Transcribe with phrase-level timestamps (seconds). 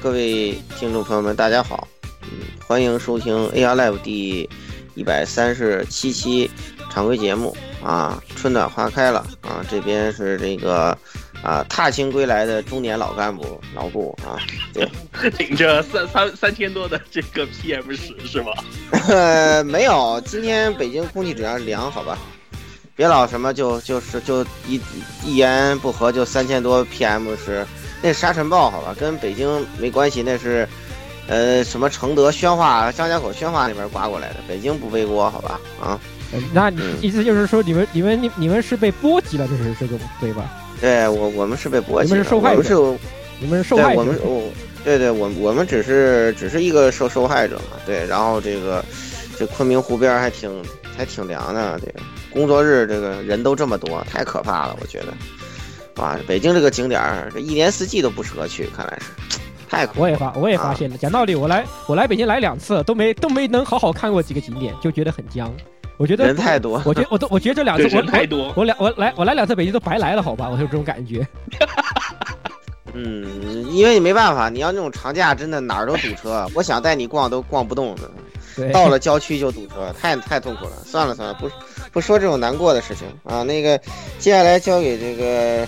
[0.00, 1.88] 各位听众朋友们，大家好，
[2.22, 4.48] 嗯，欢迎收听 AR Live 第
[4.94, 6.48] 一百三十七期
[6.88, 10.96] 常规节目啊，春暖花开了啊，这边是这个
[11.42, 14.38] 啊踏青归来的中年老干部老顾啊，
[14.72, 14.88] 对，
[15.38, 18.52] 领着三三三千多的这个 PM 十是吗？
[19.08, 22.16] 呃， 没有，今天北京空气质量良，好吧，
[22.94, 24.80] 别老什么就就是就一
[25.24, 27.66] 一言不合就三千多 PM 十。
[28.02, 30.22] 那沙尘暴，好吧，跟北京没关系。
[30.22, 30.68] 那是，
[31.26, 35.60] 呃，什么承德、宣化、张家口、宣化那边刮过来的，北京不背锅，好吧？
[35.80, 35.98] 啊，
[36.52, 40.50] 那你意思就是说，你们、你们、你、你们是被波及了，这是这个对吧？
[40.80, 42.74] 对我，我们是被波及，你们是受害者，是，
[43.40, 44.42] 你们是受害者，我们，我，
[44.84, 48.06] 对对，我我们只是只是一个受受害者嘛，对。
[48.06, 48.84] 然后这个，
[49.36, 50.50] 这昆明湖边还挺
[50.96, 52.00] 还挺凉的，这个
[52.32, 55.06] 工作日这个人都这么多，太可怕了，我觉得。
[55.98, 59.38] 哇，北京这个景点儿，这一年四季都不适合去，看来是
[59.68, 60.00] 太苦。
[60.00, 60.96] 我也发，我也发现了。
[60.96, 65.52] 讲道理，我来我来北京来两次，都没都没能好好看过几个景点，就觉得很僵。
[65.96, 70.48] 我觉得人太多，我觉我都我觉得这两次人太多，我两我来我来两次北京都白来了，好吧？
[70.48, 71.26] 我有这种感觉。
[72.94, 78.72] 嗯，因为你没办法，你要那种长假，真的哪儿都堵车，我想带你逛都逛不动的。
[78.72, 80.72] 到了郊区就堵车，太太痛苦了。
[80.84, 81.48] 算了算了，不
[81.98, 83.42] 不说这种难过的事情啊。
[83.42, 83.76] 那个，
[84.20, 85.66] 接下来交给这个。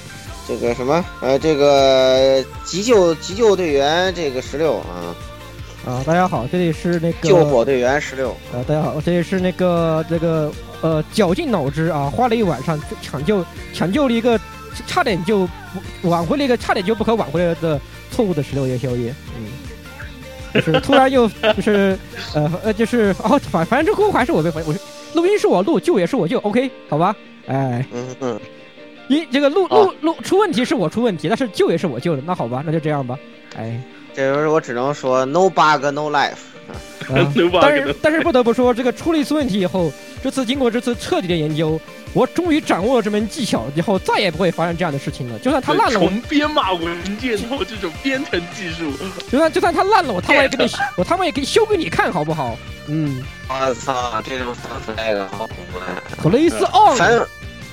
[0.49, 5.15] 这个什么呃，这个急救急救队员这个十六啊
[5.87, 14.41] 啊，大家好，这里是那个救火队员十六啊，大家好，这里是那个这个呃绞尽脑汁啊，花了一晚上抢救抢救了一个
[14.89, 15.49] 差点就
[16.03, 17.81] 挽回了一个差点就不可挽回了的
[18.11, 19.47] 错误的十六夜宵夜，嗯，
[20.55, 21.97] 就是突然又就是
[22.35, 24.75] 呃呃就是哦反反正这锅还是我被我
[25.15, 27.15] 录音是我录救也是我救，OK 好吧，
[27.47, 28.41] 哎嗯嗯。
[29.09, 33.19] 一这个录录录出问题是我出问题，但是救也是我救的，那好吧，那就这样吧。
[33.57, 33.81] 哎，
[34.15, 36.37] 这时候我只能说 no bug no life。
[37.61, 41.81] 但是但是不得不说，这个出了一次问题以后，这次经过这次彻底的研究，
[42.13, 45.39] 我终于掌握了这门技巧，以后再也不会发生这样的事情了。
[45.39, 48.93] 就算它烂了，从编码文件到这种编程技术，
[49.31, 52.57] 就算就算它烂了，我他妈也给你 我他妈也给你修给你看，好不好？
[52.89, 53.23] 嗯。
[53.49, 56.03] 我操，这种反 flag 好恐怖啊！
[56.21, 56.97] 克雷斯奥。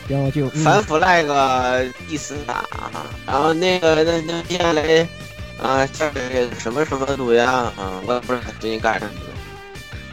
[0.09, 2.63] 然后就反 flag 第四打，
[3.25, 5.07] 然后那个那那接下来
[5.61, 9.11] 啊，下面这个什么什么毒呀啊，我也不知道他最近干什么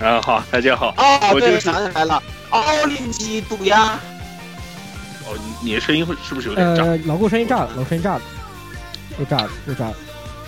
[0.00, 0.06] 的。
[0.06, 0.92] 啊，好，大家好。
[0.96, 2.20] 哦，对，想起来了，
[2.50, 4.00] 奥林基毒鸦。
[5.26, 6.84] 哦，你的声音会是不是有点炸？
[6.84, 8.22] 呃，老顾声音炸了，老声音炸了，
[9.18, 9.96] 又炸了，又炸了。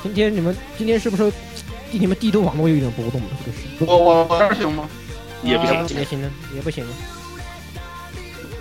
[0.02, 1.30] 今天你们今天是不是
[1.90, 3.28] 地你们地都网络有一点波动了？
[3.44, 3.84] 这个是。
[3.86, 4.88] 我我我这行吗？
[5.42, 6.94] 也不行，也行了，也不行了。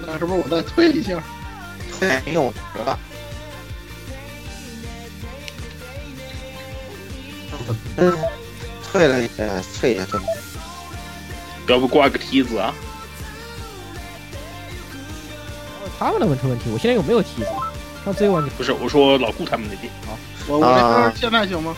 [0.05, 1.21] 那是不是我再退一下？
[1.99, 2.99] 推用了。
[7.97, 8.13] 嗯，
[8.91, 9.43] 退了一下，
[9.79, 10.19] 退一下，退。
[11.67, 12.73] 要不挂个梯子啊？
[15.97, 17.47] 他们的问出问题，我现在又没有梯子？
[18.03, 18.51] 上次有问题。
[18.57, 19.91] 不是，我说老顾他们那边。
[20.05, 21.75] 好，我我这边现在行吗？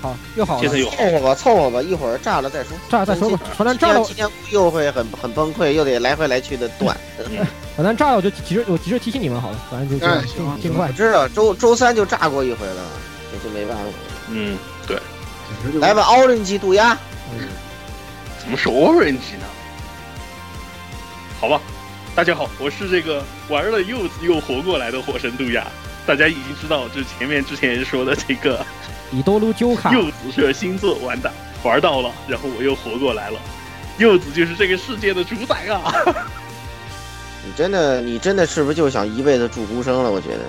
[0.00, 0.60] 好，又好了。
[0.60, 0.88] 现在又。
[0.90, 2.76] 凑合吧，凑合吧，一会儿炸了再说。
[2.88, 3.40] 炸了再说吧。
[3.56, 6.96] 反正炸了，今天又会很很崩溃，又得来回来去的断。
[7.76, 9.60] 反正炸了，我就及时我及时提醒你们好了。
[9.70, 10.88] 反正就尽尽快。
[10.88, 12.82] 我知道周周三就炸过一回了，
[13.32, 13.84] 也就没办法。
[14.30, 14.56] 嗯，
[14.86, 14.98] 对。
[15.80, 16.96] 来吧，Orange 渡鸦。
[17.32, 17.48] 嗯。
[18.40, 19.46] 怎么是 Orange 呢？
[21.40, 21.60] 好吧，
[22.18, 25.64] 大家好，我是这个玩了柚子又活过来的火神杜亚。
[26.04, 28.66] 大家已经知道，就前面之前说的这个
[29.12, 31.32] 以多撸鸠卡柚子是星座玩的
[31.62, 33.38] 玩到了，然后我又活过来了。
[33.98, 35.94] 柚子就是这个世界的主宰啊！
[37.46, 40.10] 你真的，你真的是不是就想一辈子住孤生了？
[40.10, 40.40] 我觉得。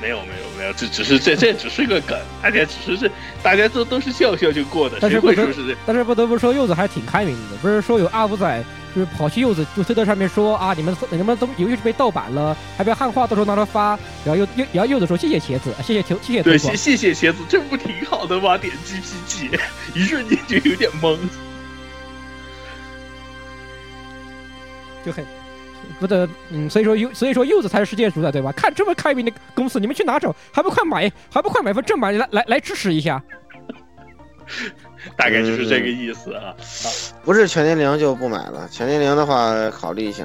[0.00, 3.10] 没有没有没有，这只是这这只是个梗， 大家只是这
[3.42, 5.76] 大家都都是笑笑就过的，但是会说是这？
[5.86, 8.64] 但是不得不说，柚子还是挺开明的，不是说有阿五仔
[8.94, 18.56] 就是跑去柚子就推特上面说啊，你们你们都游戏被盗版了，还被汉化，到时候拿来发，然后柚柚然后柚子说谢谢茄子，谢谢谢谢对谢谢谢茄子，这不挺好的吗？
[18.56, 19.58] 点 GPG，
[19.94, 21.18] 一瞬间就有点懵，
[25.04, 25.24] 就很。
[26.00, 28.52] 不得，嗯，所以说柚，所以说柚子才是世界主宰，对吧？
[28.52, 30.34] 看这么开明的公司，你们去哪找？
[30.52, 33.20] 还不快买，还不快买份正版来来来支持一下？
[35.16, 36.54] 大概就是这个意思啊。
[37.24, 40.24] 不是全年龄就不买了，全年龄的话考虑一下。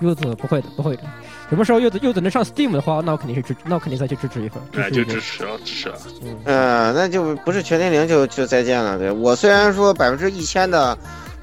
[0.00, 1.02] 柚子不会的，不会的。
[1.50, 4.62] 什么时候柚子柚子能上 Steam 的话，那我肯定是支，那我肯定再去支持一份。
[4.72, 5.98] 那，就支持了，支持了。
[6.44, 8.98] 嗯，那就不是全年龄就就再见了。
[8.98, 10.96] 对我虽然说百分之一千的。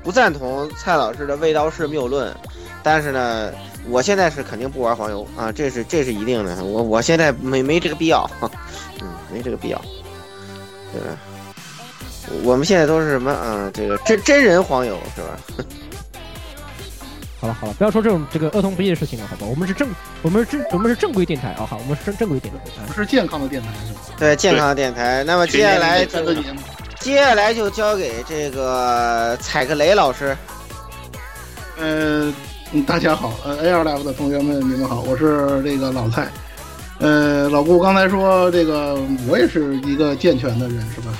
[0.04, 2.36] 不赞同蔡老师的味道是谬论，
[2.81, 3.51] 但是呢，
[3.90, 6.63] 我现在是肯定不玩黄油啊，这是这是一定的。
[6.63, 8.30] 我我现在没没这个必要，
[9.01, 9.81] 嗯，没这个必要。
[10.94, 11.01] 对，
[12.44, 13.69] 我们现在都是什么啊？
[13.74, 15.38] 这个真真人黄油是吧？
[17.42, 19.45] 好了好了，不要说这种这个儿童不宜的事情了，好吧？
[19.50, 19.88] 我们是正
[20.22, 24.00] 我们是正我们是正规电台啊，好，我们是正正规电台，不是健康的电台是吧？
[24.18, 25.24] 对，健康的电台。
[25.24, 26.36] 那么接下来这个。
[27.00, 30.36] 接下来就交给这个彩克雷老师。
[31.78, 32.31] 呃，
[32.86, 36.28] 大家好，呃，A 二 Live 的同学们，你们好，我是这个老蔡。
[37.00, 38.98] 呃，老顾刚才说这个，
[39.30, 41.13] 我也是一个健全的人，是吧？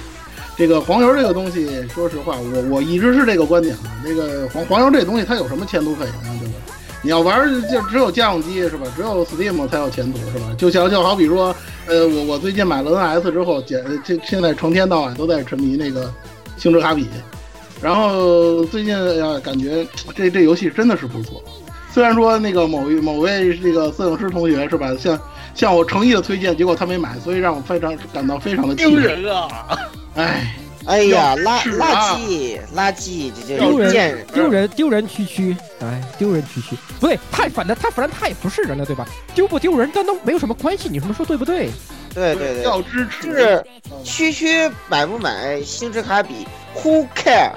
[0.58, 3.84] 这个黄油这个东西，说实话，我我一直是这个观点的。
[4.04, 6.28] 这个黄黄油这东西，它有什么前途可言啊？
[6.42, 6.56] 对吧？
[7.02, 8.86] 你要玩就只有家用机是吧？
[8.98, 10.54] 只有 Steam 才有前途是吧？
[10.58, 11.56] 就像就好比说，
[11.89, 16.13] 呃，我我最近买了 NS 之后，姐，现现在成天到晚都在沉迷那个
[16.56, 17.07] 星之卡比，
[17.81, 19.83] 然后最近呀感觉
[20.15, 21.44] 这这游戏真的是不错。
[21.91, 25.19] 虽然说那个某某位这个摄影师同学是吧，向
[25.56, 29.47] 向我诚意的推荐，结果他没买，所以让我非常感到非常的丢人啊！
[30.13, 30.59] 哎。
[30.89, 39.06] 哎呀，垃垃圾，垃圾，这丢人，丢人，丢人区区，哎，丢人区区，不对，太反正他反正他也不是人了，对吧？
[39.36, 41.69] 丢不丢人，但都没有什么关系，你说说对不对？
[42.12, 43.63] 对对对，要支持，就是
[44.03, 46.47] 区区买不买星之卡比
[46.77, 47.51] ，Who care？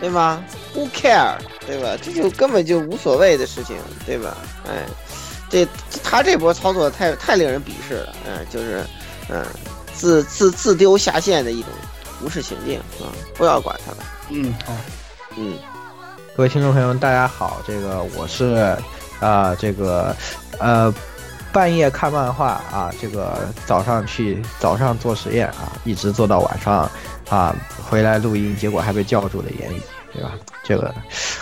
[0.00, 1.32] 对吗？Who care？
[1.66, 1.96] 对吧？
[2.02, 3.74] 这就根本就无所谓的事情，
[4.04, 4.36] 对吧？
[4.68, 4.84] 哎，
[5.48, 5.66] 这
[6.04, 8.84] 他这波操作太太令人鄙视了，嗯，就是，
[9.30, 9.42] 嗯。
[9.98, 11.70] 自自自丢下线的一种
[12.22, 13.10] 无视行径啊！
[13.34, 14.06] 不要管他们。
[14.30, 14.72] 嗯，好，
[15.36, 15.58] 嗯，
[16.36, 18.76] 各位听众朋友们，大家好，这个我是
[19.18, 20.14] 啊，这个
[20.58, 20.92] 呃，
[21.52, 26.88] 半夜看漫画啊，这个早上去早上做实验啊，一直做到晚上
[27.28, 27.54] 啊，
[27.90, 29.82] 回来录音，结果还被叫住了言语，
[30.12, 30.32] 对吧？
[30.64, 30.94] 这个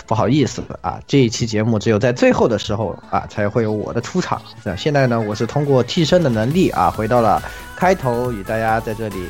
[0.05, 4.41] 不好意思啊，这一期节目只有在最后的时候啊，才会有我的出场。
[4.63, 7.41] 那现在呢，我是通过替身的能力啊，回到了。
[7.77, 9.27] 开头与大家在这里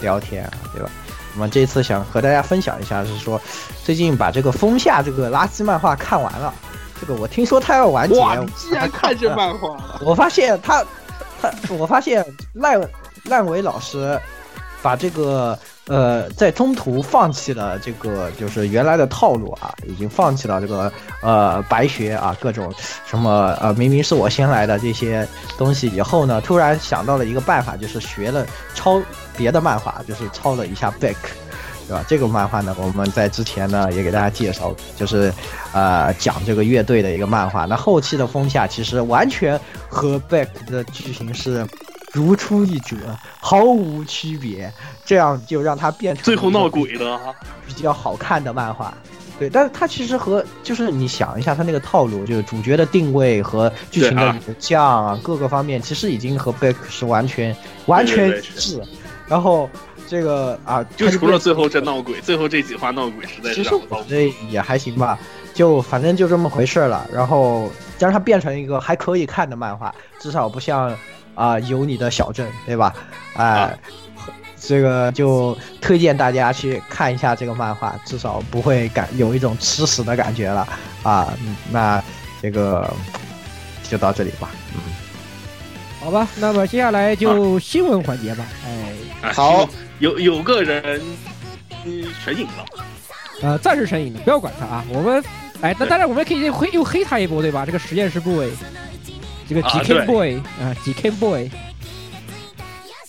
[0.00, 0.88] 聊天，对吧？
[1.34, 3.38] 那么这次想和大家分享一下，是说
[3.84, 6.54] 最近把这个风下这个垃圾漫画看完了。
[6.98, 8.36] 这个我听说他要完结，哇！
[8.56, 10.00] 竟然看这漫画了？
[10.02, 10.82] 我发现他，
[11.42, 12.80] 他，我发现烂
[13.24, 14.18] 烂尾老师
[14.80, 15.58] 把这个。
[15.90, 22.72] 呃，在中途放弃了这个就是原来的套路啊，已经放弃了这个呃白学啊各种
[23.04, 25.26] 什么呃明明是我先来的这些
[25.58, 29.02] 东西以后呢，突然想到了一个办法，就是学了抄
[29.36, 31.16] 别的漫画，就是抄了一下 Back，
[31.88, 32.04] 对吧？
[32.06, 35.34] 这个漫画呢，我们在之前呢也给大家介绍，就是
[35.72, 37.64] 呃讲这个乐队的一个漫画。
[37.64, 41.66] 那后期的风夏其实完全和 Back 的剧情是。
[42.12, 42.96] 如出一辙，
[43.40, 44.72] 毫无区别，
[45.04, 47.18] 这样就让它变成最后闹鬼的
[47.66, 48.92] 比较好看的漫画。
[49.38, 58.82] 对，但是它其实和就是你想一下，它那个套路，就是主角的定位和剧情的将啊，各个方面其实已经和贝克是完全完全一致。
[59.26, 59.70] 然后
[60.06, 65.18] 这个啊，就除了最后这闹鬼，最后这几话闹鬼实在是让我这也还行吧，
[65.54, 67.08] 就反正就这么回事了。
[67.10, 70.94] 然后将它变成一个还可以看的漫画，至少不像。
[71.34, 72.94] 啊，有你的小镇，对吧？
[73.34, 73.78] 哎，
[74.56, 80.68] 这个就推荐大家去看一下这个漫画，至少不会感有一种吃屎的感觉了
[81.02, 81.32] 啊。
[81.70, 82.02] 那
[82.42, 82.92] 这个
[83.82, 84.50] 就到这里吧。
[84.74, 84.80] 嗯，
[86.00, 88.44] 好吧，那么接下来就新闻环节吧。
[89.22, 89.68] 哎，好，
[89.98, 91.00] 有有个人
[92.22, 92.64] 全隐了，
[93.42, 94.84] 呃，暂时全隐了，不要管他啊。
[94.90, 95.24] 我们
[95.62, 97.64] 哎，那当然我们可以黑又黑他一波，对吧？
[97.64, 98.50] 这个实验室部位。
[99.50, 101.50] 这个 GK Boy 啊，GK Boy，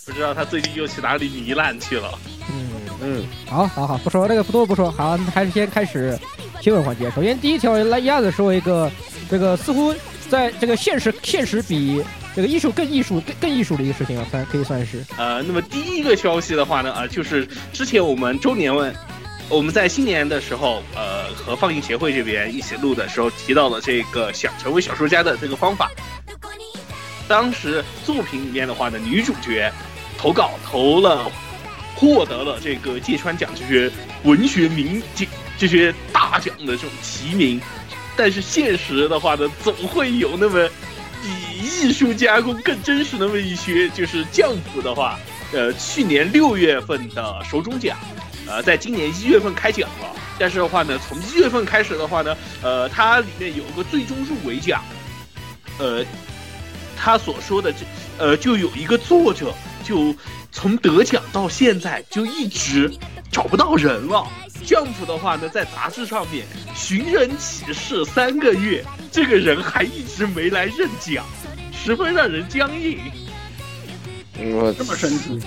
[0.08, 2.18] 不知道他最近又去哪里糜烂去了。
[2.52, 6.18] 嗯嗯，好，好，好，不说这个，不多不说，好，还是先开始
[6.60, 7.12] 新闻环节。
[7.12, 8.92] 首先第一条来一下子说一个，
[9.30, 9.94] 这个似乎
[10.30, 12.04] 在这个现实现实比
[12.36, 15.06] 这个艺术更艺术更更艺术的一个事情啊，算可以算是。
[15.18, 18.92] 呃，那么第一个消息的话呢，啊，就是之前我们周年问。
[19.50, 25.92] 我们在新年的时候，呃，和放映协会这边一起录的时候提到了这个想成为小说家的这个方法。
[27.32, 29.72] 当时作品里面的话呢，女主角
[30.18, 31.32] 投稿投了，
[31.96, 33.90] 获得了这个芥川奖这些
[34.24, 35.26] 文学名奖
[35.58, 37.62] 这些大奖的这种提名，
[38.18, 40.70] 但是现实的话呢，总会有那么
[41.22, 45.18] 比艺术加工更真实那么一些，就是降幅的话，
[45.54, 47.98] 呃，去年六月份的手冢奖。
[48.48, 54.84] 呃，在今年一月份开奖了，但是的话呢，从一月份开始的话呢，呃，它里面有个最终入围奖，
[55.78, 56.04] 呃，
[57.04, 57.80] 他所说的这，
[58.20, 59.52] 呃，就有一个作者
[59.84, 60.14] 就
[60.52, 62.92] 从得奖到现在就一直
[63.32, 64.28] 找不到人了。
[64.68, 71.26] Jump 的话呢，在杂志上面寻人启事三个月，这个人还一直没来认奖，
[71.74, 73.00] 十分让人僵硬。
[74.54, 75.42] 我这么神奇。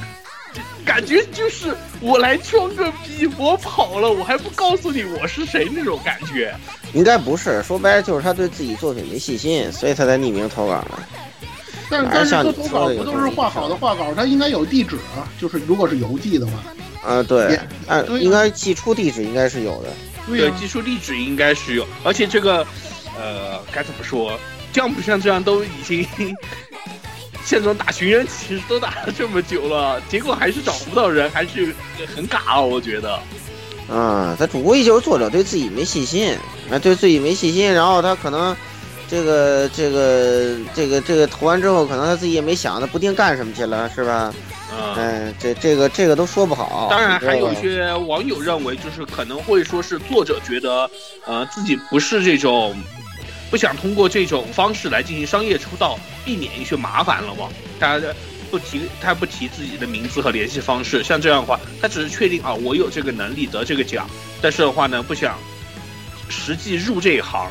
[0.84, 6.54] 感觉就是我来装个逼，我跑了，我还不告诉你我是谁那种感觉。
[6.92, 10.98] 应该不是，说白了就是他对自己作品没信心，所以他才匿名投稿的。
[11.90, 15.28] 但是但是他投稿不都是画好的画稿，他应该有地址啊。
[15.40, 16.52] 就是如果是邮寄的话，
[17.08, 19.88] 啊对，按应该寄出地址应该是有的。
[20.26, 22.66] 对，寄出地址应该是有，而且这个，
[23.18, 24.38] 呃，该怎么说，
[24.72, 26.06] 像不像这样都已经。
[27.44, 31.74] 现场打寻人启事都打了这么久了，结果还是找不到人，还是
[32.16, 33.20] 很尬啊，我觉得。
[33.86, 36.34] 啊，他主意就是作者对自己没信心，
[36.70, 38.56] 啊，对自己没信心，然后他可能
[39.08, 44.32] 这个这个这个这个投完之后，可能他自己也没想，他不定干什么去了，是吧？
[44.96, 46.88] 嗯，这这个这个都说不好。
[46.90, 50.90] 当然，还有一些网友认为，就是可能会说是作者觉得，
[51.26, 52.74] 呃，自己不是这种。
[53.50, 57.48] 不想通过这种方式来进行商业出道，避免一些麻烦了吗？
[57.78, 58.00] 他
[58.50, 64.10] 不提，他不提自己的名字和联系方式，像这样的话，他只是确定啊，我有这个能力得这个奖，
[64.42, 65.38] 但是的话呢，不想
[66.28, 67.48] 实际入这一行，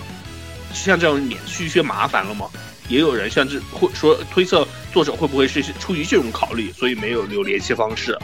[0.74, 2.48] 像这样免去一些麻烦了吗？
[2.90, 8.18] 也有人像这会说推测作者会不会是出于这种考虑，所以没有留联系方式。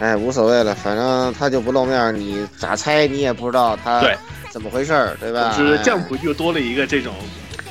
[0.00, 4.00] 哎，无所谓了，反正他就不露面，你咋猜你也不知道他。
[4.00, 4.16] 对。
[4.50, 5.54] 怎么回事儿，对吧？
[5.56, 7.14] 就是降谱又多了一个这种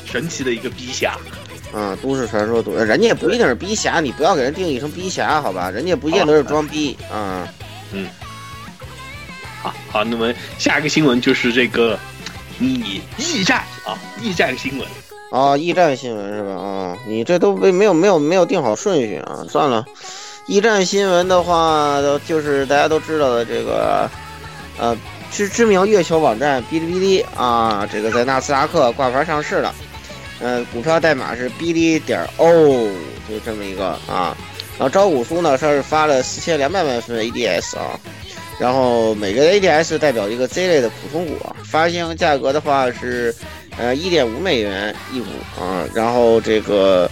[0.04, 1.16] 神奇的一个逼侠，
[1.74, 5.70] 嗯，都市传说多，人家也不一定是逼侠，你不要给人定义成逼侠，好吧？
[5.70, 7.48] 人家不见得是装逼啊。
[7.92, 8.08] 嗯，
[9.62, 12.00] 好好，那么下一个新闻就是这个
[12.58, 14.88] 你驿站啊，驿站新闻
[15.32, 16.52] 啊，驿站新闻是吧？
[16.52, 19.86] 啊，你这都没没有没有没有定好顺序啊，算了。
[20.48, 24.10] 驿站新闻的话，就是大家都知道的这个，
[24.78, 24.98] 呃。
[25.34, 29.74] 知知名月球网站哔哩哔哩啊，这个在纳斯达克挂牌上市了，
[30.42, 32.90] 嗯，股票代码是哔哩点 O，
[33.30, 34.36] 就这么一个啊。
[34.78, 37.98] 然后招股书呢，它是发了四千两百万份 ADS 啊，
[38.62, 41.56] 然后每个 ADS 代表一个 Z 类的普通股啊。
[41.66, 43.34] 发行价格的话是
[43.80, 45.26] 呃一点五美元一股
[45.60, 47.10] 啊，然后这个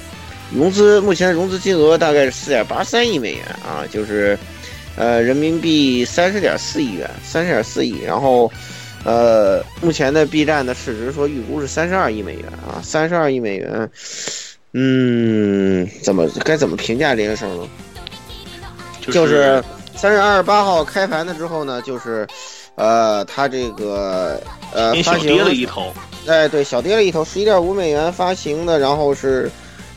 [0.53, 4.37] 融资目前融资金额大概是四点八三亿美元啊，就是。
[4.95, 8.01] 呃，人民币三十点四亿元，三十点四亿。
[8.05, 8.51] 然后，
[9.05, 13.89] 呃，目前的 B 站的市值说预估是三十二亿美元啊，三十二亿美元。
[14.73, 17.69] 嗯，怎么该怎么评价这个事儿呢？
[18.99, 19.63] 就是
[19.95, 22.27] 三月二十八号开盘的之后呢，就是，
[22.75, 24.41] 呃，它这个
[24.73, 25.93] 呃发行跌了一头，
[26.27, 29.51] 哎，对，小跌了一头，十一点五美元发行的，然后是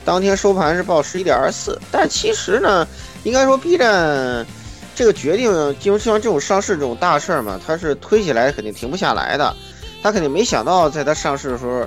[0.05, 1.79] 当天收盘是报十一点二四。
[1.91, 2.87] 但其实呢，
[3.25, 4.47] 应该说 B 站。
[4.95, 9.57] 这个决定，就像这种上市这种大事儿嘛，它是推起来肯定停不下来的。
[10.03, 11.87] 他肯定没想到，在他上市的时候，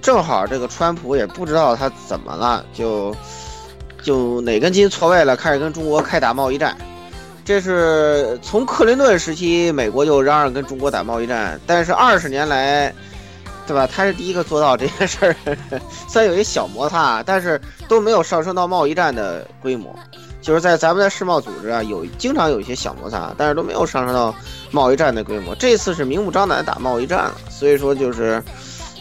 [0.00, 3.14] 正好这个川普也不知道他怎么了，就
[4.02, 6.74] 就哪根筋错位了，开始跟中国开打贸易战。
[7.46, 12.92] 这是从克林顿时期，美国就嚷嚷跟中国打贸易战，但是二十年来，
[13.68, 13.86] 对吧？
[13.86, 15.36] 他是第一个做到这件事儿，
[16.08, 19.94] 虽然有些小摩擦，但是都没有上升到贸易战的规模。
[20.42, 24.34] 就是在咱们的世贸组织啊，有经常有一些小摩擦，但是都没有上升到
[24.72, 25.54] 贸易战的规模。
[25.54, 28.42] 这次是明目张胆打贸易战了，所以说就是，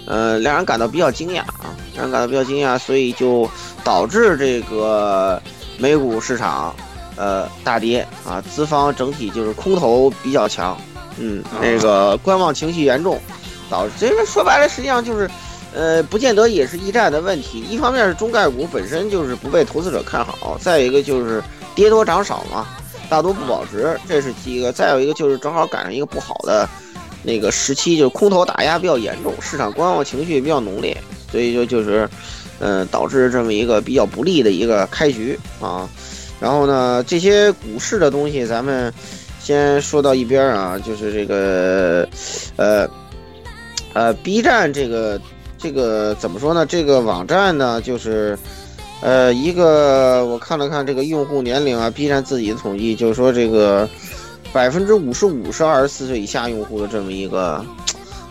[0.06, 3.50] 呃，让人感到比较惊讶啊，让人感到比较惊讶，所以就
[3.84, 5.42] 导致这个
[5.78, 6.76] 美股市场
[7.16, 10.78] 呃大跌啊，资方整体就是空头比较强，
[11.18, 13.20] 嗯，那个观望情绪严重，
[13.70, 15.30] 导致这个说白了实际上就是。
[15.78, 17.60] 呃，不见得也是驿站的问题。
[17.60, 21.44] 一方面是中概股本身就是不被投资者看好，再一个就是
[21.76, 22.66] 跌多涨少嘛，
[23.10, 24.72] 大多不保值，这是第一个。
[24.72, 26.66] 再有一个就是正好赶上一个不好的
[27.24, 30.96] 那个时期，就是空头打压比较严重，市场观望情绪比较浓烈，
[31.30, 32.10] 所以就就是，
[32.60, 35.90] 嗯，导致这么一个比较不利的一个开局啊。
[36.46, 38.94] 然后呢，这些股市的东西咱们
[39.40, 42.08] 先说到一边啊，就是这个，
[42.56, 42.88] 呃，
[43.96, 45.20] 呃，B 站这个。
[45.58, 46.64] 这个怎么说呢？
[46.64, 48.38] 这个网站呢，就是，
[49.02, 53.90] 呃，一个我看了看这个用户年龄啊，B 站自己的统计就是说，这个
[54.54, 57.66] 百分之五十五是二十四岁以下用户的这么一个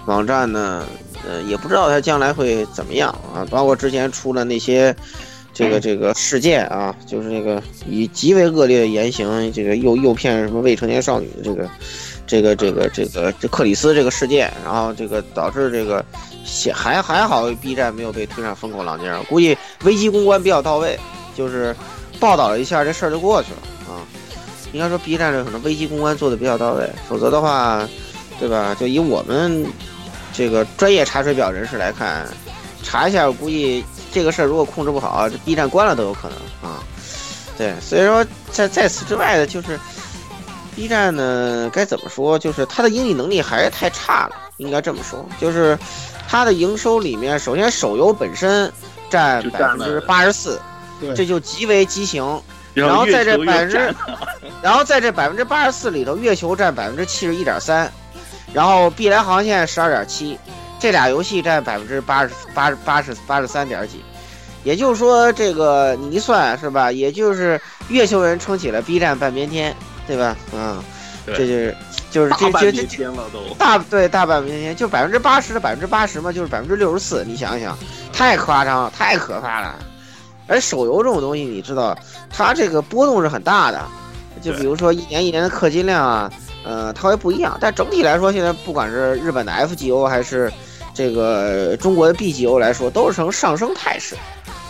[0.07, 0.85] 网站呢，
[1.27, 3.45] 呃，也不知道它将来会怎么样啊。
[3.51, 4.95] 包括之前出了那些
[5.55, 11.71] 这个这个事件啊，就是这个以极为恶劣的言行，这个诱诱骗什么未成年少女的这个
[12.27, 16.05] 这个这个这个这克里斯这个事件，然后这个导致这个。
[16.75, 20.97] 还还好，B 站没有被推上风口浪尖上，估计危机公关比较到位，
[21.35, 21.75] 就是
[22.21, 23.59] 报道了一下这事儿就过去了
[23.89, 24.05] 啊。
[24.71, 27.89] 应该说 B 站这可能危机公关做的比较到位，否则的话，
[28.39, 28.77] 对吧？
[28.79, 29.65] 就以我们
[30.35, 32.29] 这个专业查水表人士来看，
[32.83, 33.83] 查一下，估计
[34.15, 36.79] 这个事儿如果控制不好，这 B 站关了都有可能啊。
[37.59, 39.79] 对，所以说在在此之外的，就是
[40.75, 42.39] B 站呢，该怎么说？
[42.39, 45.77] 就是它的盈利能力还是太差了，应该这么说，就是。
[46.27, 48.73] 它的营收里面，首先手游本身
[49.11, 50.59] 占百分之八十四，
[51.15, 52.25] 这就极为畸形。
[52.73, 53.95] 然后在这百分之，
[54.63, 57.93] 然后在这百分之八十四里头，月球占百分之七十一点三，
[58.55, 60.39] 然后碧蓝航线十二点七，
[60.85, 64.05] 这俩游戏占百分之八十八十八十八十三点几。
[64.65, 66.93] 也就是说，这个你一算是吧？
[66.93, 69.75] 也就是月球人撑起了 B 站半边天，
[70.07, 70.37] 对吧？
[70.53, 70.79] 嗯，
[71.27, 71.75] 这就是。
[72.11, 77.25] 就是这这这天了都大对大半边天就百分之八十的百分之八十嘛，就是百分之六十四。
[77.27, 77.77] 你想想，
[78.13, 79.75] 太夸张了，太可怕了。
[80.47, 81.97] 而手游这种东西，你知道，
[82.31, 83.83] 它这个波动是很大的。
[84.41, 86.31] 就比如说一年一年的氪金量啊，
[86.65, 87.59] 呃，它会不一样。
[87.61, 90.53] 但整体来说，现在不管是日本的 FGO 还是
[90.95, 94.17] 这个中国的 BGO 来说，都是呈上升态势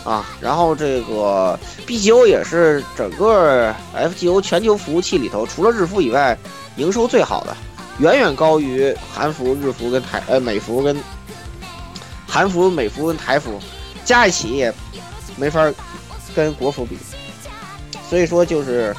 [0.03, 0.25] 啊。
[0.41, 1.57] 然后这个
[1.87, 6.37] BGO 也是整个 FGO 全球服务器里头，除了日服以外。
[6.77, 7.55] 营收最好的，
[7.99, 10.93] 远远高于韩服、日服跟台呃美服跟
[12.27, 13.57] 韩服、美服跟台服
[14.03, 14.73] 加一起也
[15.37, 15.71] 没法
[16.35, 16.97] 跟国服比，
[18.09, 18.93] 所以说就是，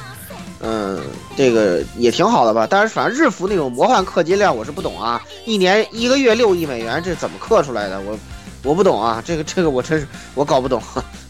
[0.59, 0.99] 嗯，
[1.35, 2.67] 这个也挺好的吧。
[2.69, 7.99] 但是反正日服那种魔幻氪金量我是不懂啊，一年一个月六亿美元，这怎么氪出来的？
[8.01, 8.17] 我
[8.63, 10.81] 我不懂啊，这个这个我真是我搞不懂，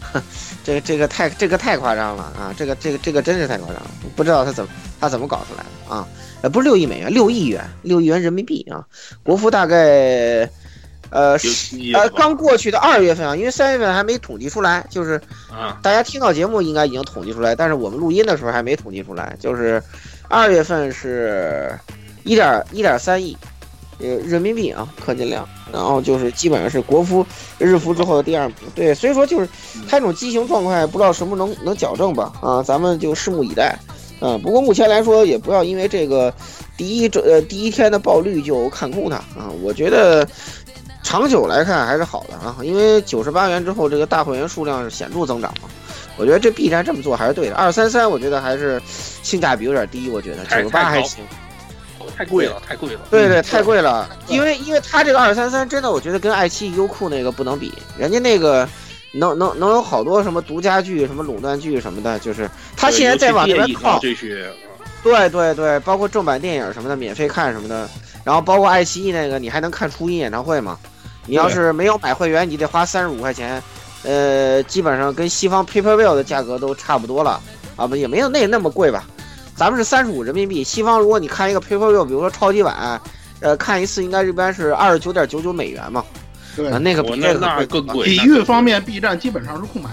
[0.64, 6.06] 这个这个太这个太夸张了啊，这个这个这个真是太夸张了，不知道他怎么他怎么搞出来的啊。
[6.40, 8.86] 呃，不是六亿美元，六亿元，六亿元人民币啊！
[9.24, 10.48] 国服大概，
[11.10, 11.38] 呃，
[11.94, 19.82] 呃，刚过去的二月份啊，因为三月份还没统计出来，就是啊，大家听到节目应该已经统计出来，但是我们录音的时候还没统计出来，就是
[20.28, 21.78] 二月份是
[22.24, 23.36] 一点一点三亿，
[23.98, 27.26] 呃，人民币啊，氪金量，然后就是基本上是国服
[27.58, 29.48] 日服之后的第二名，对，所以说就是
[29.88, 32.32] 它这种畸形状况，不知道什么能能矫正吧？
[32.42, 33.78] 啊，咱们就拭目以待。
[34.20, 36.34] 嗯，不过目前来说，也不要因为这个
[36.76, 39.48] 第一周呃第一天的爆率就看空它啊。
[39.62, 40.26] 我觉得
[41.08, 45.68] 长久来看还是好的啊，因为九十八元之后这个大会员数量是显著增长嘛。
[46.18, 47.54] 我觉得这 B 站这么做还是对的。
[47.54, 51.24] 二三三我觉得还是性价比有点低，我觉得九十八还行，
[52.14, 53.00] 太贵了，太贵了。
[53.10, 58.68] 对对，太贵了，因为因为它这个二三三真的，我觉得跟爱奇艺、优酷那个不能比，人家那个。
[59.12, 63.98] 能能能有好多什么独家剧、什么垄断剧什么的，就是他现在在往那边靠。
[65.02, 67.88] 对对对，包括正版电影什么的免费看什么的，
[68.22, 70.78] 然后包括爱奇艺那个，你还能看初音演唱会吗？
[71.28, 73.62] 你要是没有买会员，你得花三十五块钱，
[74.02, 77.40] 呃，基本上跟西方 paper will 的价格都差不多了
[77.76, 79.04] 啊，不也没有那那么贵吧？
[79.54, 83.00] 咱们是三十五人民币，西方如果你看一个 paper will，比如说超级碗，
[83.40, 86.04] 呃，看一次应该一般是二十九点九九美元嘛。
[86.56, 88.08] 对，那个比那个更贵。
[88.08, 89.90] 体育方面，B 站基本上是空白。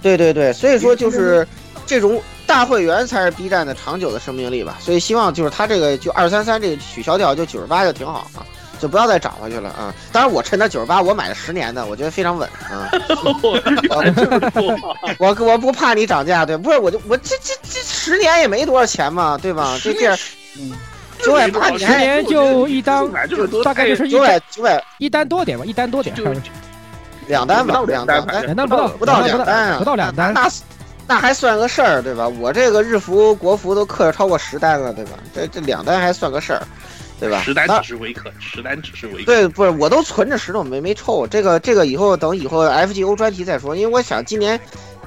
[0.00, 1.46] 对对对，所以说就是
[1.84, 4.78] 这种大会员才是 B 站的长久的生命力吧。
[4.80, 8.40] 所以希望就是它这个就二三三这个取消掉，就九十八就挺好啊，
[8.80, 9.92] 就不要再涨回去了啊。
[10.10, 12.90] 当然我趁它九十八，我买了十年的，我觉得非常稳啊。
[15.18, 19.76] 我我不怕你涨价，对，不是我就我这这这十年也没多少钱嘛，对吧？
[19.82, 20.14] 这这
[20.58, 20.72] 嗯。
[21.22, 23.06] 九百八十年就一单，
[23.62, 26.16] 大概就是九百九百一单多点吧，一单多点，
[27.26, 30.48] 两单吧，两单，两单不到不到两单啊，不到两单，那
[31.06, 32.26] 那还算个事儿对吧？
[32.26, 35.10] 我这个日服国服都刻超过十单了对吧？
[35.34, 36.62] 这这两单还算个事儿，
[37.20, 37.42] 对吧？
[37.42, 39.26] 实单只是维克，实单只是维克。
[39.26, 41.26] 对，不是，我都存着石头没没抽。
[41.26, 44.58] 这个这个以后等以后 FGO 专题再说，因为我想今年，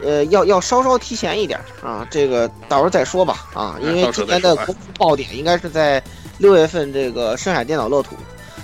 [0.04, 4.56] 呃，要要稍稍提前一点啊，这个到时候再说吧啊，因为今年的
[4.97, 6.02] 爆点应该是在
[6.38, 8.15] 六月份这个深海电脑乐土，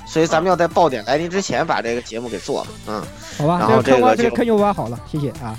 [0.05, 3.03] 所以咱们要在爆点来临之前把这个节目给做了，嗯，
[3.39, 5.57] 好吧，然后这个这个就这个坑就挖好了，谢谢啊。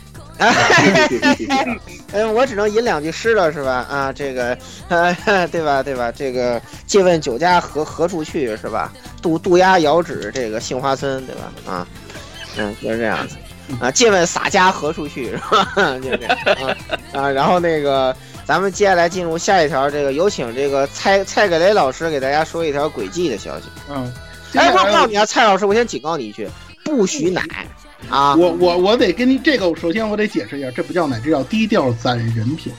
[2.13, 3.87] 嗯， 我只能吟两句诗了，是吧？
[3.91, 4.57] 啊，这个，
[4.89, 5.15] 呃，
[5.49, 5.83] 对吧？
[5.83, 6.11] 对吧？
[6.11, 8.93] 这个借问酒家何何处去，是吧？
[9.23, 11.53] 渡渡鸦遥指这个杏花村，对吧？
[11.67, 11.87] 啊，
[12.57, 13.37] 嗯，就是这样子。
[13.81, 15.73] 啊，借问洒家何处去，是吧？
[16.03, 16.77] 就这样啊
[17.13, 23.67] 啊，然后那个，咱们接下来进入下一条，这个有请这个蔡蔡葛雷老师给大家说一条诡计的消息。
[23.89, 24.13] 嗯，
[24.55, 26.49] 哎，我告诉你啊，蔡老师，我先警告你一句，
[26.83, 27.43] 不许 奶
[28.09, 28.35] 啊！
[28.35, 32.73] 我我我得跟你这个，首先我得解释一下，这不叫奶，这叫低调攒人品。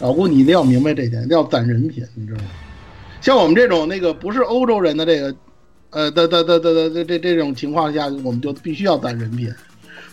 [0.00, 2.46] 老顾，你一定要明白这点，要攒人品，你知道吗？
[3.20, 5.34] 像我们这种那个不是欧洲人的这个，
[5.90, 9.52] 呃的的的的的这这这种情况下，我们就必须要攒人品。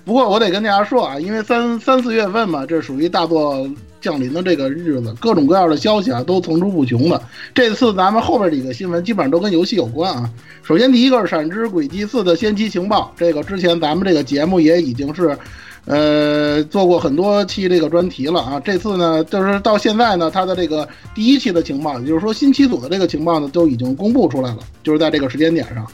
[0.05, 3.69] 不过我得跟大家说啊，因为三三四月份嘛，这属于大作
[4.01, 7.21] 降临的这个日子，各种各样的消息啊都层出不穷的。
[7.53, 10.29] 这次咱们后边几个新闻基本上都跟游戏有关啊。
[10.63, 15.37] 首先第一个是《闪之轨迹四》的先期情报，这个之前咱们这个节目也已经是。
[15.85, 18.59] 呃，做过很多期这个专题了啊。
[18.59, 25.87] 这次呢，就是到现在呢，它的这个第一期的情报，也就是说新期组的这个情报呢，都已经公布出来了，就是在这个时间点上。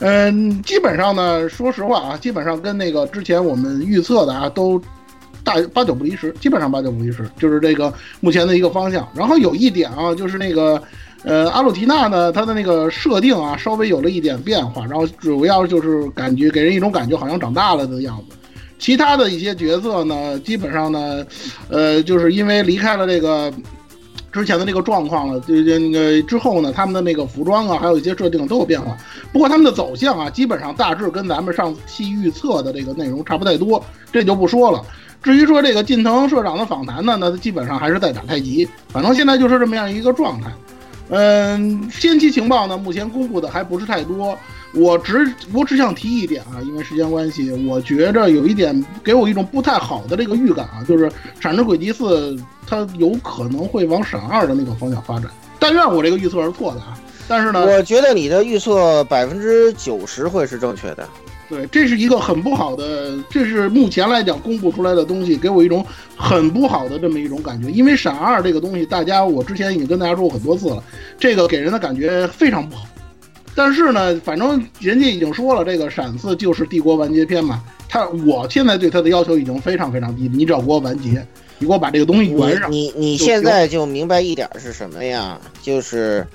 [0.00, 4.80] 嗯，基本上呢，说实话啊，基本上跟那个之前我们预测的啊，都
[5.44, 9.08] 大八九不离十，基本上八九不离十，就是这个目前的一个方向。
[9.14, 10.82] 然后有一点啊，就是那个。
[11.22, 18.34] 呃，阿鲁提娜呢，它的那个设定啊，稍微有了一点变化，然后主要就是感觉给人一种感觉好像长大了的样子。
[18.78, 21.22] 其他的一些角色呢，基本上呢，
[21.68, 23.52] 呃，就是因为离开了这个
[24.32, 28.96] 之前的这个状况了，这这那个之后呢，他们的那个服装啊，还有一些设定都有变化。
[29.32, 34.82] 不过他们的走向啊，基本上大致跟咱们上期预测的这个内容差不太多，这就不说了。
[35.22, 40.50] 至于说这个近藤社长的访谈呢，那基本上还是在打太极，反正现在就是这么样一个状态。
[41.08, 44.38] 嗯，先期情报呢，目前公布的还不是太多。
[44.72, 51.08] 我只我只想提一点啊，因为时间关系，我觉着有一点给我一种不太好的这个预感啊，就是
[51.40, 52.32] 《闪之轨迹四》
[52.66, 55.30] 它有可能会往闪二的那个方向发展。
[55.58, 56.98] 但愿我这个预测是错的啊！
[57.28, 61.06] 但是呢，我觉得你的预测百分之九十会是正确的。
[61.48, 65.84] 对，这是一个很不好的，这是目前来讲公布出来的东西，给我一种
[66.16, 67.68] 很不好的这么一种感觉。
[67.70, 70.82] 因为闪二这个东西，大家我之前已经跟大家说过很多次了，
[71.18, 72.86] 这个给人的感觉非常不好。
[73.54, 77.62] 但是呢，反正人家已经说了，这个闪四就是帝国完结篇嘛。
[77.88, 81.26] 他我现在对他的要求已经非常非常低，你只要给我完结，
[81.58, 82.70] 你给我把这个东西圆上。
[82.70, 85.40] 你你现在就明白一点是什么呀？
[85.62, 86.26] 就是。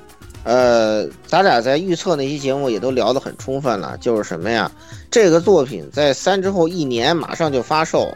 [0.44, 4.72] 呃，咱俩在预测那期节目也都聊得很充分了，就是什么呀？
[5.10, 8.16] 这个作品在三之后一年马上就发售，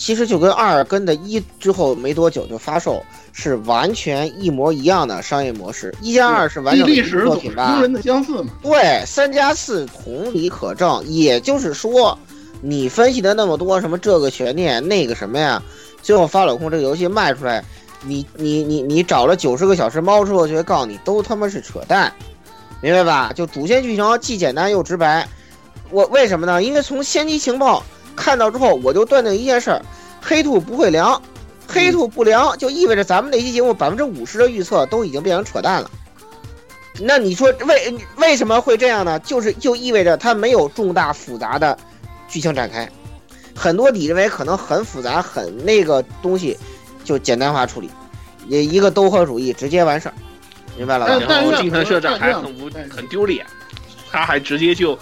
[0.00, 5.94] 其实就跟二跟的一之后没多久就发售是完全一模一样的商业模式。
[6.00, 7.72] 一加二是完整的作品吧？
[7.72, 8.50] 惊人的相似嘛。
[8.62, 11.04] 对，三加四同理可证。
[11.06, 12.18] 也就是说，
[12.62, 15.62] 你分析的那么多什么这个悬念那个什么呀，
[16.00, 17.62] 最后发老空这个游戏卖出来。
[18.02, 22.10] 你你你你找了九十个小时猫之后，就会告诉你都他妈是扯淡，
[22.80, 23.34] 明白吧？
[23.34, 25.28] 就主线剧情既简单又直白。
[25.90, 26.62] 我为什么呢？
[26.62, 27.84] 因为从先期情报
[28.16, 29.82] 看到之后，我就断定一件事儿：
[30.20, 31.20] 黑兔不会凉，
[31.66, 35.90] 黑兔不凉就意味着咱们那期节目百分之五十的预测都已经变成扯淡了。
[37.00, 39.18] 那你说为为什么会这样呢？
[39.20, 41.76] 就是就意味着它没有重大复杂的
[42.28, 42.90] 剧情展开，
[43.54, 46.56] 很多你认为可能很复杂很那个东西。
[47.02, 47.90] 就简单化处理，
[48.46, 50.14] 也一个兜合主义直接完事儿，
[50.76, 51.26] 明白了吧？
[51.26, 53.44] 然后金藤社长还很无很丢脸，
[54.12, 54.96] 他还直接就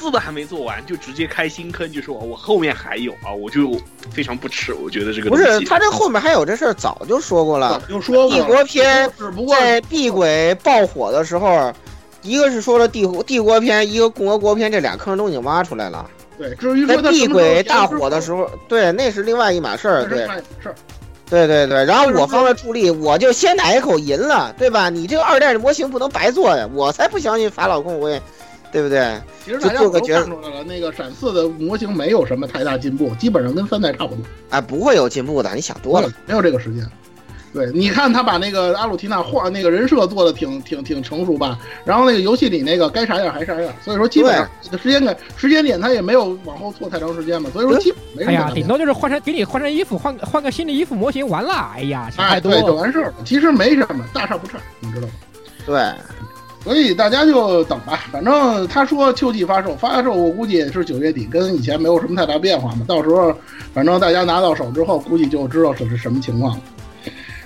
[0.00, 3.78] 四的还没做完，就直接开新坑，就说我后面还有啊，我就
[4.10, 4.72] 非常不耻。
[4.72, 7.80] 我觉得这个不是他这后面还有这事儿，早就说过了。
[7.86, 9.10] 就说帝国篇
[9.48, 11.70] 在碧鬼爆火的时候，
[12.22, 16.08] 一个是说了帝帝国篇，一个共和国篇，这俩坑都已经挖出来了。
[16.38, 20.26] 对，至于在地轨大火的时候，对，那是另外一码事儿，对，
[21.28, 21.84] 对对对。
[21.84, 24.88] 然后我方的助力，我就先奶一口银了，对吧？
[24.88, 28.20] 你这个二代的模型不能白做呀，我才不相信法老控会，
[28.72, 29.20] 对不对？
[29.44, 34.24] 其实大家都看出来了，那个闪四的模型没有什么太大进步，基本上跟三代差不多。
[34.50, 36.86] 哎，不会有进步的，你想多了，没有这个时间。
[37.52, 44.48] 对，你看他把那个阿鲁提娜画那个人设做的挺挺挺成熟吧，然后那个游戏里那个该啥样还啥样，所以说基本上
[44.80, 55.12] 时间点时间点他也没有往后错太长时间嘛，所以说基本没哎呀，顶多就是换成给你换身衣服，换换个新的衣服模型完了，哎呀，哎对就完事儿了，其实没什么，大差不差，你知道吗？
[55.66, 55.74] 对，
[56.62, 62.84] 所以大家就等吧，反正他说秋季发售，发售我估计也是九月底，跟以前没有什么太大变化嘛。
[62.86, 63.34] 到时候
[63.72, 66.62] 反正大家拿到手之后，估计就知道这是什么情况了。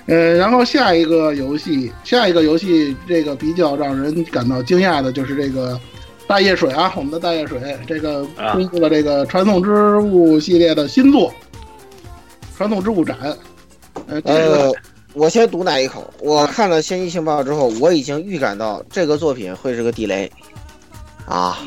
[0.07, 5.79] 呃，然后下一个游戏，下一个游戏这个比较让人感到惊讶的就是这个
[6.27, 11.33] 大叶水啊，我们的大叶水这个公布了这个传送之物系列的新作，
[12.57, 13.17] 传送之物展。
[14.07, 14.73] 呃，这个。
[15.15, 16.13] 我先毒奶一口。
[16.19, 20.29] 我看了先期情报之后，我已经预感到这个作品会是个地雷，
[21.25, 21.57] 啊，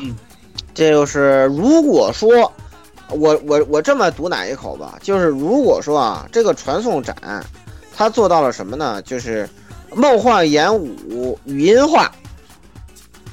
[0.73, 2.29] 这就是如果说
[3.09, 7.15] 我我我这么毒奶一口吧，就是如果说啊，这个传送斩
[7.95, 9.01] 它做到了什么呢？
[9.01, 9.49] 就是
[9.91, 12.11] 梦幻演武语音化，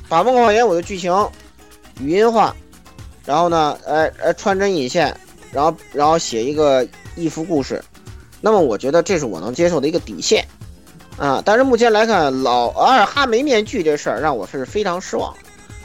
[0.08, 1.12] 把梦幻演武的剧情
[2.00, 2.56] 语音化，
[3.26, 5.14] 然后呢，呃呃穿针引线，
[5.52, 7.84] 然后然后写一个一幅故事。
[8.46, 10.46] 那么我觉得这是我能接受的一个底线，
[11.18, 15.34] 啊，但是目前来看，老二哈没面具这事儿让我是非常失望。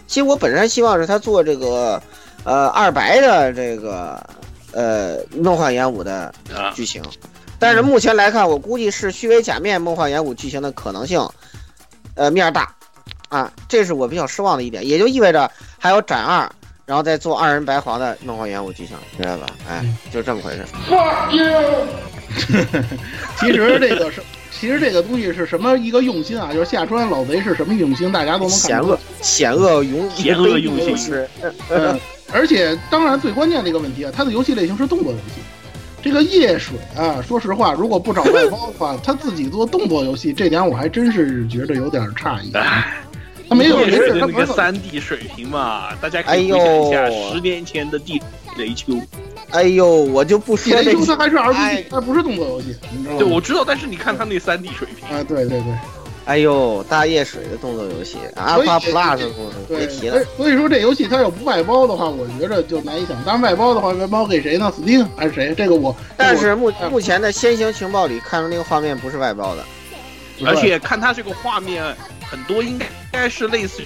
[0.06, 2.00] 其实我本身希望是他做这个，
[2.44, 4.24] 呃，二白的这个，
[4.74, 6.32] 呃，梦幻演武的
[6.76, 7.02] 剧情，
[7.58, 11.28] 但是目前来看，我估计是虚伪假面梦幻演武剧情的可能性，
[12.14, 12.76] 呃，面大，
[13.30, 16.48] 啊，这是我比较失望的一点，也就意味着还有斩二。
[16.92, 19.46] 然后再做二人白黄的梦幻元武剧情，明白吧？
[19.66, 20.66] 哎，就这么回事。
[23.40, 26.52] 其实这个是，其实这个东西是什么一个用心啊？
[26.52, 28.60] 就是下川老贼是什么用心，大家都能看。
[28.60, 31.26] 险恶，险恶用，险恶用心是。
[31.72, 31.98] 嗯，
[32.34, 35.42] 而且当然最关键的一个问题啊，它的游戏类型是动作游戏。
[36.02, 42.52] 这个夜水啊，说实话，如果不找外包的话，他自己做动作游戏，这点我还真是觉得有点诧异。
[43.52, 45.94] 他没有那个三 D 水平嘛？
[46.02, 48.22] 大家可以回想一下十年前的地
[48.58, 48.94] 雷丘。
[49.50, 53.20] 哎呦，我就不说雷丘，它还是 RPG，它不是动作游戏，你知道吗？
[53.20, 55.74] 对，我知道，但是你看它那三 D 水平啊，对对对。
[56.24, 59.20] 哎呦，大夜水的动作游戏，阿尔法 Plus
[59.68, 60.24] 别提了。
[60.38, 63.18] 所以说这游戏它要不外包的话，我觉着就难以想。
[63.26, 65.54] 但是外包的话，外包给谁呢？Steam 还是谁？
[65.58, 65.94] 这个我。
[66.16, 69.66] 但是目目前的先行情报里看到那个画面不是外包的，
[70.46, 71.96] 而且看他这个画面。
[72.32, 73.84] 很多应该应该是类似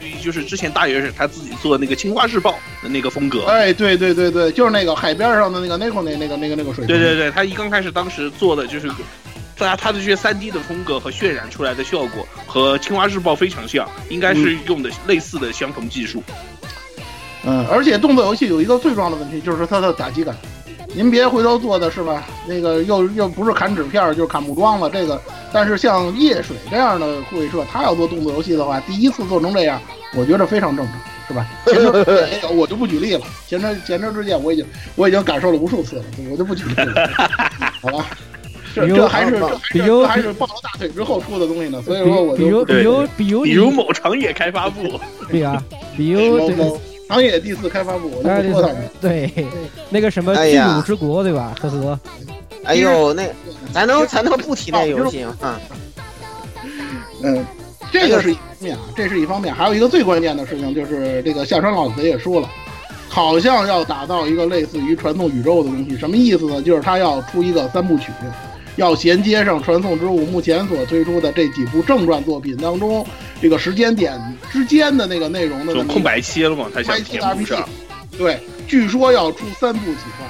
[0.00, 3.44] 于，就是之前大学生他自己做的那个《青花日报》的那个风格。
[3.44, 6.86] 哎，对对对对，就是那个海边上的那个那口那那个那个那个水。
[6.86, 8.90] 对对对，他一刚开始当时做的就是，
[9.58, 16.22] 他他的这些三 D 的风格和渲染出来的效果和《青蛙日报》非常像，应该是用的类似的相同技术。
[17.44, 20.34] 嗯，而且动作游戏有一个最重要的问题，就是它的打击感。
[20.94, 22.24] 您别回头做的是吧？
[22.46, 24.90] 那个又又不是砍纸片，就是砍木桩了。
[24.90, 25.20] 这个，
[25.52, 29.80] 但是像夜水这样的会社，他要做动作游戏的话，第一次做成这样，
[30.14, 30.94] 我觉得非常正常，
[31.26, 31.46] 是吧？
[31.66, 37.08] 前车我就不举例了，前车前车之鉴我已经我已经感受了无数次了，我就不举例了，
[37.80, 38.06] 好吧？
[38.74, 45.00] 这这还是这还是抱了大腿之后出的东西呢，所以说我就比如比如比如某长野开发部，
[45.30, 45.62] 对啊，
[45.96, 46.70] 比如这个。
[47.12, 48.90] 行业第四开发部，我就不说他们。
[48.98, 49.30] 对，
[49.90, 51.54] 那个什么巨乳之国，对吧？
[51.60, 52.00] 呵呵。
[52.64, 53.28] 哎呦，那
[53.70, 55.36] 咱能咱能不提那游戏吗？
[57.22, 57.44] 嗯，
[57.92, 62.48] 这个是一方面啊，这是一方面，还有一个最关键的事情就是这个夏川老贼也说了，
[63.10, 66.62] 好像要打造一个类似于传统宇宙的东西，什么意思呢？
[66.62, 68.10] 就是他要出一个三部曲。
[68.76, 73.06] 要衔接上传送之物目前所推出的这几部正传作品当中，
[73.40, 74.18] 这个时间点
[74.50, 76.70] 之间的那个内容的空白期了嘛？
[76.72, 77.64] 空白期的 RPG，
[78.16, 80.26] 对，据说要出三部企划，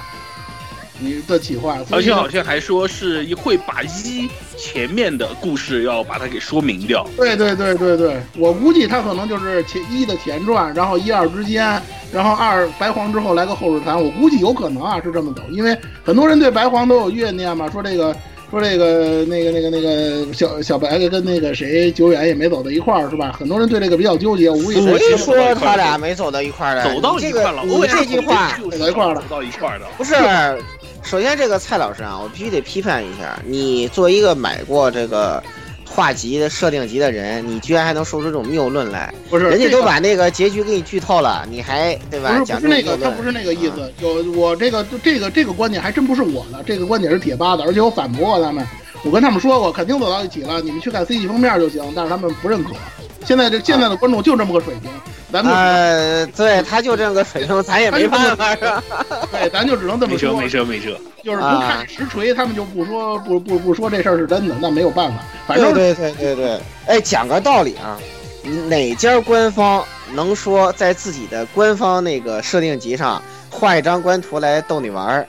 [0.98, 7.06] 你的企划，而且好像还说是会把一前面的故事要把它给说明掉。
[7.16, 11.80] 对对对对对，我估计他可能就是前一的前传，然后一二之间，
[12.12, 18.12] 然后二白黄之后来个后日谈，我估计有可能啊是这么走，因为很多人对白黄都有怨念嘛，说这个。
[18.52, 23.34] 说这个那个那个那个小小白子跟那个谁久远也没走到一块儿是吧？
[23.38, 24.50] 很多人对这个比较纠结。
[24.50, 26.94] 无意谁说他俩没走到一块儿的？
[26.94, 27.62] 走到一块了。
[27.64, 29.22] 你这句话走到一块儿了。
[29.22, 29.86] 走到一块儿的。
[29.96, 30.14] 不是，
[31.02, 35.42] 首先这个蔡老师啊，我必须得批判一下，你作为一个买过这个。
[35.94, 39.12] 画集的设定集的人，你居然还能说出这种谬论来？
[39.28, 42.30] 不是，人家都把那个结局给你剧透了，你还对吧？
[42.38, 43.92] 不是，不是那个，他不是那个意思。
[44.00, 48.66] 有我这个这个这个观点还真不是我的，这个观点是贴吧的，而且我反驳过他们，
[49.04, 52.70] 我跟他们说过，肯定走到一起了，你们去看 C G 封面就行，但是他们不认可。
[53.24, 54.90] 现在这现在的观众就这么个水平。
[55.32, 58.82] 呃，对，他就这个水平，咱也没办法，呀？
[59.32, 60.36] 对，咱就只能这么说。
[60.36, 61.00] 没辙，没辙，没辙。
[61.24, 65.20] 就是不看实锤，他们就不说，不不不说这事儿是真的，那没有办法。
[65.46, 67.98] 反正对对对对，哎，讲个道理啊，
[68.68, 69.82] 哪家官方
[70.12, 75.26] 能说在自己的官方那个设定集上画一张官图来逗你玩儿？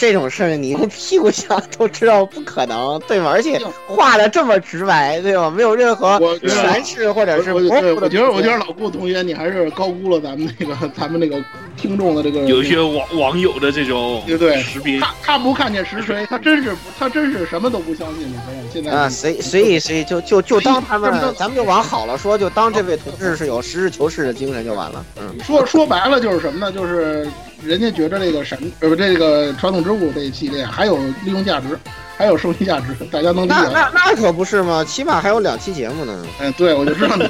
[0.00, 3.28] 这种事儿你用屁股想都知道不可能，对吗？
[3.30, 5.52] 而且画的这么直白，对吗？
[5.54, 11.36] 没有任何诠释或者是我觉得，我觉得，我觉得老顾同学你还是高估了咱们那个咱们那个
[11.76, 14.98] 听众的这个有一些网网友的这种对对识别。
[15.00, 18.26] 他他不看见实锤，他真是他真是什么都不相信。
[18.26, 25.04] 你看现在啊，所以所以所以就就就当他们，咱们就往好了说，就当这位同志是有实事求是的精神就完了。
[25.20, 26.72] 嗯，说说白了就是什么呢？
[26.72, 27.28] 就是
[27.62, 31.78] 人家觉得这个神呃不这个传统之物这一系列还有利用价值，
[32.16, 33.54] 还有收益价值，大家能理解？
[33.54, 34.84] 那那那可不是吗？
[34.84, 36.26] 起码还有两期节目呢。
[36.40, 37.28] 哎，对，我就知道你。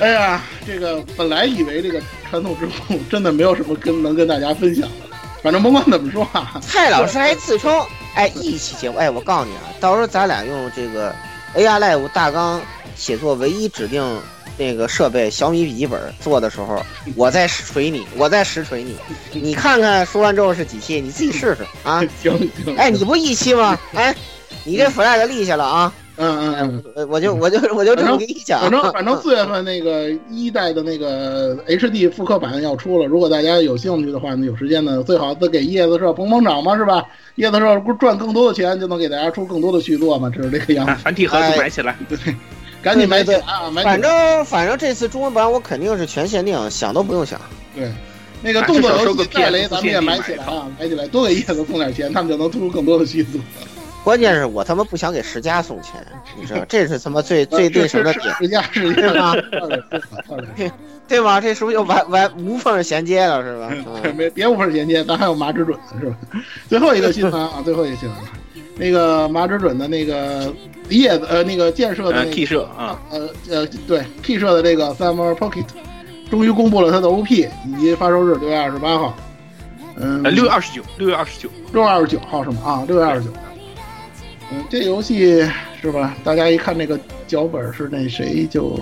[0.00, 7.80] 哎呀，这个本来以为这个传统之物真的没有什么跟能跟大家分享的，反正甭管怎么说啊，蔡老师还自称
[8.14, 11.14] 哎一期节目，哎，我告诉你啊，到时候咱俩用这个
[11.54, 12.60] AR Live 大纲
[12.94, 14.02] 写作唯一指定。
[14.58, 16.80] 那个设备小米笔记本做的时候，
[17.16, 18.96] 我在实锤你，我在实锤你，
[19.32, 22.02] 你看看说完之后是几期，你自己试试啊。
[22.22, 22.76] 行行。
[22.76, 23.78] 哎，你不一期吗？
[23.94, 24.14] 哎，
[24.64, 25.92] 你这 flag 立下了啊。
[26.16, 27.08] 嗯嗯嗯。
[27.08, 28.60] 我就我就我就这么跟你讲。
[28.60, 37.02] 反正反正四月份那个一代的那个 HD 复刻版要出了，如果大家有兴趣的话呢，有时间呢，最好再给叶子社捧捧场嘛，是吧？
[37.36, 40.94] 叶子社不赚更多的钱，就能给大家出更多的续作嘛，这是这个样子。
[41.02, 41.96] 繁体盒子买起来。
[42.08, 42.18] 对。
[42.82, 43.70] 赶紧买起啊！
[43.82, 47.40] 反正反正这次中文版我肯定是全限定，想都不用想。
[47.74, 47.90] 对，
[48.42, 50.66] 那个动作游戏带雷咱们也买起来啊！
[50.78, 53.40] 买起来多给叶子送点钱，他们就能突出更多的续作。
[54.04, 56.04] 关键是我他妈不想给十佳送钱，
[56.36, 58.34] 你知道这是他妈最 最对什么点？
[58.34, 59.32] 十佳是对吧？
[61.06, 61.40] 对吧？
[61.40, 63.70] 这是不是就完完无缝衔接了是吧？
[64.16, 66.16] 没别无缝衔接，咱还有麻之准是吧？
[66.68, 68.18] 最后一个新闻啊，最后一个新闻，
[68.82, 70.52] 那个麻之准的那个。
[70.88, 75.64] 叶子呃，那个建设的 K 社啊，呃呃，对 K 社的这个 Summer Pocket，
[76.28, 79.16] 终于公布了它的 OP 以及发售日六月二十八号，
[79.96, 82.60] 嗯，六月二十九，六月二十九，六月二十九号是吗？
[82.62, 83.30] 啊，六月二十九。
[84.50, 85.48] 嗯，这游戏
[85.80, 86.14] 是吧？
[86.22, 88.78] 大家一看那个脚本是那谁就，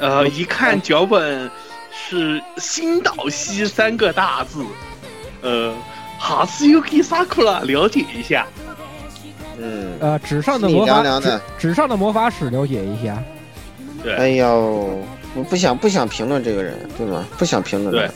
[0.00, 1.48] 呃，一看脚本
[1.92, 4.64] 是新岛西三个大字，
[5.42, 5.72] 呃，
[6.18, 8.48] 哈斯 Yuki Sakura，了解一下。
[9.58, 13.22] 嗯，呃，纸上的魔法，纸纸上的魔法史，了解一下。
[14.02, 15.00] 对，哎呦，
[15.34, 17.24] 我不想不想评论这个人，对吗？
[17.38, 17.90] 不想评论。
[17.90, 18.10] 对，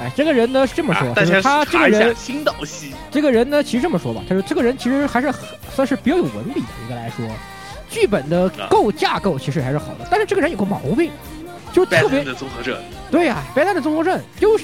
[0.00, 5.32] 哎，这个人呢是这么说，就是他这个人新岛西，这个人呢其实这么说吧，他说这个人其实还是
[5.74, 7.24] 算是比较有文笔的一个来说，
[7.88, 11.10] 剧本的构架构其实还是好的，但是这个人有个毛病，
[11.72, 12.76] 就特别的综合症。
[13.10, 14.56] 对呀，白蛋的综合症，就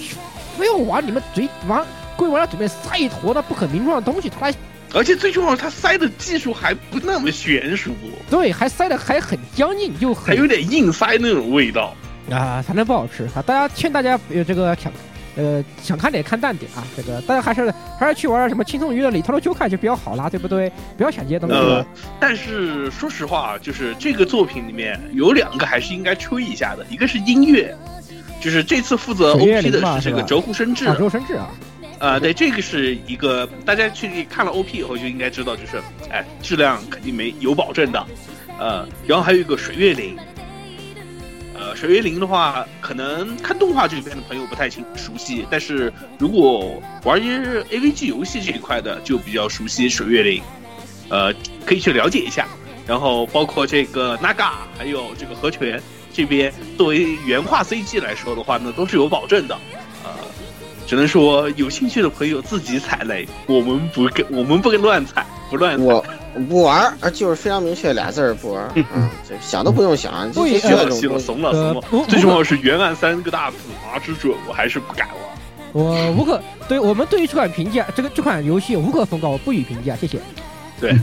[0.59, 4.55] 非要往你们嘴往各位玩家嘴边塞一坨那不可名状的东西，他来。
[4.95, 7.91] 而且最重要，他塞的技术还不那么娴熟，
[8.31, 11.95] 对，还塞的还很僵硬，就还有点硬塞那种味道
[12.31, 13.43] 啊，反正不好吃啊。
[13.43, 14.93] 大家劝大家呃这个想
[15.35, 20.71] 呃想看点看淡点啊，这个大家还是还是去玩什么轻松娱乐里头的就看就比较好啦，对不对？
[20.97, 21.55] 不要想这些东西。
[21.57, 21.85] 呃，
[22.21, 27.75] 但是说实话，就是这个作品里面有两个还是应该吹一下的，一个是音乐，
[28.43, 31.49] 就是这次负责 OP 的是这个轴户生智，轴生智啊。
[32.03, 38.07] 呃，对，这个是一个大家去看了 OP 以后就应该知道，就是哎，质量肯定没有保证的。
[38.59, 40.19] 呃，然后还有一个水月灵，
[41.55, 47.39] 呃，水月灵的话，可能看动画这边的朋友不太清熟悉，但是如果玩一些
[47.71, 50.43] AVG 游戏这一块的，就比较熟悉水月灵，
[51.09, 51.33] 呃，
[51.65, 52.49] 可以去了解一下。
[52.85, 55.81] 然后包括这个 Naga，还有这个和泉
[56.13, 59.57] 这边，作为原画 CG 来说的话呢，都是有保证的。
[60.93, 65.81] 只能说有兴趣的朋友自己踩雷，我们不跟，我们不跟乱踩，不乱。
[65.81, 66.05] 我
[66.51, 68.71] 不玩啊，就是非常明确俩字儿不玩儿。
[68.75, 69.09] 嗯，
[69.41, 71.83] 想都不用想，就这种怂了怂了。
[72.11, 75.17] 最重要是原案三个大字麻之准，我还是不敢玩。
[75.73, 80.19] 我无可对我们对于这款评价，这个这款游戏无可奉告，我不予评价，谢谢。
[80.83, 80.99] 对，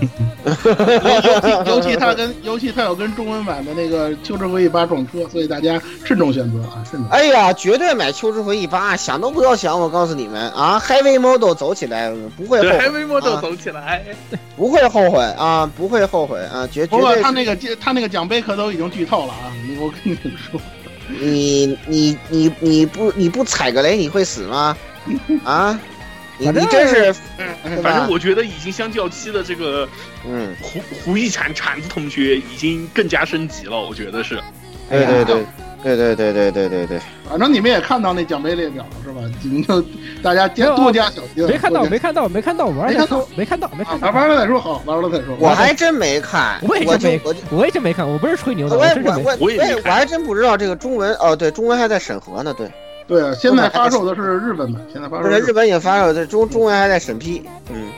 [1.65, 7.09] 尤其他跟尤其他有跟中文版的那个《秋之回忆八》撞车，所以大家慎重选择啊，慎重。
[7.09, 14.03] 哎呀，绝对买《秋之回忆八》，想都不要想，我告诉你们啊，Heavy Model 走起来不会后悔，Heavy Model 走起来
[14.57, 17.21] 不会后悔啊，不会后悔啊，绝绝对。
[17.21, 19.47] 他那个他那个奖杯可都已经剧透了啊，
[19.79, 20.59] 我跟你们说，
[21.21, 24.75] 你你你你不你不踩个雷你会死吗？
[25.45, 25.79] 啊？
[26.43, 27.13] 反正真是，
[27.83, 29.87] 反正我觉得已经相较期的这个，
[30.25, 34.39] 嗯，胡胡一铲铲子同学已经更加升级了，我觉得是。
[34.89, 35.45] 对对对，
[35.83, 36.99] 对对对对对对对。
[37.29, 39.21] 反正你们也看到那奖杯列表了是吧？
[39.43, 39.83] 你们就
[40.23, 41.45] 大家多加小心。
[41.45, 43.29] 没看到，没看到，没看到，玩了再说。
[43.35, 44.07] 没看到，没看到。
[44.07, 45.35] 玩完了再说，好，玩完了再说。
[45.39, 47.21] 我还真没看，我也真没，
[47.51, 52.67] 我也真没看，我不是吹牛的，我也我我我还真不知道这个中文哦，对，中文还在审核呢，对。
[53.09, 55.27] 对啊，现在发售的是日本版，现在发售。
[55.27, 57.41] 日本也发售，这中中文还在审批。
[57.71, 57.89] 嗯，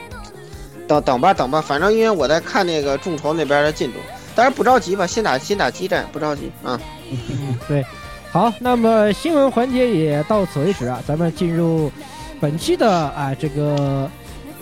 [0.88, 3.98] 等等吧，等吧，反正因为我在看那个众筹那边的进度，
[4.34, 6.80] 当然不着急吧，先打先打基战，不着急啊。
[7.10, 7.84] 嗯 对，
[8.30, 11.92] 好，那么新闻环节也到此为止啊，咱们进入
[12.40, 14.10] 本期的啊这个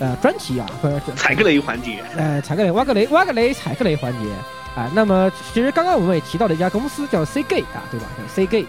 [0.01, 2.03] 呃专题啊，或者是踩个雷环节。
[2.17, 4.29] 呃，踩个雷，挖个雷，挖个雷，踩个雷环节
[4.75, 4.91] 啊。
[4.97, 8.07] 那么其实刚刚我们也提到了一家公司叫 C G 啊，对吧？
[8.19, 8.67] 叫 C G。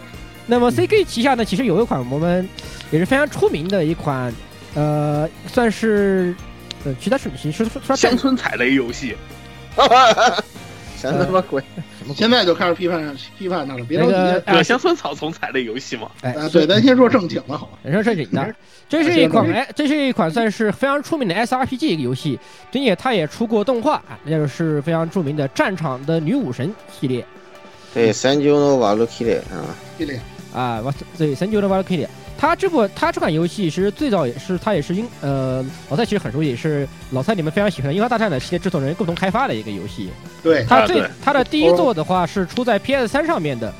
[0.48, 2.48] 那么 CK 旗下呢，其实有一款我们
[2.92, 4.34] 也是非常出名的一款，
[4.76, 6.36] 呃，算是
[6.84, 9.16] 呃，其他是其实说乡村踩雷游戏，
[11.00, 11.64] 什么鬼？
[12.16, 14.42] 现在就开始批判批判他了，别着急。
[14.46, 16.12] 呃，乡村草丛踩雷游戏嘛？
[16.22, 18.56] 哎，对，咱先说正经的，好，先说正经的。
[18.89, 22.38] 这是一款哎，这是一款算是非常出名的 S R P G 一个游戏，
[22.72, 26.68] 并且它也出过动画啊，那就是非常著名的《战场的女武神》
[27.00, 27.26] 系列。
[27.94, 30.20] 对，三九诺瓦鲁系列啊，系列。
[30.54, 40.10] 啊，我对神九的 Valkyrie，它这部它这款游戏其实最早也是它也是英呃老蔡其实很熟悉，也是老蔡你们非常喜欢的《樱花大战》的系列制作人共同开发的一个游戏。
[40.43, 43.74] 对，它最它的第一作的话是出在 PS 三上面的。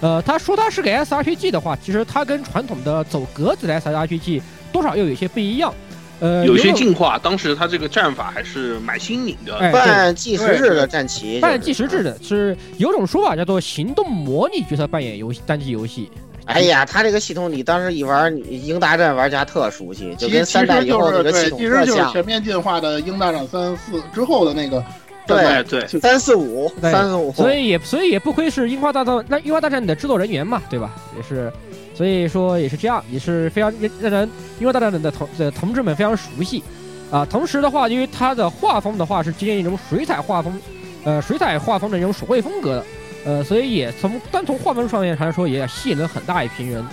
[0.00, 5.74] 呃，他说它是个 SRPG 的话，其实它跟传统的走格子的 SRPG 多少又有些不一样。
[6.20, 7.18] 呃，有些进化。
[7.18, 16.10] 当时他这个战法还是蛮新颖的，半计时制的战棋，半计时制的是有种说法叫做行动模拟角色扮演游戏单机游戏。
[16.44, 24.82] 哎呀，他这个系统你当时一玩，英大战玩家特熟悉，就跟三代以后这个系统其实就是全面进化的英大战三四之后的那个。
[25.26, 27.30] 对对，三四五，三四五。
[27.32, 30.90] 所以也所以也不亏是樱花大战那樱花大战的制作人员嘛，对吧？
[31.14, 31.52] 也是。
[31.98, 34.30] 所以说也是这样，也是非常让人
[34.60, 36.62] 因为大战的同的同志们非常熟悉，
[37.10, 40.60] 啊，同时的话，因为它的画风的话是接近一种水彩画风，
[41.02, 42.84] 呃，水彩画风的一种手绘风格的，
[43.24, 46.86] 呃，所以也从单从画风上面来说也吸引了很大一批人，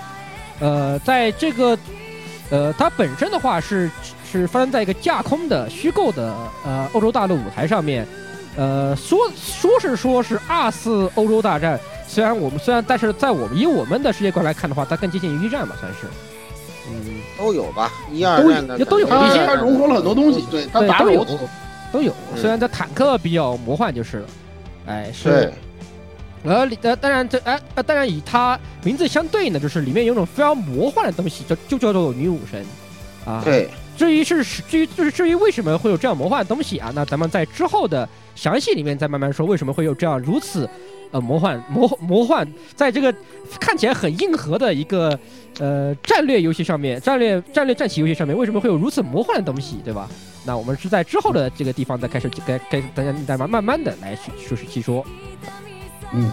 [0.59, 1.77] 呃，在这个，
[2.49, 3.87] 呃，它本身的话是
[4.31, 6.35] 是发生在一个架空的虚构的
[6.65, 8.07] 呃欧洲大陆舞台上面，
[8.57, 11.79] 呃，说说是说是二次欧洲大战。
[12.15, 16.07] 虽然我们虽然，但是在我们以我们的世界观来看的话，它更接近于一战吧，算是。
[16.87, 21.25] 嗯，都有吧，一二战的都有一些，它融合了很多东西，对，它都有，
[21.91, 22.13] 都有。
[22.37, 24.27] 虽然它坦克比较魔幻就是了，
[24.85, 25.51] 哎是。
[26.45, 32.65] 呃，呃，当然这哎，呃，当然以它名字相对应的，就是里面有种非常魔幻的东西，就就叫做女武神，
[33.25, 33.41] 啊。
[33.43, 33.69] 对。
[33.97, 40.69] 至于是至于就是至于为什么会有这样魔幻的东西啊，那咱们在之后的详细里面再慢慢说，为什么会有这样如此。
[41.15, 42.45] 呃，魔幻魔魔幻，
[42.75, 43.13] 在这个
[43.57, 45.17] 看起来很硬核的一个
[45.59, 50.09] 呃战略游戏上面，战略战略战棋游戏上面，为什么会有如此魔幻的东西，对吧？
[50.45, 54.13] 那我们是在之后的这个地方再开始，该该大家再慢慢慢的来
[54.45, 55.05] 说细说。
[56.11, 56.29] 嗯，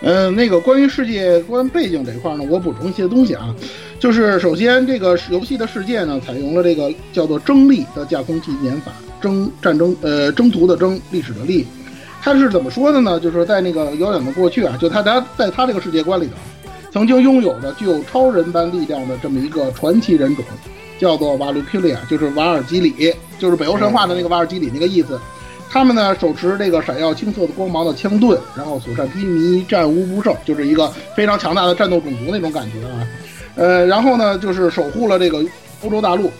[0.00, 3.52] 呃，那个关于世界观背景这一块呢，我补充一些东西啊，
[3.98, 11.66] 就是首先这个游戏的世界呢，采用了这个叫做征历的架空纪年法，征战争呃征途的征，历史的历。
[12.28, 13.18] 他是怎么说的呢？
[13.18, 16.34] 就是在那个遥远的过去啊，就他他在他这个世界观里头，
[16.90, 20.44] 曾经拥有的具有超人般力量的这么一个传奇人种，
[20.98, 25.18] 叫做瓦鲁皮利亚，就是瓦尔基里，就是北欧神话的那个瓦尔基里那个意思。
[25.70, 33.08] 他们呢手持这个闪耀青色的光芒的枪盾，然后所向披靡，战无不胜，就是一个非常强大的战斗种族那种感觉啊。
[33.54, 35.42] 呃，然后呢就是守护了这个
[35.82, 36.30] 欧洲大陆，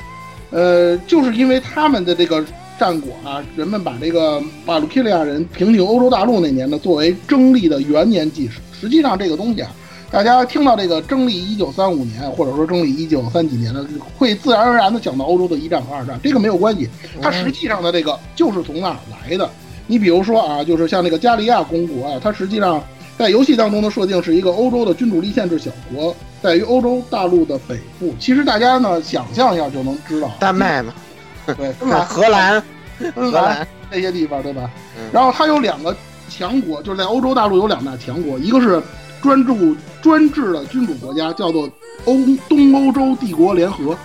[0.50, 2.44] 呃，就是因为他们的这个。
[2.78, 8.60] 战果啊，人们把这个马鲁基利亚人平定欧洲大陆那年呢，作为征历的元年纪时。
[8.80, 9.70] 实际上，这个东西啊，
[10.08, 13.84] 大家听到这个征历一九三五年，或者说征历一九三几年的，
[14.16, 16.18] 会自然而然的想到欧洲的一战和二战。
[16.22, 16.88] 这个没有关系，
[17.20, 19.50] 它实际上的这个就是从那儿来的。
[19.88, 22.80] 你比如说啊，就是像这个加利亚公国啊，它实际上
[23.18, 28.14] 在游戏当中的设定是一个欧洲的君主立宪制小国，在于欧洲大陆的北部。
[28.20, 30.94] 其实大家呢想象一下就能知道，丹麦嘛。
[31.54, 31.72] 对，
[32.04, 32.62] 荷兰、
[33.14, 34.70] 荷兰这些地方，对吧？
[35.12, 35.96] 然后它有两个
[36.28, 38.82] 强国，就是在欧洲大陆有两大强国，一个是
[39.22, 41.68] 专注专制的君主国家，叫做
[42.04, 42.14] 欧
[42.48, 43.96] 东欧洲帝国联合，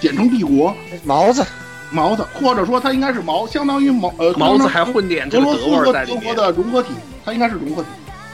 [0.00, 0.74] 简称帝国。
[1.04, 1.44] 毛子，
[1.90, 7.88] 毛子，或者说它应该是毛，相当于毛呃，毛子还混点俄罗斯和德国的融合体，它应该是融合体。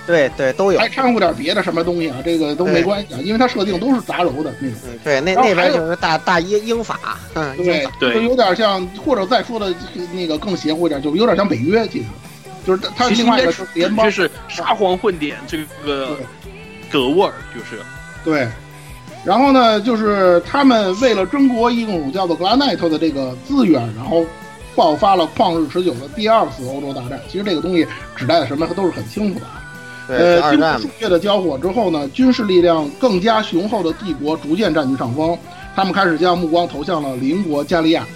[0.07, 2.16] 对对都有，还掺和点别的什么东西啊？
[2.24, 4.78] 这个都没关系啊，因为它设定都是杂糅的那种。
[5.05, 9.72] 对，那那边就是大大英英法，嗯，对对，就有点像，或者再说的
[10.12, 12.05] 那个更邪乎一点，就有点像北约，其实
[12.66, 16.16] 就是它另外一个联邦，就是沙皇混点这个
[16.90, 17.82] 德沃尔，就是
[18.24, 18.48] 对。
[19.22, 24.24] 然后呢，就是他们为了争夺一种叫做格拉奈特的这个资源，然后
[24.74, 27.20] 爆发了旷日持久的第二次欧洲大战。
[27.30, 27.86] 其实这个东西
[28.16, 29.46] 指代的什么都是很清楚的。
[30.11, 35.38] 呃，经过数月的交火之后呢，军事力量更加雄厚的帝国逐渐占据上风，
[35.74, 38.06] 他们开始将目光投向了邻国加利亚。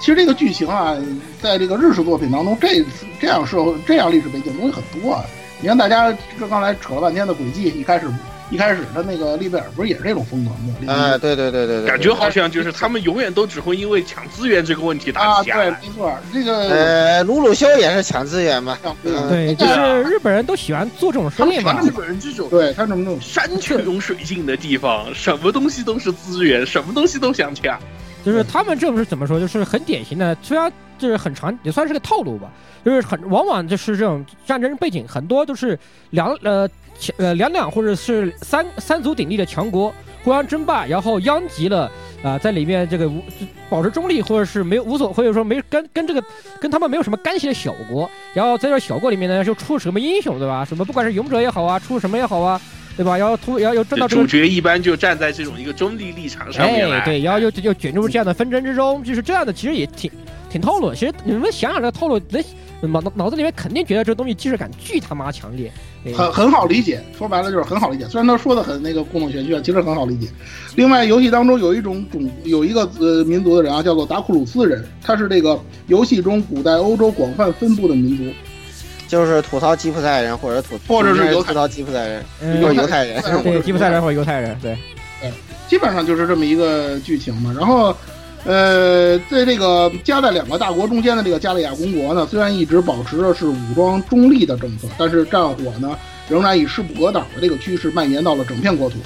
[0.00, 0.96] 其实这个剧情啊，
[1.40, 2.84] 在这个日式作品当中，这
[3.20, 5.24] 这样社会、这样历史背景东西很多啊。
[5.60, 8.06] 你看大家这刚才扯了半天的轨迹，一开始。
[8.54, 10.76] 一开始的那个利贝尔不是也是这种风格吗？
[10.86, 15.56] 哎，对对对对对，感觉好像就是他们永远都只会因为抢资源这个问题打架。
[15.56, 18.78] 对，没错，这个呃，鲁鲁修也是抢资源嘛。
[19.02, 21.80] 对，就是日本人都喜欢做这种生意嘛。
[21.82, 27.76] 日本人这种，对他怎么那种山穷水尽的地方，什么东西都是资源，什么东西都想抢。
[28.24, 29.40] 就是他们这不是怎么说？
[29.40, 30.72] 就是很典型的，虽然
[31.04, 32.50] 就是很长，也算是个套路吧。
[32.84, 35.78] 就是很往往就是这种战争背景，很多都是
[36.10, 36.68] 两呃。
[37.18, 39.92] 呃，两两或者是三三足鼎立的强国
[40.22, 41.90] 互相争霸，然后殃及了
[42.22, 43.20] 啊，在里面这个无
[43.68, 46.22] 保持中立，或者是没有无所，或者说没跟跟这个
[46.60, 50.64] 跟他们没有什么干系的小国，然后在这小国里面呢，就出什么英雄，对吧？
[50.64, 52.60] 什么不管是勇者也好啊，出什么也好啊，
[52.96, 53.18] 对吧？
[53.18, 60.08] 然后突然后又站到主角一般就站在这种一个中立立场上面对，然后又又卷入这样的纷争之中，就是这样的，其实也挺
[60.54, 60.94] 挺套路。
[60.94, 62.20] 其实你们想想这个套路，
[62.80, 65.72] 能脑脑子里面肯定觉得这东西既视感巨他妈强烈。
[66.16, 68.06] 很很好理解，说白了就是很好理解。
[68.06, 70.28] 虽然他说的很那个故弄玄虚，其实很好理解。
[70.76, 78.24] 另外，游戏当中有一种种有一个呃民族的人啊，叫做达库鲁斯人，他是这个游戏中古代欧洲广泛分布的民族，
[79.08, 82.24] 就是吐槽吉普赛人或者吐或者是吐槽吉普赛人，
[82.62, 84.78] 就是犹太人，对吉普赛人或者犹太人，对，
[85.20, 85.32] 对，
[85.66, 87.52] 基本上就是这么一个剧情嘛。
[87.58, 87.96] 然后。
[88.44, 95.96] 呃，在这个夹在两个大国中间的这个加利亚公国呢，虽然一直保持着是武装中立的政策，但是战火呢
[96.28, 98.98] 仍然以势不可挡的这个趋势蔓延到了整片国土。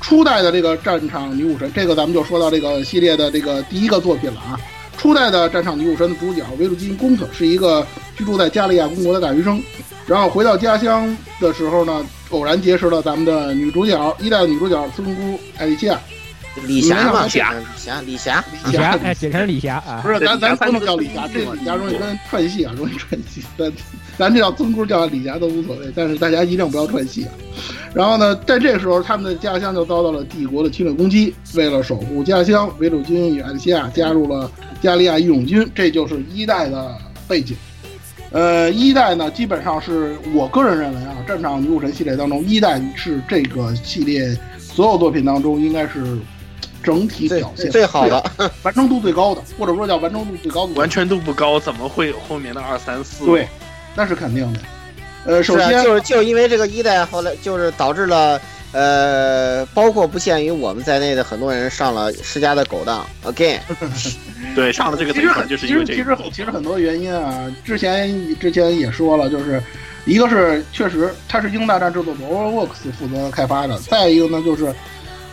[0.00, 4.60] 初代的这个战场女武神，这个咱们就说到这个系列的这个第一个作品了啊。
[4.96, 7.84] 初代的战场女武神的主角维鲁金公特是一个
[8.16, 9.60] 居住在加利亚公国的大学生，
[10.06, 16.00] 然后回到家乡的时候呢，偶然结识了咱们的女主角一代的女主角村姑艾丽西亚。
[16.64, 20.00] 李霞嘛，李霞，李霞，李霞，哎，简称李霞啊。
[20.02, 23.42] 不是，咱咱不能叫李霞，这李霞容易跟串戏啊，容易串戏。
[23.58, 23.72] 咱
[24.16, 27.30] 咱这叫尊姑叫李霞都无所谓，但是大家一定不要串戏啊。
[27.92, 31.34] 然后呢，在这时候，他们的家乡就遭到了帝国的侵略攻击。
[31.54, 34.50] 为了守护家乡，维鲁军与艾丽西亚加入了
[34.80, 36.96] 加利亚义勇军，这就是一代的
[37.28, 37.56] 背景。
[38.30, 46.18] 呃，一代呢，基本上是我个人认为啊，战场女武神系列当中，一代是这个系列所有作品当中应该是。
[46.86, 48.22] 整体表现最好的，
[48.62, 50.72] 完成度最高的，或者说叫完成度最高的。
[50.74, 53.26] 完全度不高，怎么会有后面的二三四？
[53.26, 53.48] 对，
[53.96, 54.60] 那是肯定的。
[55.24, 63.04] 呃，首先就是就因为这个一代，后来就是导致了，呃，包括不限于我们在内的很多人上了施加的狗当。
[63.24, 63.58] Again，
[64.54, 67.52] 对，上了这个其实就是因为其实其实很多原因啊。
[67.64, 69.60] 之前之前也说了，就是
[70.04, 74.72] 一个是确实它是英大战制作组 Overworks 负责开发的，再一个呢就是。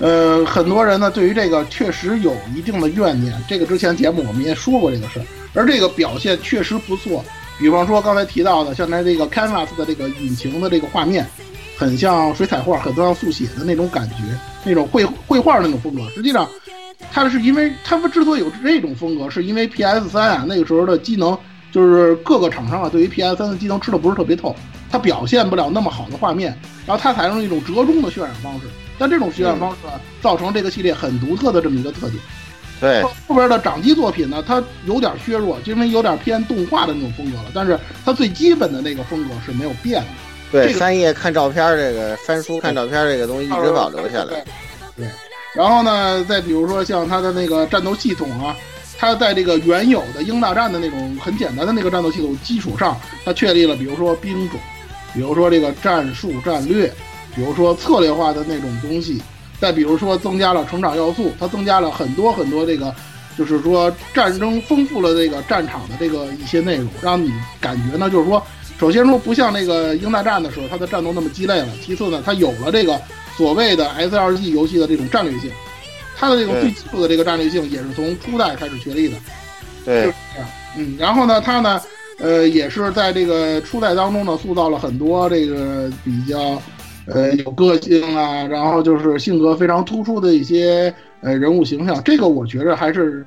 [0.03, 3.33] 呃，很多人呢对于这个确实有一定的怨念。
[3.47, 7.23] 这个之前节目我们也说过这个事儿，而这个表现确实不错。
[7.57, 11.25] 比方说刚才提到的，像它这个 Canvas 的这个引擎的这个画面，
[11.77, 14.15] 很像水彩画，很像速写的那种感觉，
[14.65, 16.01] 那种绘绘画那种风格。
[16.13, 16.49] 实际上，
[17.09, 21.37] 它是因为他们之所以有这种风格，是因为 PS 三啊那个时候的机能，
[21.71, 24.53] 就是各个厂商啊对于 PS 三的机能吃的不是特别透，
[24.91, 26.53] 它表现不了那么好的画面，
[26.85, 28.65] 然后它采用一种折中的渲染方式。
[28.97, 29.77] 但这种渲染方式
[30.21, 32.21] 造成这个系列很独特的这么一个特点。
[32.81, 37.45] 对后边的掌机作品呢，它有点削弱，因为有点偏动画的那种风格了。
[37.53, 40.07] 但是它最基本的那个风格是没有变的。
[40.51, 44.43] 对，三页看照片这个，翻书看照片这个东西一直保留下来。
[44.97, 45.07] 对。
[45.55, 48.53] 然后呢，再比如说像它的那个战斗系统啊，
[48.97, 54.59] 它在这个原有的英大战的那种很简单的那个战斗系统基础上，它确立了比如说兵种，
[55.13, 56.91] 比如说这个战术战略。
[57.35, 59.21] 比如说策略化的那种东西，
[59.59, 62.93] 再比如说增加了成长要素，它增加了很多很多这个，
[63.37, 68.43] 就是说战争丰富了这个战场的这个一些内容，让你感觉呢，就是说，
[68.79, 72.99] 首先说不像那个英大战的时候，它的战斗那么鸡肋了；其次呢，它有了这个
[73.35, 75.49] 所谓的 SLG 游戏的这种战略性，
[76.15, 79.17] 它的这种最基础的这个战略性也是从初代开始确立的。
[79.85, 80.49] 对，就是这样。
[80.75, 81.81] 嗯，然后呢，它呢，
[82.19, 86.61] 呃，也是在这个初代当中呢，塑造了很多这个比较。
[87.05, 93.25] 呃，有个性啊，然后就是性格非常突出的一些呃人物形象，这个我觉着还是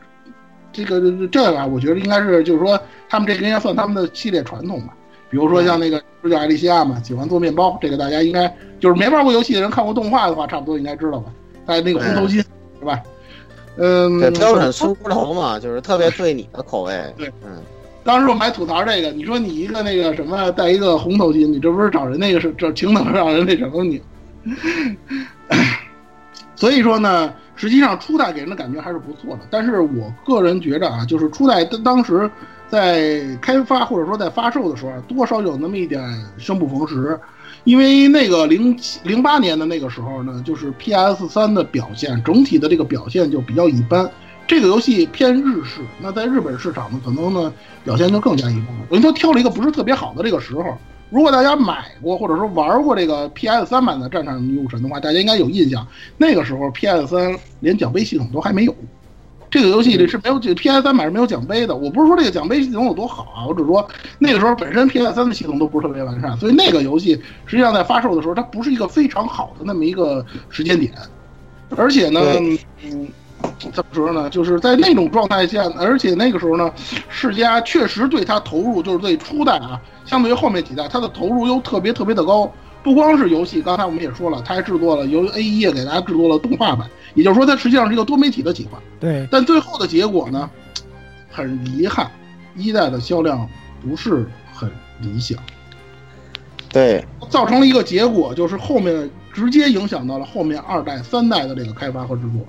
[0.72, 1.00] 这个
[1.30, 4.94] 这个，我觉得应该是就是说他们这个应该算他们的系列传统吧。
[5.28, 8.46] 比如说像那个主角艾丽西亚嘛，喜欢做面包，这个大家应该
[8.78, 11.32] 就是没玩过游戏的人看过动画的话，差不多应该知道吧。
[11.66, 12.36] 还有那个红头巾
[12.78, 13.02] 是吧？
[13.76, 16.92] 嗯，标准苏骨头嘛，就是特别对你的口味。
[17.18, 17.60] 对，嗯。
[18.06, 24.00] 当时我们还吐槽这个，你说你一个那个什么带一个红头巾，你这不是找人那个是这情等让人那什么你？
[26.54, 29.40] 所以说呢，实际上初代给人的感觉还是不错的。
[29.50, 32.30] 但是我个人觉着啊，就是初代当当时
[32.68, 36.00] 在开发或者说在发售的时候，多少有那么一点
[36.38, 37.18] 生不逢时，
[37.64, 44.08] 因为那个零七零八年的那个时候呢，就是 PS 三的表现整体的这个表现就比较一般。
[44.46, 47.52] 这个游戏偏日式，那在日本市场呢，可能呢
[47.84, 48.66] 表现就更加一般。
[48.88, 50.76] 等于说挑了一个不是特别好的这个时候。
[51.08, 55.86] 如果大家买过或者说玩过这个 PS 三版的《战场女武神》的话，大家应该有印象。
[56.16, 58.74] 那个时候 PS 三连奖杯系统都还没有，
[59.48, 61.76] 这个游戏里是没有 PS 三版是没有奖杯的。
[61.76, 63.88] 我不是说这个奖杯系统有多好啊，我只是说
[64.18, 67.14] 那个时候本身 PS 三的系统都不是特别完善，所以那个游戏
[67.46, 70.92] 实际上在发售的时候，它不是一个非常好的那么一个时间点，
[71.76, 72.20] 而且呢，
[72.82, 73.08] 嗯。
[73.58, 74.28] 怎么说呢？
[74.28, 76.70] 就是在那种状态下，而且那个时候呢，
[77.08, 82.52] 世嘉确实对它投入，就是对初代啊，相对于后面几代，它的投入又特别特别的高。
[82.82, 88.78] 不光是游戏，刚才我们也说了，他还制作了由 A 一给大家制作了动画版，也就是说，它实际上是一个多媒体的企划。
[89.00, 89.26] 对。
[89.28, 90.48] 但最后的结果呢，
[91.28, 92.08] 很遗憾，
[92.54, 93.48] 一代的销量
[93.82, 95.36] 不是很理想。
[96.68, 97.04] 对。
[97.28, 102.46] 造成了一个结果，就是后面直接影响到了后面二代、三代的这个开发和制作。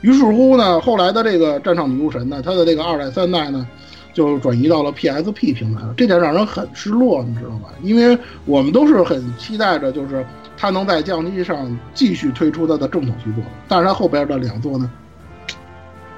[0.00, 3.66] 于是乎呢，后来的这个《战场女武神》呢，它的这个二代、三代呢，
[4.14, 7.68] 就转移到了 PSP 平台了，这点让人很失落，你知道吧？
[7.82, 10.24] 因为我们都是很期待着，就是
[10.56, 14.90] 它能在降机上继续推出它的正统续作，但是它后边的两座呢？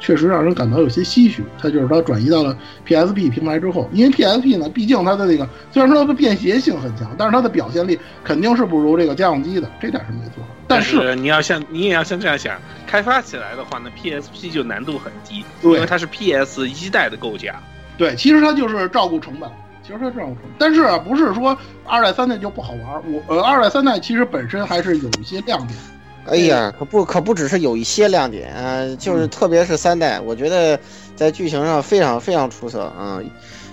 [0.01, 2.57] 确实让人感到有些唏嘘，它就是它转移到了
[2.88, 10.42] PSP 平台之后，因为 PSP 呢，毕竟它的那个虽然说它的便携性很强，但是它的表现力肯定是不如这个家用机的，这点是没错。
[10.66, 17.61] 但是你要像你也要像这样想，开发起来的话呢，PSP 就难度很低，因为它是 PS 一代的构架。
[17.98, 19.51] 对，其实它就是照顾成本，
[19.82, 23.03] 其实它照顾成本，但是不是说二代三代就不好玩？
[23.12, 25.78] 我呃，二代三代其实本身还是有一些亮点。
[26.26, 30.78] 哎呀，可不可不只是有一些亮点啊，就是特别是三代，我觉得
[31.16, 33.20] 在剧情上非常非常出色啊。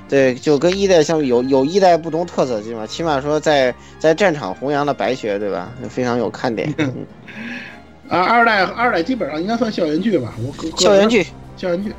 [0.10, 5.70] 对，就跟一代相比，有有一代不同特色，起码起码说在在战场弘扬的白雪，对吧？
[5.90, 6.74] 非常有看点。
[8.08, 10.34] 啊，二代二代基本上应该算校园剧吧？
[10.40, 11.28] 我校园剧，
[11.58, 11.94] 校园剧，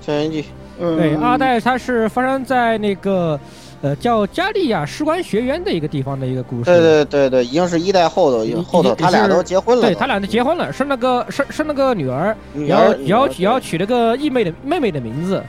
[0.00, 0.44] 校园剧。
[0.78, 3.40] 嗯，对，二代它是发生在那个。
[3.82, 6.64] 呃，叫加利亚士官学院的一个地方的一个故事。
[6.64, 9.82] 对对对对，已经是一代后头，后头他俩都结婚了。
[9.82, 15.42] 对他俩都结婚了，生了个生生了个女儿，然后然后然后取了个义妹的妹妹的名字。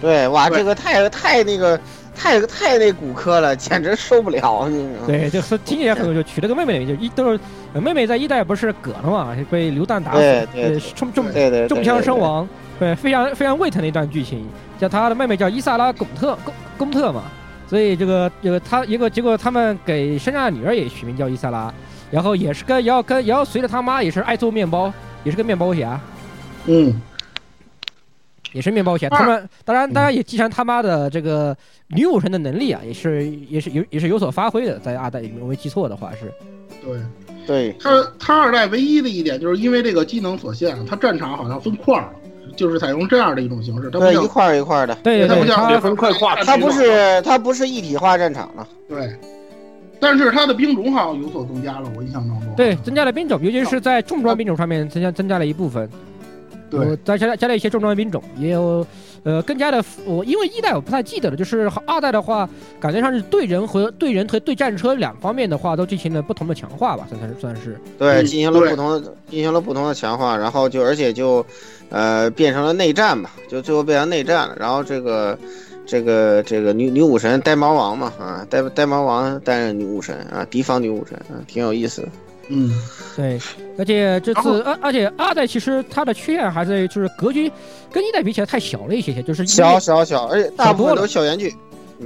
[0.00, 1.80] 对，哇，这个太太那个
[2.14, 4.68] 太太那骨科了，简直受不了。
[5.06, 7.40] 对，就是听起来很就取了个妹妹的名字，一都是
[7.72, 14.46] 妹妹在一代不是嗝了嘛，被榴弹打死，对对，中中对对中枪身亡，对，非常非常胃疼的一段剧情。
[14.78, 16.54] 叫他的妹妹叫伊萨拉贡特贡。
[16.78, 17.24] 贡特嘛，
[17.66, 21.74] 所以这个这个他一个结果，他们给生下的女儿也取名叫伊萨拉，
[22.08, 24.92] 然后也是跟也要跟也要随着他妈，也是爱做面包，
[25.24, 26.00] 也是个面包侠，
[26.66, 27.02] 嗯，
[28.52, 29.08] 也是面包侠。
[29.08, 31.56] 他们当然当然也继承他妈的这个
[31.88, 36.32] 女武神的能力啊，也是也是有也是有所发挥的，在二代里面，我没记错的话是。
[36.80, 37.00] 对，
[37.44, 42.12] 对他他二代唯一的一点就是因为这个技能所限，他战场好像分块了。
[42.58, 49.14] 就是采用这样的一种形式，它不一块一块的，对，它不像分块化，它不是它不是一体化战场了，对。
[50.00, 52.54] 但是它的兵种好像有所增加了，我印象当中。
[52.56, 55.88] 对，增加了兵种，尤其是在重装兵种上面增加增加了一部分。
[56.70, 58.86] 对，再加加了一些重装兵种，也有
[59.24, 62.48] 呃更加的我因为一代我不太记得了，就是二代的话，
[62.80, 67.80] 感觉上是对人和对人和对战车两方面的话都进行了不同的强化吧，算算算是。
[67.98, 71.44] 对，进行了不同的进行了不同的强化，然后就而且就。
[71.90, 74.54] 呃，变成了内战吧，就最后变成内战了。
[74.60, 75.38] 然后这个，
[75.86, 82.08] 这个，这个女女武神呆毛王嘛，啊，呆呆毛王担任女武神啊，敌方女武神啊，挺有意思的。
[82.48, 82.72] 嗯，
[83.14, 83.38] 对，
[83.78, 87.50] 而且这次，而而且二代其实它的缺陷还在就是格局
[87.92, 91.54] 跟一代比起来太小了一些些，就是小小小，而且大部分都是校园剧。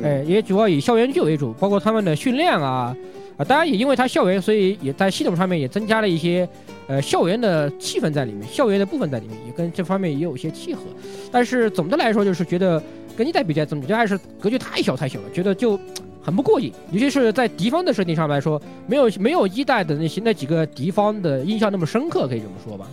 [0.03, 2.97] 哎，也主要以校园剧为主，包括他们的训练啊。
[3.39, 6.47] 啊，当然也因为它校园，所以也在系统上面也增加了一些，
[6.87, 10.83] 呃，校园的气氛在里面，校园的部分在里面，也跟这方面也有一些契合。
[11.31, 12.81] 但是总的来说，就是觉得
[13.17, 15.81] 跟一代比起来，总觉得还是格局太小太小了，觉得就
[16.23, 16.73] 很不过瘾。
[16.91, 22.87] 尤其是在敌方的设定上来说，没有没有一代的那些那几个敌方的印象那么深刻，可以这么说吧？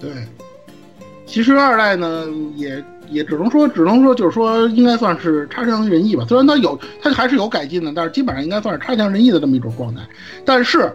[0.00, 0.10] 对。
[1.26, 2.24] 其实二代呢，
[2.54, 6.24] 也也只能说，只能说，就是说，应该算是差强人意吧。
[6.28, 10.02] 虽然它有，它还是有改进的，但是基本上应该算是差强人意的这么一种状态。
[10.44, 10.88] 但是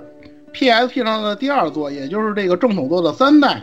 [0.53, 3.61] ，PSP 上的第二座，也就是这个正统座的三代，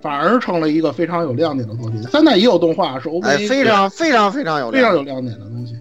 [0.00, 2.02] 反而成了一个非常有亮点的作品。
[2.02, 5.76] 三代也有动画，是 OVA，哎，非常非常非常有非常有亮点的东西。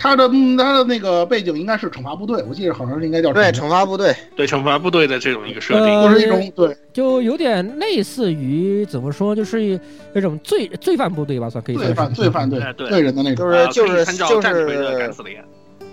[0.00, 0.26] 他的
[0.56, 9.78] 他的那个背景应该是惩罚部队，我记得好像是应该叫对惩罚部队，对惩罚部队的这种一个设定，就是一种对，就有点类似于怎么说，就是
[10.14, 12.58] 那种罪罪犯部队吧，算可以罪犯罪犯对。
[12.88, 15.12] 罪人的那种，就是就是就是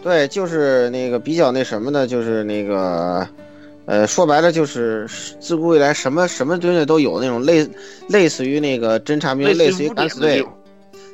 [0.01, 3.27] 对，就是那个比较那什么的，就是那个。
[3.87, 5.07] 呃，说白了就是
[5.39, 7.65] 自古以来什么什么东西都有那种类
[8.09, 10.45] 类似于那个侦察兵，类似于敢死队，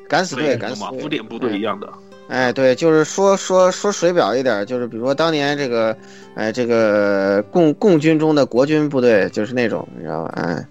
[0.10, 1.88] 敢死队，敢死队，点部队一样的。
[2.34, 5.96] 哎，对，就是说说说水表一点，就是比如说当年这个，
[6.34, 10.34] 哎，这个共共军中的国军部队，就是那种，你知道吧？
[10.36, 10.68] 哎，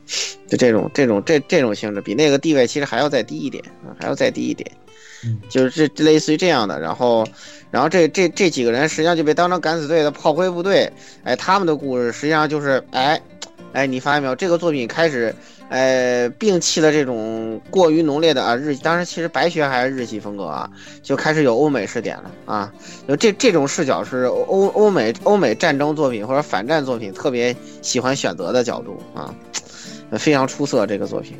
[0.48, 4.68] 就这种这种这这种性质，比那个地位其实还要再低一点啊，还要再低一点。
[5.48, 7.24] 就是这类似于这样的，然后，
[7.70, 10.92] 然后这这这几个人实际上就被当成敢死队的炮灰部队，
[11.22, 13.22] 哎，他们的故事实际上就是，哎，
[13.72, 14.34] 哎，你发现没有？
[14.34, 15.32] 这个作品开始，
[15.72, 20.70] 呃，摒弃了这种过于浓烈的啊日，当时其实白学还是日系风格啊，
[21.02, 22.70] 就开始有欧美视点了啊，
[23.08, 29.34] 就这这种视角是欧欧美欧美战争作品或者反战作品特别喜欢选择的角度啊，
[30.18, 31.38] 非常出色这个作品，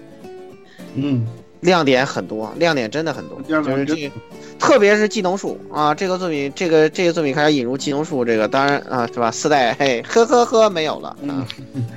[0.94, 1.26] 嗯。
[1.62, 4.10] 亮点很多，亮点真的很多，就是这，
[4.58, 9.30] 特别是技能树啊，这个作品，这个这个作品开始引入技能树，这个当然啊，是吧？
[9.30, 11.46] 四代嘿，呵呵呵，没有了啊，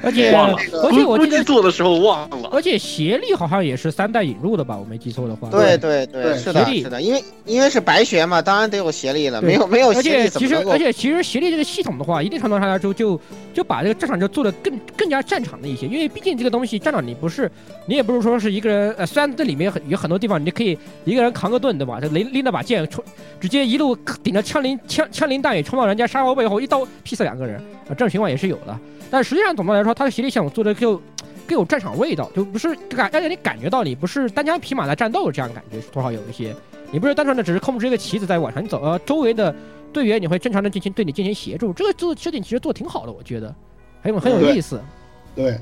[0.04, 4.78] 而且而且我记得做的时候忘了，而且协力好像也是三代引入的吧？
[4.78, 13.20] 我没记错的话，对对对，是的，是的，因为因为是白学嘛，当然得有协力了，没有没有协力怎么而且其实而且其实协力这个系统的话，一定程度上来说就
[13.52, 17.52] 就把这个战场就做的更更加战场的一些，因为毕竟这个东西战场你不是
[17.88, 22.00] 你也不是说是一个人，呃，虽然这里面很有很多地方你就可以一个人扛个盾，对吧？
[22.00, 23.04] 就拎拎着把剑冲，
[23.40, 27.90] 直接一路顶着枪林枪枪林弹雨冲到人家沙包背后，一刀劈死两个人啊！
[27.90, 28.78] 这种情况也是有的。
[29.10, 30.98] 但实际上总的来说，他的协力系统做的就
[31.48, 36.56] 更有战场味道，就不是感让你感觉到你不是单枪匹马在战斗这样感觉，多少有一些。
[36.92, 39.54] 你不是单纯的只是控制一个棋子在往上走，呃，周围的
[39.92, 41.74] 队员你会正常的进行对你进行协助。
[41.74, 43.54] 这个做设定其实做挺好的，我觉得
[44.02, 44.80] 很有很有意思。
[45.36, 45.60] 对。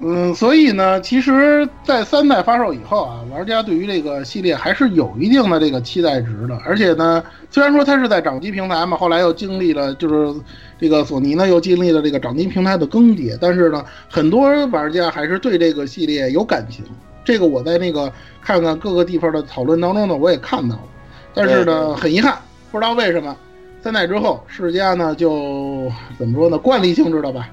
[0.00, 6.56] 嗯，所以呢，其实，在三代发售以后啊，玩家对于这个系列还是有一定的这个期待值的。
[6.64, 7.20] 而且呢，
[7.50, 10.40] 虽然说它是在掌机平台嘛，后来又经历了就是
[10.80, 16.84] 这个索尼呢又经历了这个掌机平台的更迭，但是呢，很多玩家还是对这个系列有感情。
[17.24, 20.82] 这个我在那个看看各个地方的讨论当中呢，我也看到了。
[21.34, 22.38] 但是呢，很遗憾，
[22.70, 23.36] 不知道为什么，
[23.82, 27.48] 三代之后，世嘉呢就怎么说呢，惯例性质的吧。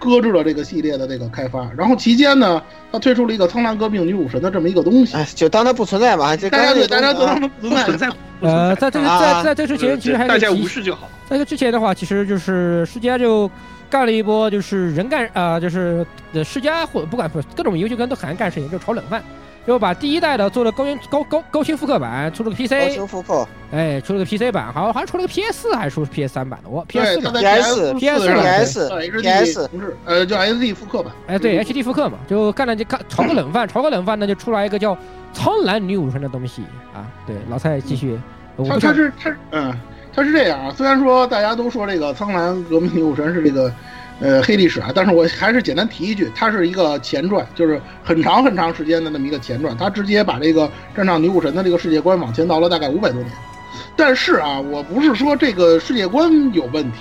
[0.00, 8.08] 搁置了这个系列的这个开发，然后期间呢，他推出了一个苍蓝革命女武神的这么一个东西，哎，就当它不存在吧，就大家对大家都当它不存在。
[8.40, 11.06] 呃，在这个在在这之前，其实还大家无视就好。
[11.28, 13.48] 在这之前的话，其实就是世嘉就
[13.90, 16.04] 干了一波，就是人干啊，就是
[16.42, 19.22] 世嘉或不管不各种游戏跟都很爱干事情，就炒冷饭。
[19.66, 26.68] 就把第一代的做了高高高高清复刻版，出了个 PC，高清复刻，哎，出了个 PC 版，好像，好像出了个 PS 四，还是出 PS 三版的？
[26.68, 28.88] 我 PS 四，PS PS
[29.22, 29.70] PS，
[30.06, 34.96] 呃，叫 SD 复刻版，哎，对，HD 复刻嘛，就干了就干炒个冷饭，炒个冷饭呢，就出来一个叫
[35.32, 36.62] 苍蓝女武神的东西
[36.94, 37.06] 啊。
[37.26, 38.18] 对，老蔡继续，
[38.68, 39.72] 他他是他嗯，
[40.14, 43.72] 他是这样啊，虽然说大家都说这个苍蓝革命女武神是这个。
[44.20, 53.32] 呃，黑历史啊，但是我还是简单提一句，它是一个前传，就是很长很长时间的那么一个前传，它直接把这个战场女武神的这个世界观往前倒了大概五百多年。
[53.96, 56.98] 但是啊，我不是说这个世界观有问题，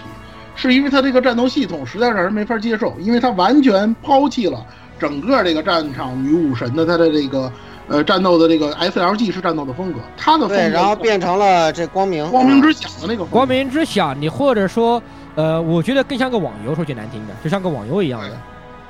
[0.55, 4.65] 是因为它这个战斗系统实在让人没法接受，因为它完全抛弃了
[4.97, 7.51] 整个这个战场女武神的它的这个
[7.89, 15.03] 呃战斗的这个 SLG 式战斗的风格，它的风格，然后变成了这光明光明之响的那个光明之响，你或者说。
[15.36, 18.38] 呃，我觉得更像个网游，说句难听的，就像个网游一样的。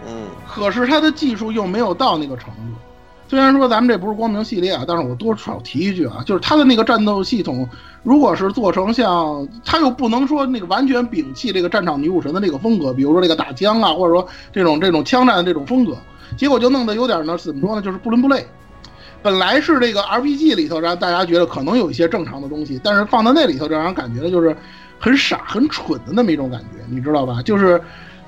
[0.07, 2.61] 嗯，可是它的技术又没有到那个程度。
[3.27, 7.69] 虽然说咱们这不是光明系列啊，但是我多少提一句啊，就是它的那个战斗系统，
[8.01, 15.95] 如果是做成像，它又不能说那个完全摒弃这个战场女武神的这个风格，比如说这个打枪啊，或者说这种这种枪战的这种风格，
[16.35, 18.43] 结果就弄得有点呢，怎么说呢，就是不伦不类。
[19.21, 24.55] 本来是这个 RPG 里头让大家觉得可能有一些正常的东西，但是放到那里头让人感觉的就是。
[24.99, 27.41] 很傻、很蠢的那么一种感觉，你知道吧？
[27.41, 27.81] 就是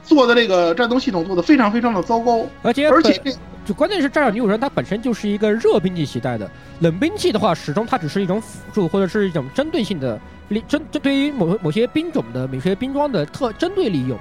[0.03, 3.21] 做的这个战斗系统做的非常非常的糟糕，而且而且
[3.63, 6.49] 就关键是战场女武神它本身就是一个热兵器携带的，
[6.79, 10.19] 冷兵器的话始终它只是一种辅助或者是一种针对性的
[10.49, 14.17] 利针针对于某某些兵种的某些兵装的特针对利用，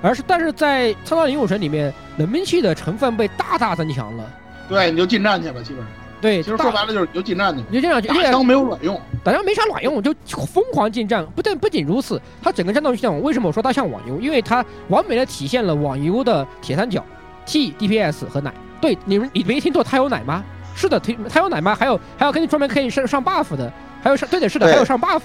[0.00, 4.24] 而是但是在苍狼女武神里面，冷兵器的成分被大大增强了。
[4.68, 5.88] 对，你就近战去吧，基本上。
[6.20, 10.14] 对，其实说白了就是就近战去，就这样，打枪没有卵用，打枪没啥卵用，就
[10.46, 11.24] 疯狂近战。
[11.34, 14.18] 不但不仅如此，它整个战斗系统为什么我说它像网游？
[14.20, 17.04] 因为它完美的体现了网游的铁三角
[17.44, 18.52] ，T DPS 和奶。
[18.80, 20.42] 对，你们你没听错，它有奶吗？
[20.74, 21.74] 是的，它它有奶吗？
[21.74, 25.20] 还有还有跟专门可以上上 buff 的，还有上对的是的，还有上 buff。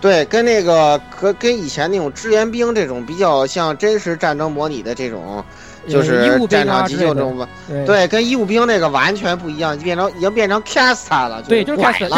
[0.00, 5.44] 对，跟那个和跟以前那种支援兵这种比较像真实战争模拟的这种，
[5.88, 7.48] 就是战场急救中吧。
[7.86, 11.42] 对，跟义务兵那个完全不一样，变成已经变成 cast 了。
[11.42, 12.08] 对，就是 cast，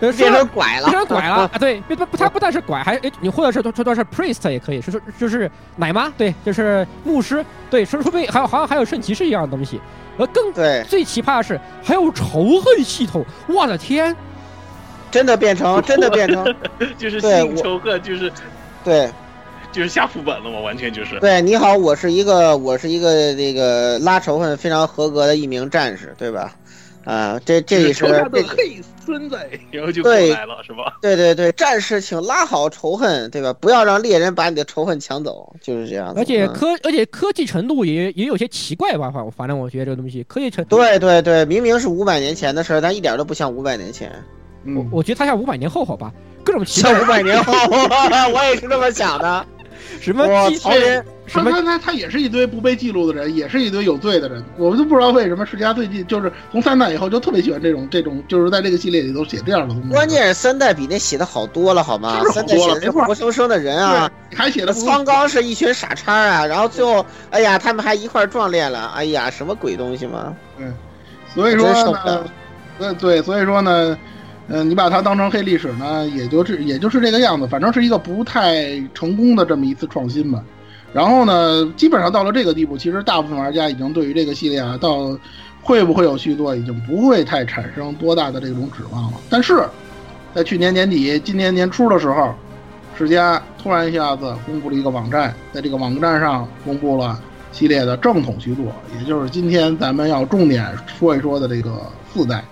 [0.00, 1.50] 就是变成拐了，变成拐了 啊！
[1.58, 9.80] 对，不不，他不但是拐，还哎，你或者是说说是 priest 也可以，是说就是奶妈，对，就是牧师，对，说说不定还有好像还有圣骑士一样的东西。
[10.16, 14.14] 呃，更对，最奇葩的是还有仇恨系统，我的天！
[15.10, 16.44] 真的变成， 真的变成，
[16.98, 18.32] 就是性仇恨，就是，
[18.84, 19.10] 对，
[19.74, 21.18] 就是下副本了嘛，完全就是。
[21.18, 26.54] 对，你好，我是一个，我是一个那个拉仇恨非常合格的一名战士，对吧？
[27.04, 28.38] 啊，这这也是这个。
[29.04, 29.36] 孙子，
[29.70, 30.96] 然后就过来了，是吧？
[31.02, 33.52] 对对对，战士，请拉好仇恨，对吧？
[33.52, 36.14] 不要让猎人把你的仇恨抢走，就是这样。
[36.16, 39.10] 而且科，而且科技程度也也有些奇怪吧？
[39.10, 40.64] 反反正我觉得这个东西科技程。
[40.66, 44.10] 对对对，明明是五百年前的事儿，但一点都不像五百年前。
[44.74, 46.10] 我我觉得他像五百年后，好吧？
[46.42, 47.52] 各种奇像五百年后，
[48.32, 49.44] 我也是这么想的。
[50.00, 50.26] 什么
[50.58, 51.04] 曹仁？
[51.26, 51.50] 什么？
[51.50, 54.44] 他他他也是一堆不被记录的人，也是一堆有罪的人。
[54.58, 59.88] 我们都不知道为什么世家最近就是从三代以后就特别喜欢这种这种，就是在这个系列里头写这样的东西。
[59.88, 62.20] 关键是三代比那写的好多了，好吗？
[62.32, 70.36] 三代写的是活生生的人啊，还写的方刚是一群傻叉啊，然后最后，哎呀，他们还一块壮烈了，哎呀，什么鬼东西嘛？
[70.58, 70.74] 嗯，
[71.34, 71.72] 所以说
[72.04, 72.24] 呢，
[72.78, 73.96] 对对，所以说呢。
[74.48, 80.42] 嗯，你把它当成黑历史呢，也就是也就是这个样子，反正是一个不太成功的这么一次创新吧。
[80.92, 85.18] 然后呢，基本上到了这个地步，其实大部分玩家已经对于这个系列啊，到
[85.62, 89.18] 会不会有续作，已经不会太产生多大的这种指望了。
[89.30, 89.64] 但是，
[90.34, 92.34] 在去年年底、今年年初的时候，
[92.96, 97.18] 世嘉突然一下子公布了一个网站，在这个网站上公布了
[97.50, 98.66] 系列的正统续作，
[98.98, 101.80] 也就是今天咱们要重点说一说的这个
[102.12, 102.44] 四代。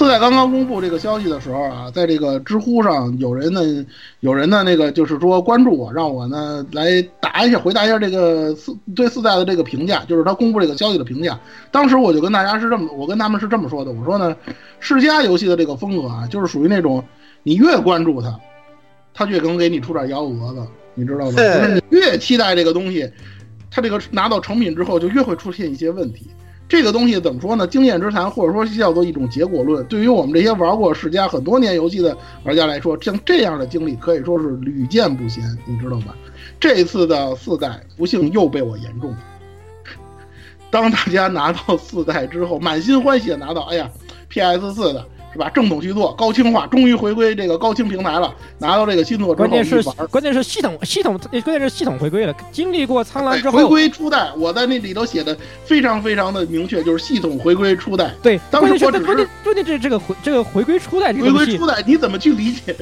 [0.00, 3.60] 四代刚刚公布这个消息的时候啊，在这个知乎上有人呢，
[4.20, 11.38] 有人呢那个就是说关注我，让我呢来答一下、回答一下这个四对四代的这个评价，就是他公布这个消息的评价。
[11.70, 14.34] 当时我就跟大家是这么，我跟他们是这么说的，我说呢，
[14.78, 17.04] 世嘉游戏的这个风格啊，就是属于那种
[17.42, 18.40] 你越关注他，
[19.12, 21.32] 他越能给你出点幺蛾子，你知道吗？
[21.32, 23.06] 就是你越期待这个东西，
[23.70, 26.30] 他这个拿到成品之后就越会出现一些问题。
[26.70, 27.66] 这个东西怎么说呢？
[27.66, 29.84] 经验之谈，或者说叫做一种结果论。
[29.86, 36.14] 对于我们这些玩过世嘉很多年游戏的玩家来说，像这样的经历可以说是屡见不鲜，你知道吗？
[36.60, 39.12] 这次的四代不幸又被我言中。
[40.70, 43.90] 当大家拿到四代之后，满心欢喜的拿到，哎呀
[44.28, 45.04] ，PS 四的。
[45.32, 45.48] 是吧？
[45.50, 48.34] 正统续作高清化，终于回归这个高清平台了。
[48.58, 52.34] 拿到这个新作之后，关键是关键是系统系统，关键是系统回归了。
[52.50, 58.10] 经历过苍狼之后，回归初代，我在那里头写的非常非常的明确，就是系统回归初代。
[58.20, 62.74] 对，当时我只是关键这这个回这个回归初代，回归初代你怎么去理解？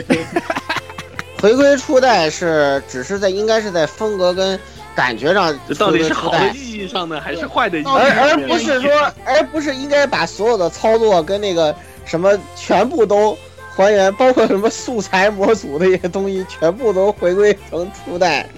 [1.42, 4.58] 回归初代是只是在应该是在风格跟
[4.96, 7.94] 感觉上，到底是好的意义上呢，还是坏的意义上？
[7.94, 8.90] 而而不是说，
[9.26, 11.76] 而不是应该把所有的操作跟那个。
[12.08, 13.38] 什么全部都
[13.76, 18.48] 还原， 包括什么素材模组这些东西，全部都回归成初代，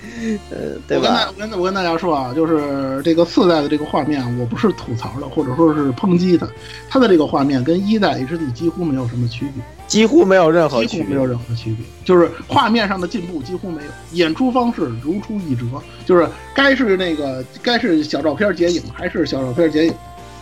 [0.50, 1.28] 呃，对吧？
[1.28, 6.48] 我跟我跟我跟大家说啊，就是这个四代的这个画面，我不是吐槽的，或者说是抨击的，
[6.88, 15.64] 它的这个画面跟一代 HD 几乎没有什么区别，几乎没有任何几乎没有任何区别，就是画面上的进步几乎没有，演出方式如出一辙，
[16.06, 19.92] 就是该是那个该是小照片剪影还是小照片剪影，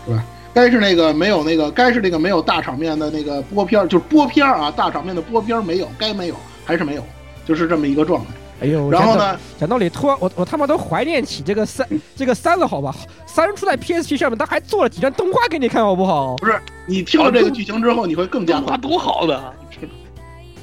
[0.07, 0.25] 是吧？
[0.59, 6.35] 该是那个没有那个，该是那个没有大场面的那个播片儿，就是播片儿啊，大场面的播片儿没有，该没有
[6.65, 7.05] 还是没有，
[7.47, 8.31] 就是这么一个状态。
[8.63, 11.87] 哎呦，然后呢，讲道理，突然我我他妈都怀念起这个三
[12.17, 12.93] 这个三了，好吧？
[13.25, 16.35] 三出在 PSP 上面，他还做了几张动画给你看，好不好？
[16.39, 19.55] 不是，你听了这个剧情之后，你会更加画多好的。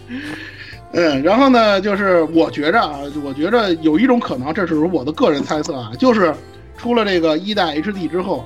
[0.91, 6.35] 嗯，然后呢，就是我觉着啊，我觉着有一种可能，这是我的个人猜测啊，就是
[6.77, 8.45] 出了这个一代 HD 之后。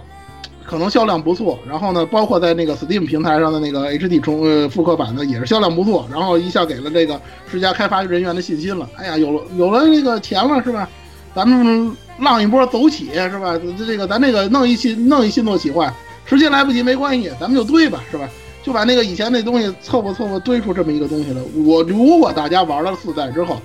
[0.69, 7.19] 可能销量不错，然后呢，包括在那个 Steam 平台上的那个 HD 重呃复刻版的也是销量不错，然后一下给了这个
[7.51, 8.87] 世嘉开发人员的信心了。
[8.95, 10.87] 哎呀，有了有了这个钱了是吧？
[11.33, 13.59] 咱们浪一波走起是吧？
[13.79, 15.91] 这个咱这个弄一新弄一新作企划，
[16.23, 18.29] 时间来不及没关系，咱们就堆吧是吧？
[18.61, 21.41] 就把那个以前那东西凑合凑合堆出这么一个东西来。
[21.65, 23.59] 我如果大家玩了四代之后，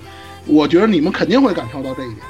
[0.46, 2.20] 我觉得你们肯定会感受到这一点。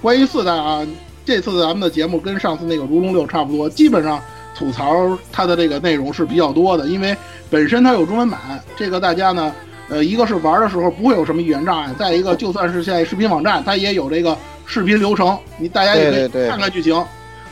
[0.00, 0.86] 关于四代啊。
[1.30, 4.20] 这次咱们的节目跟上次那个《如龙六》差不多，基本上
[4.52, 7.16] 吐槽它的这个内容是比较多的，因为
[7.48, 8.40] 本身它有中文版，
[8.76, 9.54] 这个大家呢，
[9.90, 17.00] 呃，一个是玩的时候不会有什么语言障碍，再一个就算是现在视频网站，它也有这个视频流程，你大家也可以看看剧情。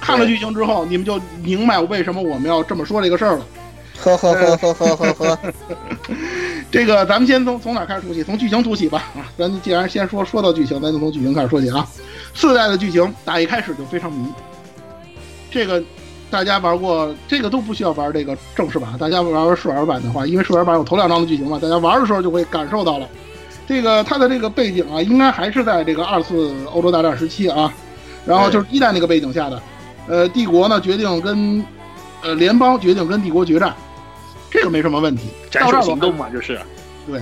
[0.01, 3.47] 看了剧情之后，你们就明白为什么我们要这么说这个事儿了。
[4.01, 5.39] 呵呵呵呵呵呵 呵。
[6.71, 8.23] 这个咱们先从从哪开始说起？
[8.23, 9.05] 从剧情说起吧。
[9.17, 11.87] 啊，咱既然先说说到剧情，咱就从剧情开始说起啊。
[12.35, 14.29] 四代的剧情打一开始就非常迷。
[15.51, 15.83] 这个
[16.31, 18.97] 大家玩过，这个都不需要玩这个正式版。
[18.99, 23.09] 大家玩玩试玩版的话，因为试玩版有头两章的剧情嘛，大家玩的时候就会感受到了。
[23.67, 27.73] 这个它的这个背景啊，应该还是在这个二次欧洲大战时期啊。
[28.27, 29.63] 然后就是一代那个背景下的，
[30.07, 31.65] 呃，帝国呢决定跟，
[32.23, 33.75] 呃，联邦决定跟帝国决战，
[34.51, 35.29] 这个没什么问题。
[35.51, 36.61] 战术行动嘛，就是。
[37.07, 37.21] 对，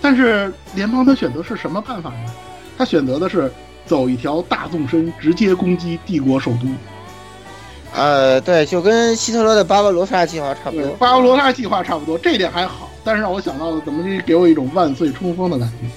[0.00, 2.32] 但是联邦他选择是什么办法呢？
[2.76, 3.52] 他选择的是
[3.86, 6.66] 走一条大纵深，直接攻击帝国首都。
[7.94, 10.90] 呃，对，就跟希特勒的巴巴罗萨计划差不多。
[10.96, 12.90] 巴巴罗萨计划差不多，这点还好。
[13.02, 15.88] 但是让我想到了，怎么就给我一种万岁冲锋的感觉？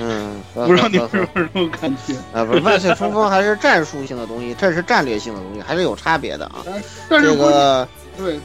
[0.00, 2.44] 嗯， 不知道你是不是这种感觉啊？
[2.44, 6.64] 不是万岁冲锋还是战术性的东西，这是战略性的东西，还是有差别的啊。
[7.08, 8.38] 这个对，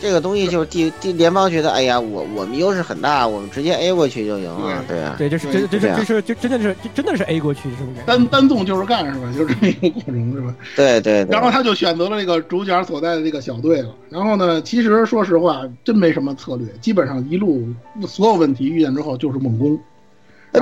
[0.00, 8.06] 这个东西就是地地联邦觉得，哎呀，我我们优势很大，我们直接 A 过去就赢了，对啊，对，就是真这这这是就真的是真的是 A 过去是不是？
[8.06, 9.32] 单单纵就是干是吧？
[9.36, 10.54] 就是这么一个 过程是吧？
[10.76, 11.24] 对对。
[11.30, 13.94] 然后他就选择了这个主角所在的这个小队了。
[14.10, 17.66] 然后呢，其实说实话，真没什么策略，基本上一路
[18.06, 19.78] 所有问题遇见之后就是猛攻。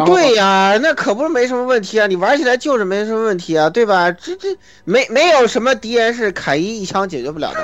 [0.05, 2.07] 对呀，那可不是没什么问题啊！
[2.07, 4.11] 你玩起来就是没什么问题啊，对吧？
[4.11, 4.49] 这这
[4.84, 7.61] 没没有什么敌人是凯伊一枪解决不了的，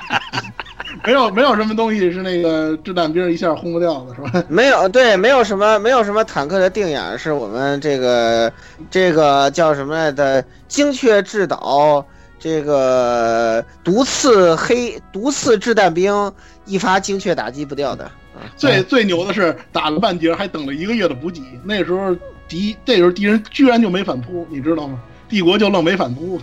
[1.04, 4.44] 没有没有什么东西是那个掷弹兵一下轰不掉的，是吧？
[4.48, 8.52] 没有，对，没有什么没有什么坦克的定眼是我们这个
[8.90, 12.04] 这个叫什么来的精确制导，
[12.38, 16.32] 这个毒刺黑毒刺掷弹兵
[16.64, 18.10] 一发精确打击不掉的。
[18.56, 21.40] 最最牛的是打了半截，还等了一个月的补给。
[21.64, 22.16] 那时候
[22.48, 25.00] 敌，这时候敌人居然就没反扑，你知道吗？
[25.28, 26.40] 帝国就愣没反扑。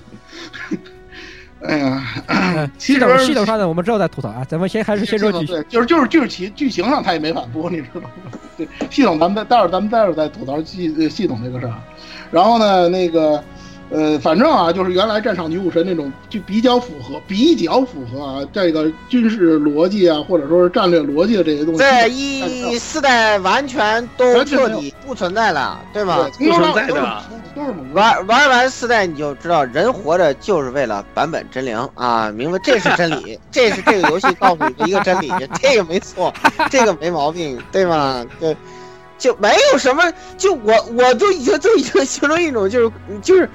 [1.61, 2.03] 哎呀，
[2.77, 5.65] 其实系统上的我们之后再吐槽啊，咱们先还是先说剧情。
[5.67, 8.09] 就是就是就是其剧情上他也没反扑，你知道吗？
[8.55, 11.73] 对，系统咱们再待会儿咱们待会儿再吐槽系系统这个事儿。
[12.31, 13.43] 然后呢，那个。
[13.89, 26.29] 呃，反正啊，就是原来战场女武神那种，就比较符合，比较符合啊，这个军事逻辑啊，或者说是战略逻辑的这些东西，在一四代完全都彻底不存在了，对吗？
[26.37, 27.23] 不存在的，
[27.93, 32.59] 玩玩完四代你就知道，人活着就是为了版本真灵啊，明白？
[32.59, 35.31] 这是真理， 这是这个游戏告诉你的一个真理，
[35.61, 36.33] 这个没错，
[36.69, 38.25] 这个没毛病，对吗？
[38.37, 38.55] 对，
[39.17, 43.49] 就没有什么，就我我都已经都已经形成一种就是就是。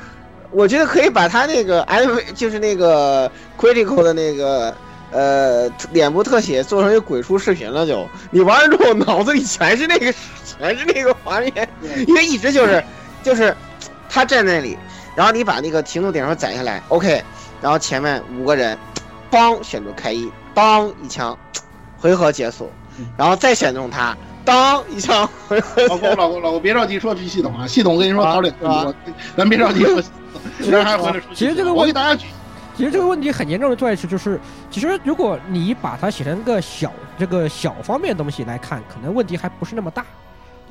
[0.53, 4.75] 我觉得可以把他那个 MV，就是那个 critical 的那个
[5.11, 7.87] 呃脸部特写做成一个鬼畜视频了。
[7.87, 10.13] 就你玩完之后，脑子里全是那个，
[10.45, 11.69] 全是那个画面，
[12.07, 12.85] 因为一直就是
[13.23, 13.57] 就是
[14.09, 14.77] 他站在那里，
[15.17, 17.23] 然后你把那个停顿点数攒下来，OK，
[17.61, 18.77] 然后前面五个人，
[19.31, 21.37] 当选中开一，当一枪，
[21.99, 22.71] 回合结束，
[23.17, 24.17] 然后再选中他。
[24.45, 25.29] 当一枪，
[25.89, 28.95] 老公老公老公别着急说系统啊，系统跟你说早点说，
[29.37, 30.03] 咱别着急说。
[30.59, 32.27] 其实还回来说，其实这个我给大家举，
[32.77, 34.41] 其实这个问题很严重的在于是，就是
[34.71, 40.05] 其实如果你把它写成个小这个小方面的东西来看，可能问题还不是那么大。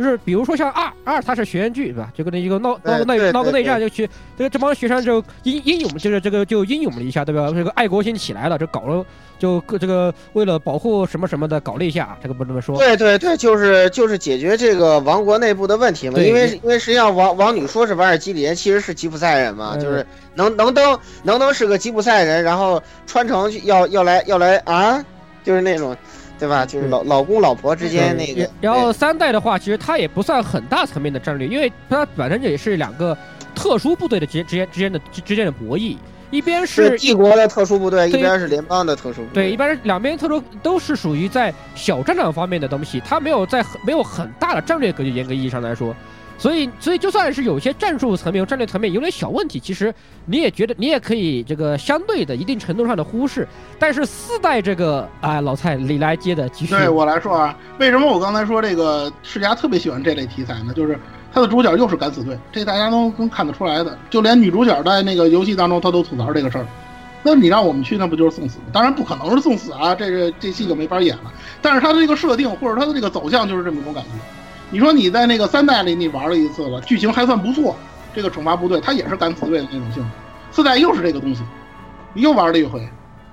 [0.01, 2.11] 就是比如说像二二，它是学院剧，对吧？
[2.13, 7.51] 就跟那一个闹闹个内闹个内战，就去这个这帮学生就英英勇，就是这个就英勇了一下，对吧？
[7.53, 9.05] 这个爱国心起来了，就搞了，
[9.37, 12.77] 就这个为了保护什么什么的搞了一下，这个不这么说。
[12.77, 16.19] 对对对，就是就是解决这个王国内部的问题嘛。
[16.19, 25.03] 因为因为实际上王王女说是瓦尔基里人，其实是吉普赛人嘛，就是能能登能登是个吉普赛人，然后穿成要要来要来啊，
[25.43, 25.95] 就是那种。
[26.41, 26.65] 对吧？
[26.65, 28.49] 就是老老公老婆之间那个。
[28.59, 33.15] 然后三代的话，其实它也不算很大层面的战略，因为它本身也是两个
[33.53, 35.95] 特殊部队的之间之间之间的之间的博弈，
[36.31, 39.43] 一边是帝国的特殊部队，一边是联邦的特殊部队。
[39.43, 45.95] 对，一般是两边特殊都是属于在小战场方面的东西，它没有在没有很大的战略格局，严格意义上来说。
[46.41, 49.93] 所以，所以就算是有些战术层面、战略层面有点小问题，其实
[50.25, 53.47] 你也觉得你也可以这个相对的一定程度上的忽视。
[53.77, 56.73] 但是四代这个啊，老蔡你来接的继续。
[56.73, 60.73] 对我来说啊，为什么我刚才说这个世家特别喜欢这类题材呢？
[60.73, 60.99] 就是
[61.31, 63.95] 他的主角又是敢死队，这大家都能看得出来的。
[64.09, 66.65] 就连女主角在那个游戏当中，她都吐槽这个事儿。
[67.21, 68.65] 那你让我们去，那不就是送死吗？
[68.73, 71.31] 当然不可能是送死啊，这个这戏就没法演了。
[71.61, 74.09] 但是他的这个设定或者他的这个走向就是这么一种感觉。
[74.71, 77.75] 你说你在那个三代里你玩了一次了，剧情还算不错。
[78.13, 80.09] 这个惩罚部队它也是敢死队的那种性质，
[80.51, 81.43] 四代又是这个东西，
[82.13, 82.87] 你又玩了一回。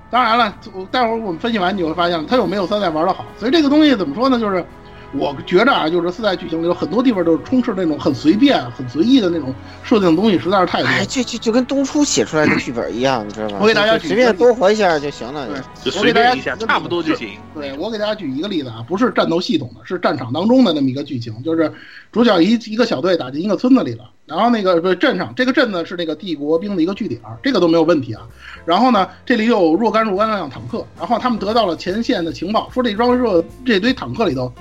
[0.09, 0.53] 当然了，
[0.89, 3.25] 待会儿我们分析完你会发现它又没有三代玩的好。
[3.37, 4.39] 所以这个东西怎么说呢？
[4.39, 4.65] 就是
[5.11, 9.51] 我觉着啊，就是四代剧情里有很多地方都是充斥那种很随便、很随意的那种
[9.83, 10.87] 设定东西，实在是太多。
[10.87, 13.57] 哎，就就就跟东初写出来的剧本一样，你知道吗？
[13.59, 15.47] 我给大家随便多活一下就行了。
[15.83, 17.29] 就随便一下，差不多就行。
[17.55, 21.71] 对我给大家举一个例子啊，不是战斗系统的，是战场当中的那么一个剧情，就是
[22.11, 28.21] 主角一一个小队打进一个村子里了，然后那个不是镇上，这个镇呢是那个帝国兵的一个据点，这个都没有问题啊。
[28.63, 34.51] 然后呢，这里有若干若干辆坦克，然后他们得到了前线的情报，说这装设这堆坦克里头。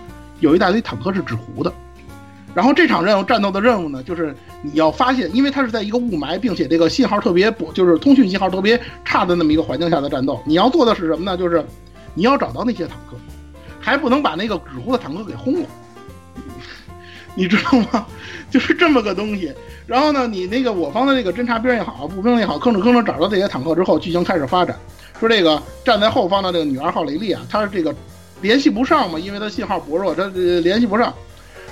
[0.41, 1.73] 有一大堆坦克是纸糊的，
[2.55, 10.41] 然后这场任务战斗的任务呢，就是你要发现，因为它是在一个雾霾，并且这个信号特别不，就是通讯信号特别差的那么一个环境下的战斗。
[10.45, 11.37] 你要做的是什么呢？
[11.37, 11.65] 就是
[12.15, 13.17] 你要找到那些坦克，
[13.81, 15.69] 还不能把那个纸糊的坦克给轰了，
[17.35, 18.07] 你知道吗？
[18.51, 19.53] 就是这么个东西。
[19.87, 24.77] 然后呢，你那个我方的那个侦察兵也好，步兵也好，吭哧吭哧找到这些坦克之后，剧情开始发展，
[25.19, 27.95] 说这个站在后方的这个女二号雷利啊，她是这个。
[28.41, 31.13] 联系不上嘛，因为他信号薄弱，他联系不上。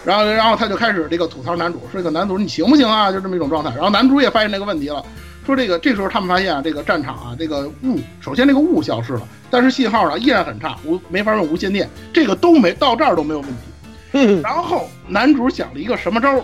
[0.05, 3.71] 然后，然后他就开始这个吐槽男主，说：“这个男主你行不行啊？”就这么一种状态。
[3.71, 5.05] 然后男主也发现这个问题了，
[5.45, 14.41] 说：“这个这时候他们发现啊，这个战场啊，这个雾，首先这个雾消失了，但是信号呢依然很差，无没法用无线电，这个都没到这儿都没有问题。
[14.43, 16.41] 然后男主想了一个什么招？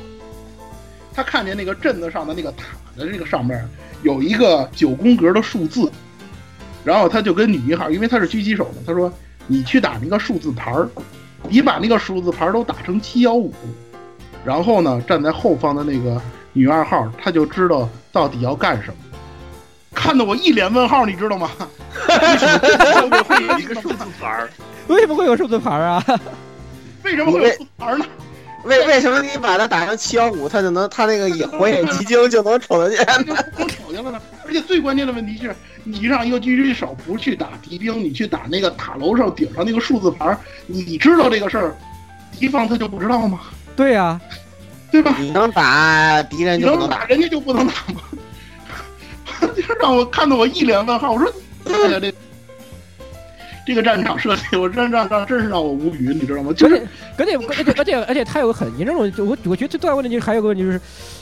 [1.15, 2.65] 他看见那个镇子上的那个塔
[2.97, 3.65] 的这个上面
[4.03, 5.89] 有一个九宫格的数字，
[6.83, 9.13] 然后他就跟女一号，因为他是狙击手嘛，他说。
[9.47, 10.89] 你去打那个数字牌儿，
[11.49, 13.53] 你把那个数字牌儿都打成七幺五，
[14.45, 16.21] 然后呢，站在后方的那个
[16.53, 18.95] 女二号，她就知道到底要干什么。
[19.95, 21.51] 看得我一脸问号，你知道吗？
[22.09, 24.51] 为什么会有一个数字牌儿？
[24.89, 26.05] 为什么会有数字牌儿啊？
[27.03, 28.07] 为什么会有数字牌儿呢？
[28.65, 33.07] 为为什么你把它打成七幺五，它就能，它那个火眼金睛就能瞅得见？
[33.57, 34.21] 能瞅见了呢？
[34.47, 35.55] 而且最关键的问题是。
[35.85, 40.39] 你让一个狙击手不去打敌兵，你去打那个塔楼上顶上那个数字牌，
[40.69, 41.77] 你知道这个事儿，
[42.39, 43.41] 敌方他就不知道吗？
[43.75, 44.21] 对呀，
[44.93, 45.17] 对吧？
[45.19, 48.01] 你能打敌人，你能打人家就不能打吗？
[49.57, 51.29] 就让我看得我一脸问号，我说，
[51.65, 52.15] 哎呀这。
[53.65, 56.53] 这个战场设计，我真让让真是让我无语，你知道吗？
[56.53, 56.83] 就是，
[57.17, 60.81] 而且而且而且而且他有个很严重的，我我觉得最大问题就是还有个问题就是，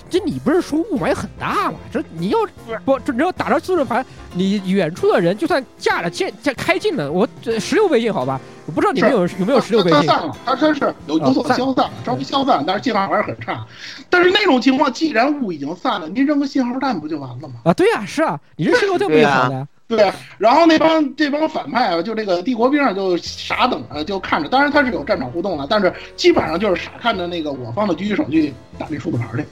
[0.08, 1.78] 这你不是说雾霾很大吗？
[1.92, 2.38] 这你要
[2.84, 8.40] 不，这你要打着速度牌，你远处的人就算架了箭架开近了，我这十六倍镜好吧？
[8.66, 10.02] 我不知道你们有有没有十六倍镜。
[10.04, 13.66] 散了，他真是有有所消散，稍微消散，但是信号还是很差。
[14.08, 17.54] 但是那种情况，既然雾已经散了，您扔个信号弹不就完了吗？
[17.64, 19.66] 啊，对呀，是啊，你这信号弹不就好了？
[19.90, 24.48] 对，然后那帮这帮反派啊，就这个帝国兵啊，就傻等着，就看着。
[24.48, 29.44] 当然他是有战场互动的，但是基本上就是傻看着那个我方的狙击手去打那数字牌去。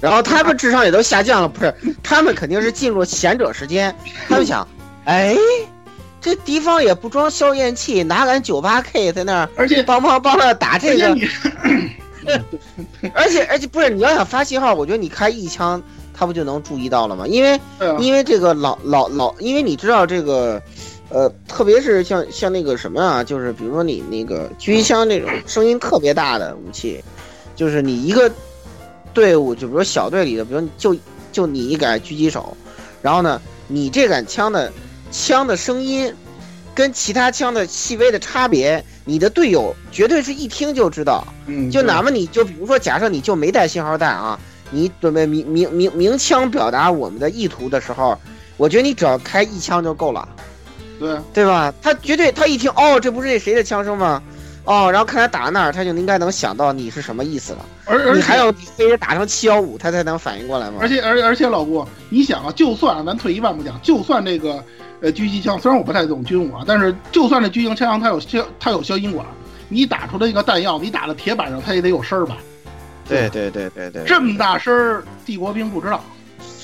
[0.00, 1.74] 然后他们智商也都下降了，不是？
[2.02, 3.94] 他们肯定是进入贤者时间。
[4.28, 4.66] 他们想，
[5.04, 5.36] 哎，
[6.20, 9.48] 这敌方也不装消焰器，哪敢九八 K 在那儿？
[9.56, 11.08] 而且帮帮帮的打这个。
[13.14, 15.82] 而且 而且不是，你要想发信号，我觉得你开一枪。
[16.22, 17.26] 他不就能注意到了吗？
[17.26, 17.60] 因为，
[17.98, 20.62] 因为这个老老老，因为你知道这个，
[21.08, 27.02] 呃，特别是像像那个什么啊，就是比如说你那个狙击枪这种声音特别大的武器，
[27.56, 28.30] 就是你一个
[29.12, 30.96] 队伍，就比如小队里的，比如就
[31.32, 32.56] 就你一杆狙击手，
[33.02, 34.72] 然后呢，你这杆枪的
[35.10, 36.14] 枪的声音
[36.72, 41.26] 跟其他枪的细微的差别，你的队友绝对是一听就知道。
[41.46, 44.38] 嗯，就哪怕你就比如说，假设你就没带信号弹啊。
[44.72, 48.18] 你准备鸣鸣鸣鸣枪表达我们的意图的时候，
[48.56, 50.28] 我觉得你只要开一枪就够了，
[50.98, 51.72] 对对吧？
[51.80, 54.20] 他绝对他一听哦，这不是那谁的枪声吗？
[54.64, 57.66] 哦，然后看他打那儿，他就应该能想到你是什么意思了。
[57.84, 60.78] 而而你还要非得打成七幺五，他才能反应过来吗？
[60.80, 64.62] 而且而而且老郭，你想啊，就算咱退一万步讲，就算这个
[65.00, 69.26] 呃狙击枪，虽然我不太懂军武啊，但是就算这狙击枪它有消它有消音管，
[69.68, 72.36] 你打出的那个弹药，你打到铁板上，它也得有声儿吧？
[73.08, 76.02] 对对对对对，这么大声儿，帝国兵不知道，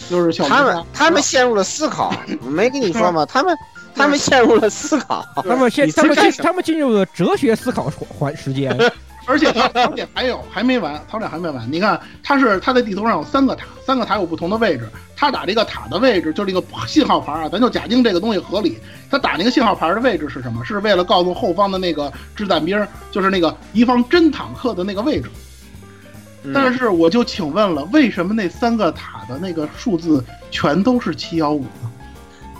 [0.08, 2.14] 就是他们他们陷入了思考，
[2.48, 3.26] 没跟你说吗？
[3.26, 3.56] 他们
[3.94, 8.74] 他们陷入了思考，他们陷他们进他们进入了哲学思考环时间，
[9.26, 11.70] 而且槽点还有还没完，他们俩还没完。
[11.70, 18.78] 你看，他是他在地图上有三个塔，三个塔有不同的位置，他打这个塔的位置就是这个信号牌啊，咱就假定这个东西合理，
[19.10, 20.64] 他打那个信号牌的位置是什么？
[20.64, 25.28] 是为了告诉后方的那个掷弹兵，就是那个敌方真坦克的那个位置。
[26.54, 31.90] 但是我就请问了，为什么那三个塔的那个数字全都是七幺五呢？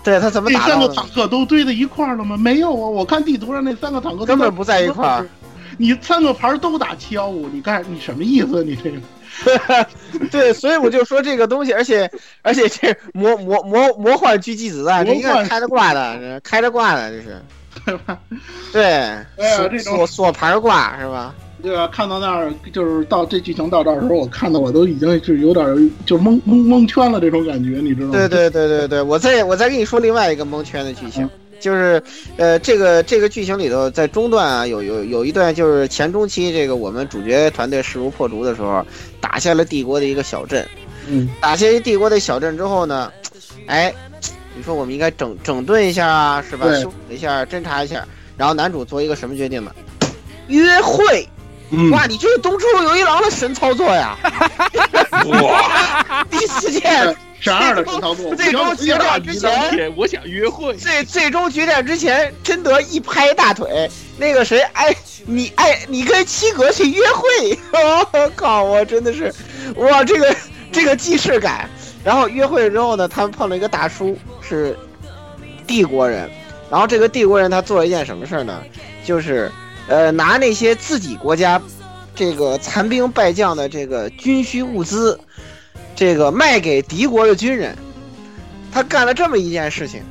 [0.03, 2.37] 对他怎么那三个坦克都堆在一块儿了吗？
[2.37, 5.27] 没有啊，我看地图上那三个坦克根本不在一块儿。
[5.77, 8.63] 你三个牌都打七幺五，你干你什么意思？
[8.63, 8.99] 你这个？
[10.29, 12.09] 对，所以我就说这个东西，而且
[12.41, 17.41] 而且这魔魔魔魔幻狙击子弹，这应该开着挂的，开着挂的这是，
[17.85, 18.17] 对吧？
[18.73, 21.33] 对，锁锁牌挂是吧？
[21.61, 21.87] 对吧？
[21.87, 25.65] 看到那儿就是到这剧情到这儿的时候，我看的我都已经是有点
[26.05, 28.13] 就是蒙蒙蒙圈了这种感觉，你知道吗？
[28.13, 31.29] 对对对对对，我再我再跟你说另外一个蒙圈的剧情，
[31.59, 32.01] 就是
[32.37, 38.85] 呃这个这个剧情里头在中段啊有有有一段就是前中期这个我们主角团队势如破竹的时候，
[39.19, 40.65] 打下了帝国的一个小镇，
[41.07, 43.11] 嗯，打下帝国的小镇之后呢，
[43.65, 43.93] 哎，
[44.55, 46.65] 你说我们应该整整顿一下啊，是吧？
[46.67, 48.07] 对修理一下，侦查一下，
[48.37, 49.71] 然后男主做一个什么决定呢？
[50.47, 51.27] 约会。
[51.71, 54.17] 嗯，哇，你这是东出有一郎的神操作呀！
[55.43, 58.33] 哇，第四件啥样的神操作？
[58.35, 60.75] 最终决战之前，我想约会。
[60.75, 63.87] 最最终决战之前，真德一拍大腿，
[64.17, 67.59] 那个谁，哎，你哎，你跟七格去约会，
[68.13, 69.31] 我靠，我真的是，
[69.75, 70.35] 哇，这个
[70.71, 71.69] 这个既视感。
[72.03, 74.75] 然后约会之后呢，他们碰了一个大叔，是
[75.67, 76.27] 帝国人。
[76.71, 78.63] 然后这个帝国人他做了一件什么事呢？
[79.05, 79.51] 就是。
[79.89, 81.59] 呃，拿那些自己国家
[82.13, 85.19] 这个残兵败将的这个军需物资，
[85.95, 87.75] 这个卖给敌国的军人，
[88.71, 90.03] 他干了这么一件事情。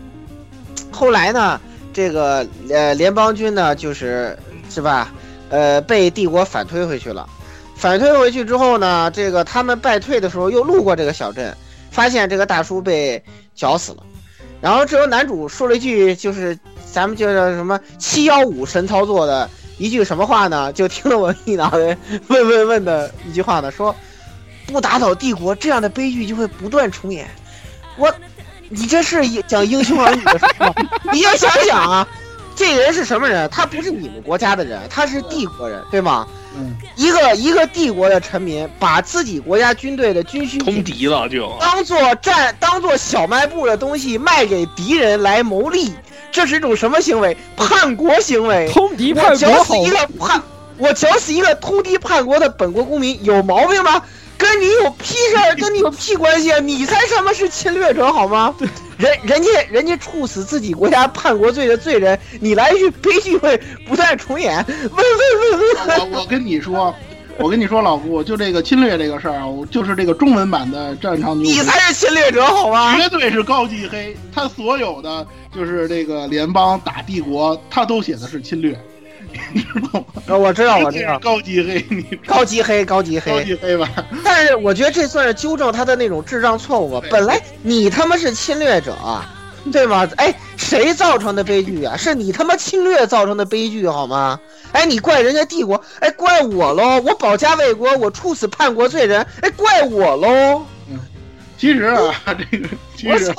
[0.91, 1.61] 后来呢，
[1.93, 4.37] 这个呃联邦军呢，就是
[4.69, 5.13] 是吧？
[5.49, 7.29] 呃，被帝国反推回去了。
[7.77, 11.57] 反推回去之后呢，这个他们败退的时候又路过这个小镇，
[11.93, 13.23] 发现这个大叔被
[13.55, 14.03] 绞死了。
[14.61, 16.59] 然后这时候男主说了一句，就是
[16.93, 19.49] 咱们就叫什么七幺五神操作的。
[19.79, 20.73] 一句什么话呢？
[20.73, 21.97] 就听了我一脑袋
[22.27, 23.95] 问问问的一句话呢，说
[24.67, 27.27] 不打倒帝国，这样的悲剧就会不断重演。
[27.97, 28.13] 我，
[28.69, 30.75] 你这是讲英雄儿女的事吗？
[31.13, 32.07] 你要想想啊，
[32.55, 33.49] 这人是什么人？
[33.51, 36.27] 他不是你们国家的人，他是帝国人，对吗？
[36.57, 45.95] 嗯，一个一个帝国的臣民，把自己国家军队的军需通敌了，就当做战当做小卖部的东西卖给敌人来谋利。
[46.39, 47.37] 这是一种什么行为？
[47.57, 48.71] 叛国行为！
[48.73, 50.41] 通敌叛国我绞死一个叛，
[50.77, 54.01] 我绞死一个通敌叛国的本国公民，有毛病吗？
[54.37, 55.57] 跟你有屁事儿？
[55.57, 56.61] 跟你有屁关系啊？
[56.61, 58.55] 你才他妈是侵略者好吗？
[58.99, 64.65] 人人家人家处死自己国家叛国罪的罪人，你来一句悲剧会不断重演？
[64.69, 66.13] 问问问问！
[66.13, 66.95] 我我跟你说，
[67.39, 72.97] 我跟你说，老顾，就这个侵略这个事儿啊，就是这个中文版的《战场女》，你才是侵略者好吗？
[72.97, 75.27] 绝对是高级黑，他所有的。
[75.55, 78.79] 就是这个联邦打帝国，他都写的是侵略，
[79.53, 80.37] 你知道吗？
[80.37, 83.89] 我知道，我知道，高级黑，你高级黑，高级黑，高级黑吧。
[84.23, 87.07] 但是我觉得这算是纠正他的那种智障错误吧。
[87.11, 88.95] 本来你他妈是侵略者，
[89.71, 90.09] 对吗？
[90.17, 91.97] 哎，谁造成的悲剧啊？
[91.97, 94.39] 是你他妈侵略造成的悲剧好吗？
[94.73, 97.01] 哎，你怪人家帝国，哎，怪我喽！
[97.01, 100.65] 我保家卫国，我处死叛国罪人，哎，怪我喽！
[100.91, 100.99] 嗯，
[101.57, 103.33] 其实啊，这个其实。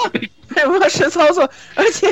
[0.55, 2.07] 太不神操作，而且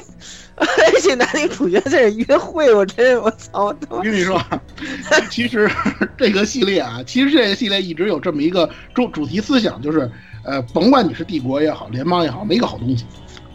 [0.56, 0.68] 而
[1.02, 3.76] 且男女主角在这约会，我真我操！
[3.89, 4.39] 我跟你说，
[5.31, 5.68] 其实
[6.15, 10.10] 这个系列啊，其实这个系列一直有这么一个主主题思想，就是
[10.45, 13.03] 呃，甭管你是帝国也好，联邦也好，没个好东西。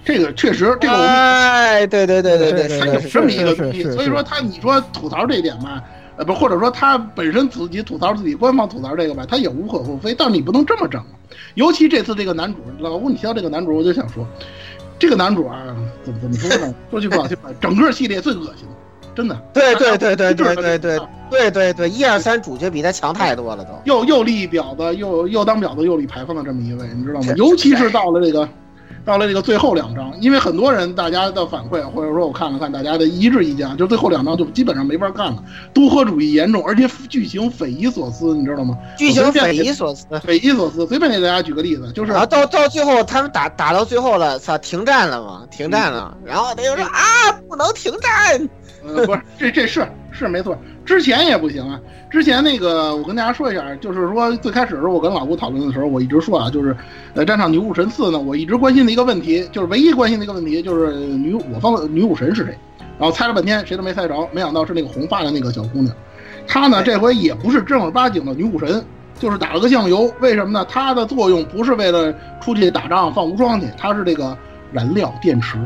[0.04, 3.82] 这个确实，这个我们哎，对对对对对，他有这么一个东西。
[3.92, 5.82] 所以说他，你说吐槽这一点吧，
[6.16, 10.14] 呃，不，或者说他本身自己吐槽自己，官方吐槽这个吧，他也无可厚非。
[10.14, 11.02] 但是你不能这么整，
[11.54, 14.26] 尤其这次这个男主，老吴，你提到这个男主，我就想说。
[14.98, 15.58] 这个男主啊，
[16.04, 16.72] 怎么怎么说呢？
[16.88, 18.68] 说句不好听的，整个系列最恶心，
[19.16, 19.34] 真的。
[19.52, 23.70] 对对对对对对对对对对，一二三主角比他强太多了，都。
[23.84, 27.34] 又又立婊子，又又当婊子，又立牌坊的这么一位，你知道吗？
[27.36, 28.48] 尤其是到了这个。
[29.04, 35.42] 到了这个最后两章，因为很多人大家的反馈，或者说我看了看大家的一致意见，就最后两章就基本上没法看了，
[35.74, 38.76] 多核主义严重，而且剧情匪夷所思，你知道吗？
[38.96, 40.86] 剧情匪夷所思，匪夷所思。
[40.86, 45.42] 随便给大家举个例子，就是啊，到到最后他们打打到最后了，操，停战了嘛？
[45.50, 48.48] 停战了，然后他就说啊，不能停战。
[48.84, 51.80] 嗯，不是，这这是是没错，之前也不行啊。
[52.10, 56.76] 之前那个，我跟大家说一下，就是说最开始的时候，我跟老吴讨论的时候，我一直说啊，就是
[57.14, 62.58] 呃，战场女武神四呢，我一直关心的一个问题，就是唯一关心的一个问题，就是女我方的女武神是谁？
[62.98, 65.94] 然后猜了半天，谁都没猜着，没想到是那个红发的那个小姑娘。
[66.46, 68.84] 她呢，这回也不是正儿八经的女武神，
[69.18, 70.12] 就是打了个酱油。
[70.20, 70.64] 为什么呢？
[70.68, 74.36] 她的作用不是为了出去打仗放无双去，她是这个
[74.70, 75.56] 燃料电池。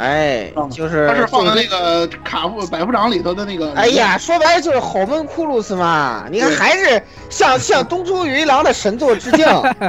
[0.00, 3.70] 哎，就是他是放在那个卡夫百夫长里头的那个。
[3.74, 6.24] 哎呀，说白了就是吼闷库鲁斯嘛！
[6.30, 9.46] 你看，还是向向东出云一郎的神作致敬。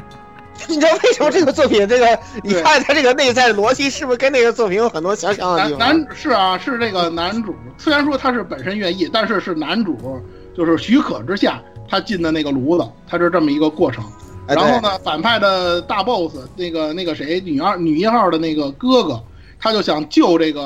[0.68, 2.20] 你知道为什么这个作品这个？
[2.44, 5.80] 你看他这个内在逻辑是不是跟那个作品有很多相像的地方？
[5.80, 10.22] 男是啊，是这个男主，虽然说他是本身愿意，但是是男主
[10.54, 14.04] 就是许可之下他进的那个炉子，他是这么一个过程。
[14.46, 19.24] 然后呢，反派的大 boss 那个那个谁女二女一号的那个哥哥。
[19.62, 20.62] 他就想救这个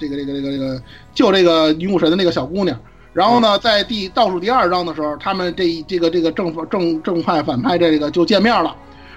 [0.00, 0.82] 这个这个这个这个
[1.14, 2.76] 救这个女武神的那个小姑娘，
[3.12, 8.74] 然后呢，在第倒数第二章的时候，他们这这个这个正正正派反派这个就见面了。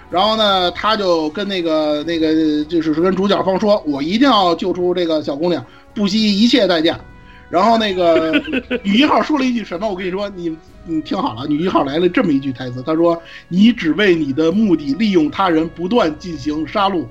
[0.09, 5.63] 然后呢，他就跟那个那个就是跟主角方说：“我一定要救出这个小姑娘，
[5.93, 6.99] 不惜一切代价。”
[7.47, 8.31] 然后那个
[8.84, 9.88] 女一号说了一句什么？
[9.88, 17.05] 我跟你说，你你听好了，女一号来了这么一句台词，她说：“你只为你的目的利用他人，不断进行杀戮。”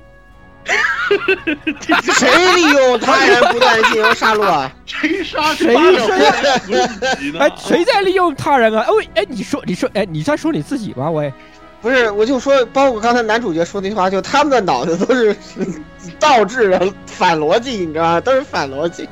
[2.13, 4.71] 谁利用他人不断进行杀戮啊？
[4.85, 7.37] 谁杀谁谁？
[7.39, 8.85] 哎，谁在利用他人啊？
[8.87, 11.09] 哦，哎，你说，你说，哎，你在说你自己吗？
[11.09, 11.33] 喂，
[11.81, 15.35] 不是，我就说，包括刚才男主角说那句话，就他们的脑子都是
[16.19, 18.21] 倒置的反逻辑，你知道吗？
[18.21, 19.07] 都是反逻辑。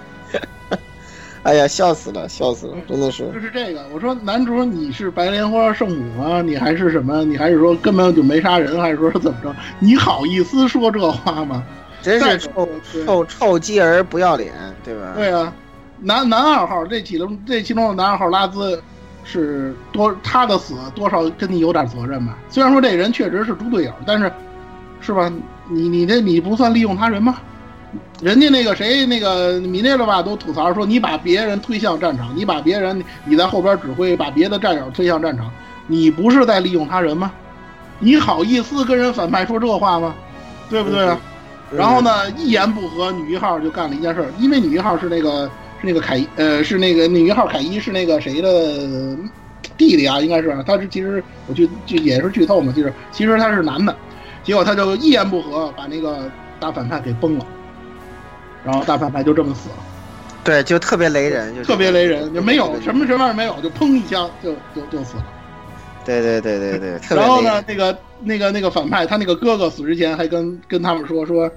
[1.48, 3.32] 哎呀，笑死了，笑死了，真的是。
[3.32, 6.41] 就是这个，我说男主你是白莲花圣母吗？
[6.41, 7.24] 你还是什么？
[7.24, 9.56] 你还是说根本就没杀人，还是说怎么着？
[9.80, 11.64] 你好意思说这话吗？
[12.02, 12.68] 真是臭
[13.06, 14.53] 臭臭鸡儿不要脸，
[14.84, 15.14] 对吧？
[15.15, 15.53] 对啊，
[16.02, 18.84] 男男二号这其中这其中的男二号拉兹
[19.24, 22.38] 是多他的死多少跟你有点责任吧？
[22.49, 24.30] 虽然说这人确实是猪队友，但是
[24.99, 25.32] 是吧？
[25.69, 27.38] 你你这你不算利用他人吗？
[28.22, 35.52] 人家那个谁，那个米内勒吧，都吐槽说你把别人推向战场，你把别人你在后边指挥，把别的战友推向战场，
[35.85, 37.31] 你不是在利用他人吗？
[37.99, 40.15] 你好意思跟人反派说这话吗？
[40.69, 41.19] 对不对啊？
[41.72, 45.45] 然后呢，一言不合，女一号就干了一件事，因为女一号是那个
[45.80, 49.15] 是那个凯呃是那个女一号凯伊是那个谁的
[49.77, 53.95] 弟弟啊，应该是他是其实我就就也是剧透嘛，就是其实他是男的，
[54.44, 57.45] 结果他就一言不合把那个大反派给崩了。
[58.68, 59.76] 然后大反派就这么死了，
[60.44, 65.26] 对，就特别雷人，就特别雷人，就没有什么什么也没有，就砰一枪就就就死了。
[66.03, 66.99] 对对对对对。
[67.15, 71.49] 然后呢，那个那个那个反派，他那个哥哥死之前还跟跟他们说说，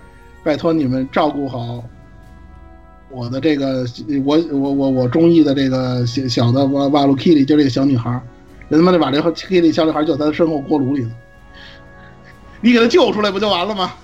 [0.44, 1.82] 拜托你们照顾好
[3.10, 3.84] 我的这个
[4.24, 8.08] 我我我我中意的这个小小的瓦瓦鲁 Kitty，就这个小女孩，
[8.68, 11.10] 人他妈的把这个 Kitty 小女孩就在他身后锅炉里了，
[12.60, 13.94] 你给他救出来不就完了吗？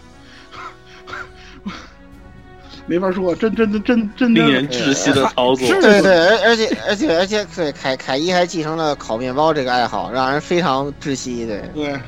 [2.87, 5.69] 没法说，真真真真真令人窒息的操作。
[5.81, 11.45] 对对，而而且而且而且，对凯凯伊还继承了烤面包这个爱好，让人非常窒息。
[11.47, 12.01] 对对，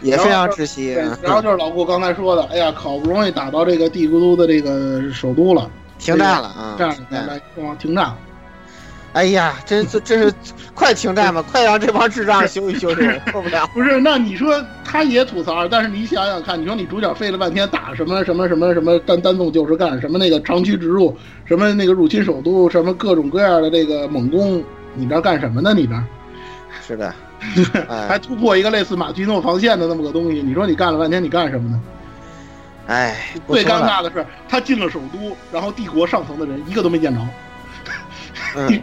[0.00, 0.92] 也非常窒息。
[1.22, 6.76] 然后就是老顾刚才说的，哎呀，好不容易打到这个帝国都的这个首都了，停战了啊！
[6.78, 7.40] 战来
[7.78, 8.14] 停战。
[9.12, 10.34] 哎呀，真真是
[10.74, 11.42] 快停战吧！
[11.42, 13.66] 快让这帮智障休息休息，受不了。
[13.74, 21.14] 不是，那你说他也吐槽，但是你想想看，你说你主角费了半天打什么什么什么什么单单纵就是干什么那个长驱直入，
[21.44, 24.64] 什么那个入侵首都，什么各种各样的这个猛攻，
[24.94, 25.74] 你这干什么呢？
[25.74, 25.94] 你这
[26.80, 27.14] 是的，
[28.08, 31.78] 还突破一个类似马奇诺防线的那么个东西，你说你干了半天你干什么呢？
[32.86, 33.14] 哎，
[33.46, 37.20] 最尴尬的是他进了首都，然后帝国上层的人一个都没见着。
[38.56, 38.82] 嗯，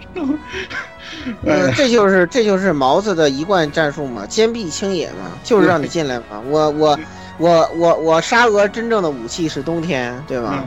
[1.75, 6.41] 这就是这就是毛子的一贯战术嘛，坚壁清野嘛，就是让你进来嘛。
[6.47, 6.99] 我我
[7.37, 10.63] 我我我沙俄真正的武器是冬天，对吧？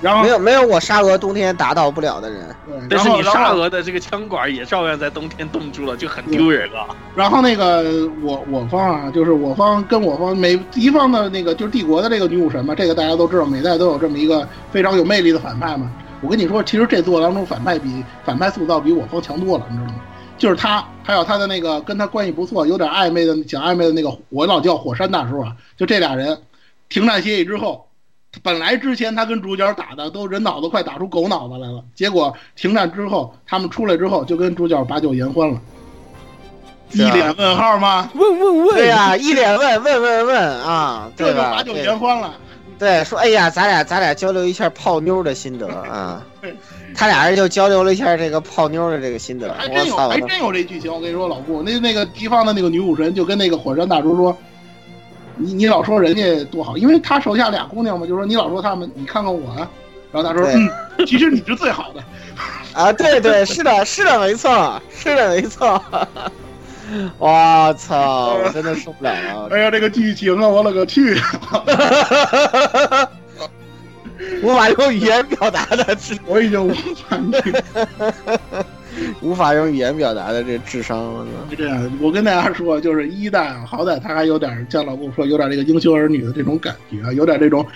[0.00, 2.56] 然后没有没有我沙俄冬天打倒不了的人，
[2.88, 6.88] 但是你沙俄的这个枪管也照样在冬天冻住了，就很丢人啊。
[7.14, 7.84] 然后那个
[8.22, 15.90] 我我方啊，就是我方跟我方每敌方的那个就是帝国的这个女武神嘛，这个大家都知道，每代都有这么一个非常有魅力的反派嘛。
[16.22, 19.94] 我跟你说，其实这座当中反派比反派塑造比我方强多了，你知道吗？
[20.36, 25.54] 就是他，还有他的那个跟他关系不错、有点暧昧的、讲暧昧的那个，我老叫火山大叔啊。
[25.76, 26.38] 就这俩人，
[26.88, 27.86] 停战协议之后，
[28.42, 35.60] 本来之前他跟主角打的都人脑子快打出狗脑子来了，结果停战之后，他们出来之后就跟主角把酒言欢了，
[36.92, 38.10] 一脸问号吗？
[38.14, 42.32] 问问问，对呀，一脸问问问问啊，这就把酒言欢了。
[42.80, 46.24] 对，说哎呀，咱俩咱俩交流一下泡妞的心得啊，
[46.96, 49.52] 他俩人就交流了一下这个泡妞的这个心得。
[49.52, 50.90] 还真有，还真有这剧情。
[50.90, 54.34] 我跟你说，老顾，那那个敌方的那个女武神就跟那个火山大叔说
[55.36, 59.54] ：“你你老说人家多好，因为他手下俩姑娘嘛，就说你老说他们，你看看我。”
[60.10, 62.02] 然后他说：“嗯，其实你是最好的。”
[62.72, 65.82] 啊，对对，是的，是的，没错，是的，没错。
[67.18, 68.34] 我操！
[68.44, 69.48] 我真的受不了了。
[69.54, 71.14] 哎呀，这个剧情啊，我勒个去！
[74.42, 77.18] 无法用语言表达的智，我已经无法
[79.20, 81.26] 无法用语言表达的这智商。
[81.50, 87.66] 就这样，我跟大家说，就是一代啊，好歹他还有点像老顾说，有点这个英雄儿女的这种感觉啊，有点这种。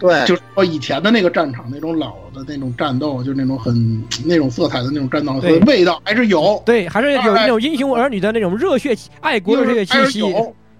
[0.00, 5.34] 对，就是说以前的那个战场那种老的那种战斗，就是那种很 那种色彩的那种战斗
[5.66, 6.60] 味道还是有。
[6.64, 10.22] 对，还是有那种英雄儿女的那种热血爱国的这个气息。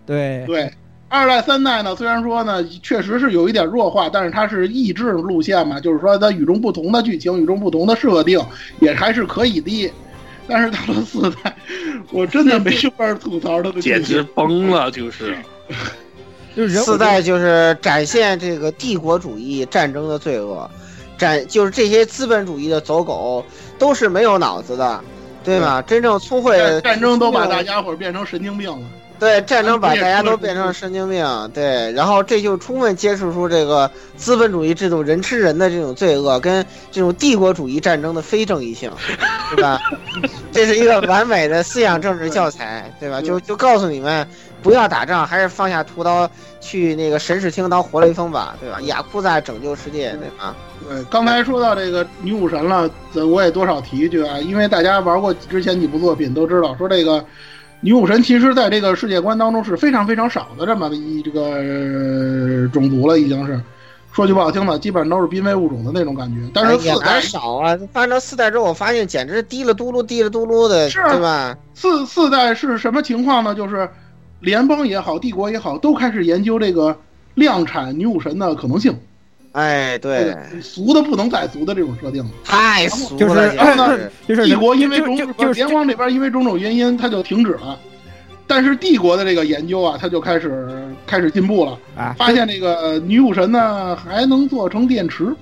[0.07, 0.73] 对对，
[1.09, 8.41] 二代三代呢，虽然说呢确实是有一点弱化，但是它是益智路线嘛，就是说它与众不同的剧情、与众不同的设定
[8.81, 9.93] 也还是可以的。
[10.49, 11.55] 但是到了四代，
[12.11, 15.37] 我真的没法吐槽它的，简直崩了，就是。
[16.57, 20.69] 就是四代就是展现这个帝国主义战争的罪恶，
[21.17, 23.45] 展就是这些资本主义的走狗
[23.79, 25.01] 都是没有脑子的，
[25.45, 25.81] 对吗？
[25.83, 28.87] 真正聪慧战争都把大家伙变成神经病了。
[29.19, 31.51] 对，战争把大家都变成神经病。
[31.53, 38.91] 对，然后这就充分揭示出这个资本主义制度人吃人的这种罪恶，跟这种帝国主义战争的非正义性，
[39.55, 39.79] 对吧？
[40.53, 43.21] 这是一个完美的思想政治教材，对吧？
[43.21, 44.27] 就就告诉你们，
[44.63, 46.31] 不要打仗，还是放下屠刀
[46.61, 48.81] 去那个神使厅当活雷锋吧，对吧？
[48.83, 50.55] 雅库萨拯救世界，对吧？
[50.89, 52.91] 对，刚才说到这个女武神了，
[53.27, 57.25] 我也多少提一句啊，因为大家玩过之前几部作品都知道，说这个。
[57.83, 63.59] 女武神其实在这个世界观当中是非常非常少的这么一这个种族了，已经是
[64.13, 66.47] 说句不好听的，基本上都是濒危物种的那种感觉。
[66.53, 71.57] 但是四代少啊，翻到四代之后，我发现简直滴了嘟噜滴了嘟噜的，是对吧？
[71.73, 73.55] 四四代是什么情况呢？
[73.55, 73.89] 就是
[74.41, 76.97] 联邦也好，帝国也好，都开始研究这个
[77.35, 78.95] 量产女武神的可能性。
[79.53, 83.53] 哎，对，俗的不能再俗的这种设定了，太俗了。
[83.55, 87.79] 然后呢，就是帝国因为种种联邦这边因为种种原因，它就停止了。
[88.47, 90.69] 但是帝国的这个研究啊，它就开始
[91.07, 95.35] 开始进步了啊，发现这个女武神呢还能做成电池，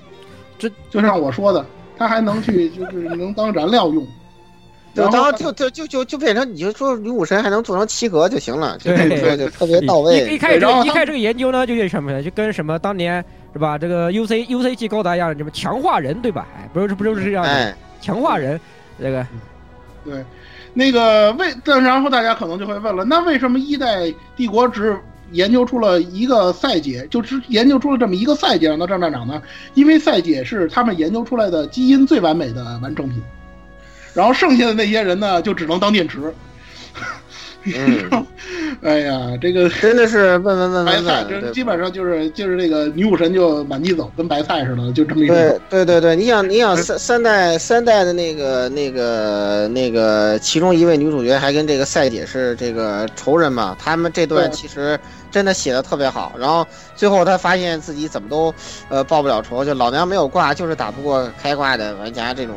[0.59, 1.65] 这就像我说的，
[1.99, 4.07] 它还能去就是能当燃料用。
[4.95, 10.21] 就当就就就就就变成你就说女武神还能做成七格就行了，就就就特别到位。
[10.21, 12.23] 一一开始一开始这个研究呢，就跟什么呢？
[12.23, 13.25] 就跟什么当年。
[13.51, 13.79] 是吧？
[13.79, 16.47] 这个 U C U C G 高达一样，什么强化人，对吧？
[16.55, 17.75] 哎，不是，不就是这样的？
[17.99, 18.61] 强化人，
[19.01, 19.27] 这个，
[20.05, 20.23] 对，
[20.75, 24.97] 那个为，然后大家可能就会问了，那为什么一代帝国只
[25.33, 29.43] 研究出了一个赛姐，就只研究出了这么一个赛姐让他上战场呢？
[29.73, 33.21] 因为赛姐是他们研究出来的基因最完美的完成品，
[34.19, 36.19] 然后剩下的那些人呢，就只能当电池。
[37.63, 38.27] 嗯，
[38.83, 45.37] 哎呀，这个真的是问问问白菜，这基本上就是就是那个女武神就满地走，跟白菜似的，就这么一种。
[45.37, 53.77] 对对对对，你想你想三三代三代的那个那个那个，其中一位女主角还跟这个赛姐是这个仇人嘛？
[53.79, 54.99] 他们这段其实
[55.31, 56.33] 真的写的特别好。
[56.37, 56.67] 然后
[56.97, 58.53] 最后他发现自己怎么都
[58.89, 62.57] 呃报不了仇，就老娘没有挂，就是打不过开挂的玩家，这种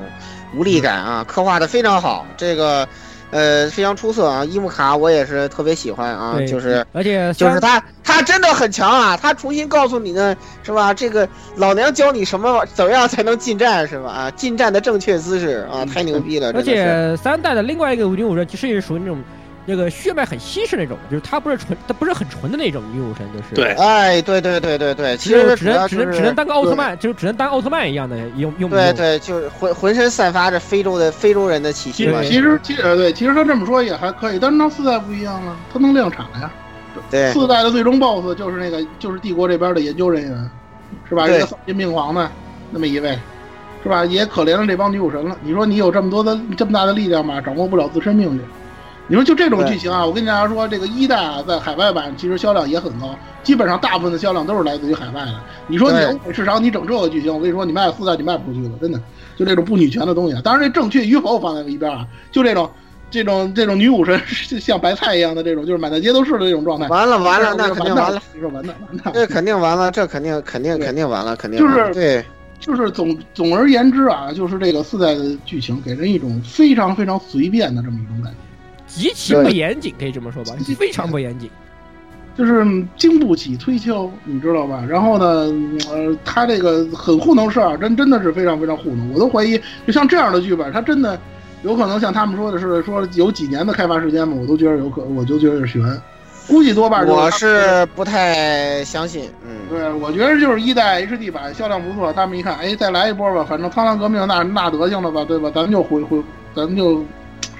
[0.56, 2.26] 无力感啊，刻画的非常好。
[2.38, 2.88] 这个。
[3.34, 4.44] 呃，非常出色啊！
[4.44, 9.16] 伊木卡我也是特别喜欢啊，就是而且就是他，他真的很强啊！
[9.16, 10.94] 他重新告诉你呢，是吧？
[10.94, 11.26] 这个
[11.56, 14.10] 老娘教你什么，怎么样才能近战，是吧？
[14.12, 16.52] 啊，近战的正确姿势啊，太牛逼了！
[16.54, 19.18] 而且三代的另外一个五零五人其实也是属于那种。
[19.66, 28.70] 那个血脉很稀释那种，就是它不是纯，它不是很纯的那种女武神，就是对，哎，对对对对对，其实只能只能只能当个奥特曼，就只能当奥特曼一样的用用。
[28.70, 32.06] 对对，就是浑浑身散发着非洲的非洲人的气息。
[32.24, 36.52] 其实其实呃对，其实他这么说也还可以，但是他四代不一样了，他能量产呀。
[37.10, 40.50] 对，四代的最终 BOSS 就是那个就是帝国这边的研究人员，
[41.08, 41.28] 是吧？
[41.28, 42.30] 一个丧心病狂的
[42.72, 43.18] 那么一位，
[43.84, 44.04] 是吧？
[44.06, 45.38] 也可怜了这帮女武神了。
[45.42, 47.40] 你说你有这么多的这么大的力量吧？
[47.40, 48.42] 掌握不了自身命运。
[49.12, 53.14] 你说就这种剧情啊，我跟大家说，这个一代啊，在海外版其实销量也很高，
[53.44, 55.36] 基本上大部分的销量都是来自于海外的。
[55.68, 58.98] 你说你欧美市场你整这个剧情，我跟你说，你卖四代你卖不出去了，真的。
[59.36, 62.72] 就这种不女权的东西，当然这正确与否放在一边啊，就这种
[63.10, 64.18] 这种这种女武神
[64.62, 66.88] 像白菜一样的这种，就是满大街都是的这种状态。
[66.88, 68.22] 完了完了，那肯定完了。
[68.34, 71.60] 你说完蛋完蛋，这肯定完了，这肯定肯定肯定完了，肯定。
[71.60, 72.24] 就是对，
[72.62, 78.38] 就是总总而言之啊，就是这个四代的剧情给人一种非常非常随便的这么一种感觉。
[78.94, 81.50] 极其不严谨，可以这么说吧，非常不严谨，
[82.38, 82.66] 就是
[82.98, 84.84] 经不起推敲，你知道吧？
[84.88, 85.26] 然后呢，
[85.90, 89.58] 呃，他这个很糊弄事儿，真真的是非常非常糊弄，我都怀疑，
[89.88, 91.18] 就像这样的剧本，他真的
[91.64, 94.36] 有可能像他们说的是说有几年的开发时间吗？
[94.40, 96.02] 我都觉得有可，我就觉得是悬，
[96.48, 105.50] 估计多半我是不太相信，嗯，对，我觉得就是一代 HD 版销量不错，他们一看，哎，再来一波吧，反正苍狼革命那那德行了吧，对吧？
[105.56, 106.22] 咱们就回回，
[106.54, 107.06] 咱们就。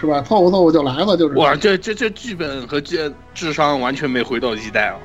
[0.02, 0.22] 是吧？
[0.24, 1.36] 凑合凑合就来了，就是。
[1.36, 4.96] 哇，这这这剧本和这智商完全没回到一代啊！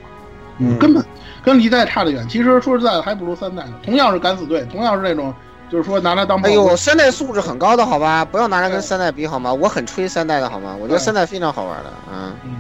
[0.59, 1.05] 嗯，根本
[1.45, 2.27] 跟一代差得远。
[2.29, 3.75] 其实说实在的，还不如三代呢。
[3.85, 5.35] 同样是敢死队，同样是那种，
[5.71, 6.41] 就是说拿来当。
[6.41, 8.25] 哎呦，三代素质很高的好吧？
[8.25, 9.53] 不要拿来跟三代比好吗？
[9.53, 10.75] 我很吹三代的好吗？
[10.81, 12.51] 我觉得三代非常好玩的，嗯嗯，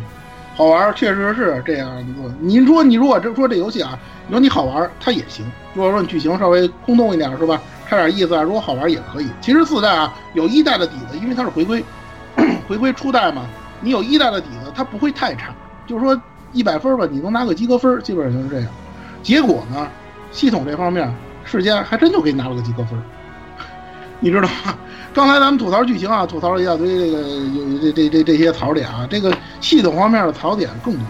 [0.54, 1.88] 好玩，确实是这样
[2.20, 2.30] 做。
[2.38, 5.50] 您说你如果这说这游戏啊，你说你好玩，它也行。
[5.72, 7.58] 如果说你剧情稍微空洞一点，是吧？
[7.88, 9.28] 差点意思啊，如果好玩也可以。
[9.40, 11.82] 其实四代啊，有一代的底子，因为它是回归。
[12.68, 13.46] 回归初代嘛，
[13.80, 15.54] 你有一代的底子，它不会太差。
[15.86, 16.20] 就是说
[16.52, 18.68] 一百分吧，你能拿个及格分，基本上就是这样。
[19.22, 19.88] 结果呢，
[20.32, 21.12] 系统这方面，
[21.44, 23.00] 世间还真就给你拿了个及格分。
[24.20, 24.76] 你知道吗？
[25.14, 31.02] 刚才咱们吐槽剧情啊，吐槽了一大堆这个有这这这这些槽点啊，这个系统方面的槽点更多。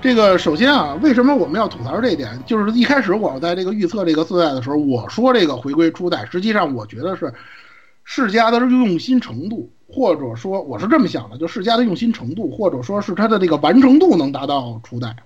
[0.00, 2.38] 这个首先啊，为什么我们要吐槽这一点？
[2.46, 7.32] 就是一开始我在这个预测这个四代的时候，我说这个回归初代，实际上我觉得是
[8.04, 15.16] 世家的用心程度，或者说我是这么想的，就世家的用心程度，或者说是它的这个完成度能达到初代。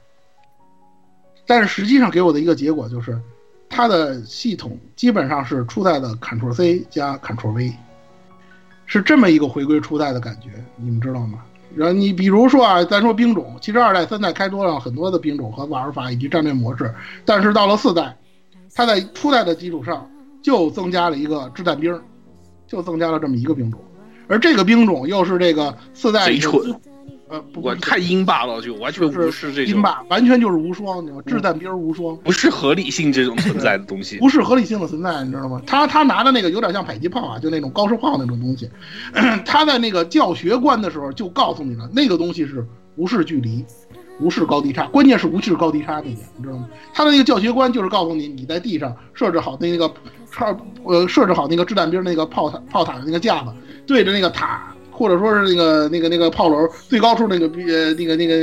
[1.46, 3.20] 但是实际上给我的一个结果就是，
[3.68, 7.72] 它的系统基本上是初代的 Ctrl C 加 Ctrl V，
[8.86, 11.42] 是这么一个回归初代的感觉，你们知道吗？
[11.74, 16.94] 然后你比如说啊，咱说兵种，其实二代、三代开多了很多的兵种和玩法以及战略模式，
[17.24, 18.16] 但是到了四代，
[18.74, 20.10] 它在初代的基础上
[20.42, 21.98] 就增加了一个掷弹兵，
[22.68, 23.80] 就增加了这么一个兵种，
[24.28, 26.78] 而这个兵种又是这个四代贼蠢。
[27.30, 31.22] 呃，不管太阴霸了，就完全无视这种阴霸，完全就是无双，你知道吗？
[31.26, 35.60] 掷弹兵无双，不是合理性这种存在的东西，不是合理性的存在，你知道吗？
[35.66, 38.70] 他他拿的那个有点像迫击炮啊，就那种高射炮那种东西，
[39.44, 42.66] 他在那个教学关的时候就告诉你了，那个东西是
[42.96, 43.62] 无视距离，
[44.20, 46.66] 无视高低差，关键是无视高低差那点，你知道吗？
[46.94, 49.92] 他的那个教学关就是告诉你，你在地上设置好那个
[50.30, 53.52] 串，呃，设置好那个掷弹兵那个炮塔炮塔的那个架子，
[53.86, 54.74] 对着那个塔。
[54.90, 58.34] 或者说是那个那个那个炮楼最高处那个呃那个那个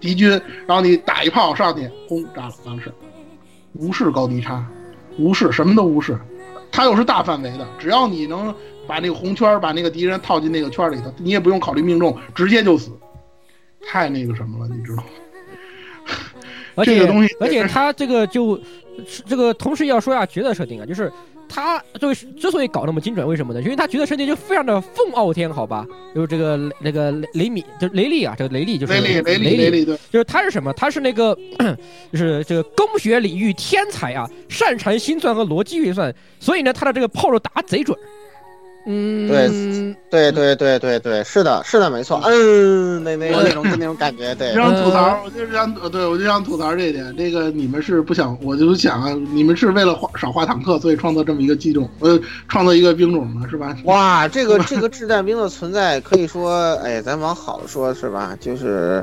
[0.00, 0.30] 敌军，
[0.64, 2.92] 然后你打一炮上去，轰炸了，完事，
[3.72, 4.64] 无视高低差，
[5.18, 6.16] 无视什么都无视，
[6.70, 8.54] 它又是大范围的，只要你能
[8.86, 12.92] 把那个红圈把那个敌人套进那个圈里头，你也不用考虑命中，直接就死，
[13.84, 15.02] 太那个什么了，你知道
[16.76, 16.84] 吗？
[16.84, 18.56] 这个东西，而且它这个就
[19.26, 21.12] 这个同时要说下角色设定啊，就是。
[21.54, 23.62] 他就之所以搞那么精准，为什么呢？
[23.62, 25.86] 因为他角色设定就非常的凤傲天，好吧？
[26.12, 30.72] 就是这个那个雷米，就雷利啊，这个雷利就是雷利，雷利，雷利，就是他是什么？
[30.72, 31.32] 他是那个，
[32.10, 37.96] 就是这个工学领域天才啊，擅长心算和逻辑运算，所以呢，他的这个炮路打贼准。
[38.86, 39.26] 嗯，
[40.10, 44.52] 对，对，对，对，对，对，是的，是的，没错，嗯，那那那种那种感觉， 对。
[44.52, 47.14] 想吐槽，我就是想，对我就想吐槽这一点。
[47.16, 53.74] 这个你们是不想，我就想啊，你们是为了画少画坦克，所以创造这么一个机种，呃，创造一个兵种嘛，是吧？
[53.84, 58.36] 哇，这个这个掷弹兵的存在，可以说，哎，咱往好了说，是吧？
[58.38, 59.02] 就是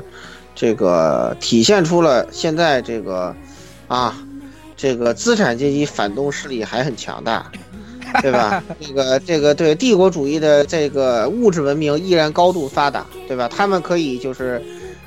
[0.54, 3.34] 这个体现出了现在这个
[3.88, 4.14] 啊，
[4.76, 7.50] 这个资产阶级反动势力还很强大。
[8.20, 8.62] 对吧？
[8.80, 13.48] 这个这个对帝国主义的这个物质文明依然高度发达，对吧？
[13.48, 14.62] 他们可以就是，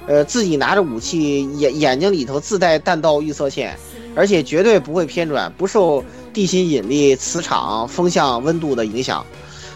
[0.07, 3.77] 呃，自己拿着武器，眼眼睛里头自带弹道预测线，
[4.15, 6.03] 而且绝对不会偏转，不受
[6.33, 9.25] 地心引力、磁场、风向、温度的影响，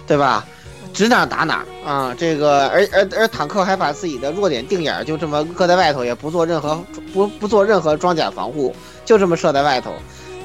[0.07, 0.45] 对吧？
[0.91, 2.15] 指哪打哪啊！
[2.17, 6.83] 这个而而而坦克还把自己的弱点定眼，就这么搁在外头，也不做任何
[7.13, 8.75] 不不做任何装甲防护，
[9.05, 9.93] 就这么设在外头，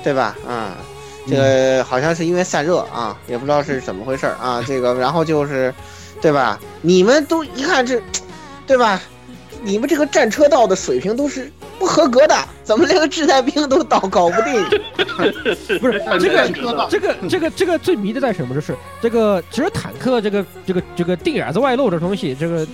[0.02, 0.36] 对吧？
[0.47, 0.77] 啊。
[1.27, 4.63] 这个好像是因为散热啊，也不知道是怎么回事啊。
[4.67, 5.75] 这个，然后就是，
[6.21, 6.59] 对吧？
[6.83, 8.01] 你们都一看这，
[8.67, 9.01] 对吧？
[9.63, 11.51] 你们这个战车道的水平都是
[11.85, 14.55] 不合格的，怎么连个掷弹兵都搞搞不定？
[15.78, 16.48] 不是这个
[16.89, 18.55] 这个这个这个最迷的在什么？
[18.55, 22.66] 就是这个其实坦克这个这个这个定眼子外露这东西，这个。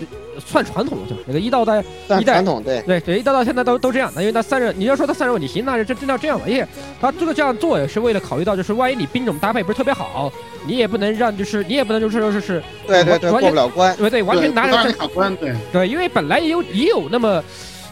[0.46, 1.84] 算传统了，就这个一到代
[2.18, 6.66] 一代传统，对对对，一代到现在都都这样那，因为它散热，你要说它散热问题行，那就真真要这样吧，因为
[6.98, 10.32] 它这个这样做也是为了考虑到，就是万一你兵种搭配不是特别好，
[10.64, 17.44] 你也不能让就是你也不能就是说是是，对对对，过不了关，对对，完全拿着卡关，对对，因为本来也有也有那么。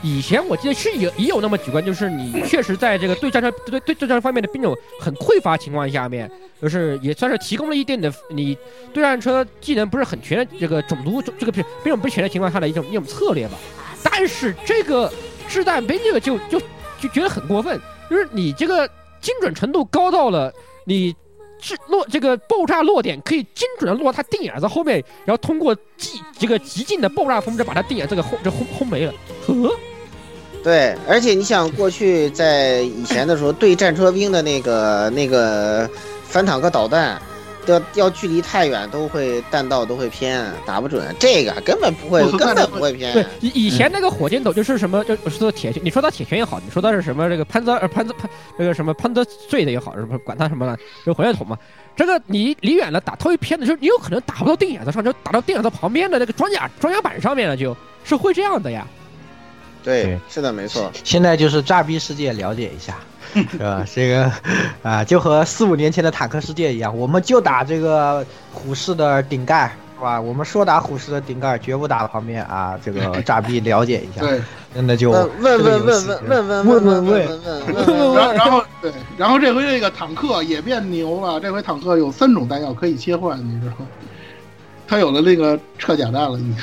[0.02, 6.30] 以前我记得是有也有那么几关，就是你确实在这个对战车对对对战方面的兵种很匮乏情况下面，
[6.62, 8.56] 就是也算是提供了一定的你
[8.92, 13.54] 对战车技能不是很全的这个种族这个兵兵种不全的情况下的一种一种策略吧。
[14.02, 15.12] 但是这个
[15.48, 16.60] 掷弹兵这个就就
[17.00, 18.88] 就觉得很过分，就是你这个
[19.20, 20.52] 精准程度高到了
[20.84, 21.14] 你。
[21.60, 29.12] 是落这个爆炸落点可以精准的落他定眼子后面，然后通过极这个极近的爆炸风车把他定眼这个轰这轰轰没了。
[29.44, 29.76] 呵，
[30.68, 35.88] 对，而且你想过去在以前的时候对战车兵的那个 那个
[36.24, 37.18] 反坦克导弹。
[37.68, 41.14] 要要距离太远都会弹道都会偏，打不准。
[41.18, 43.12] 这个根本不会，根本不会偏。
[43.12, 50.74] 对，以以前那个火箭筒就是什么，就说铁拳，你说它铁拳也好，你说它是什么这个潘泽呃潘泽潘那个什么潘泽碎的也好，什么管它什么了，
[51.04, 51.58] 就火箭筒嘛。
[51.94, 58.86] 这个你离远了打，它会偏的，就是你有可能打不到定眼子上，就打到定眼子旁边的那个装甲装甲板上面了，就是会这样的呀。
[59.88, 60.90] 对，是的，没错。
[61.02, 62.94] 现在就是炸逼世界，了解一下。
[63.32, 63.84] 是吧？
[63.94, 64.30] 这个
[64.82, 70.20] 啊，就和四五年前的坦克世界一样，我们就打这个虎式的顶盖，是吧？
[70.20, 72.78] 我们说打虎式的顶盖，绝不打旁边啊。
[72.82, 74.40] 这个 炸逼了解一下，对，
[74.74, 83.86] 真的就问问问问问问问问问问问问，然后对，然后这回这个坦克也变牛了，这回坦克有三种弹药可以切换，你知道吗？
[84.86, 86.56] 它有了那个撤甲弹了，你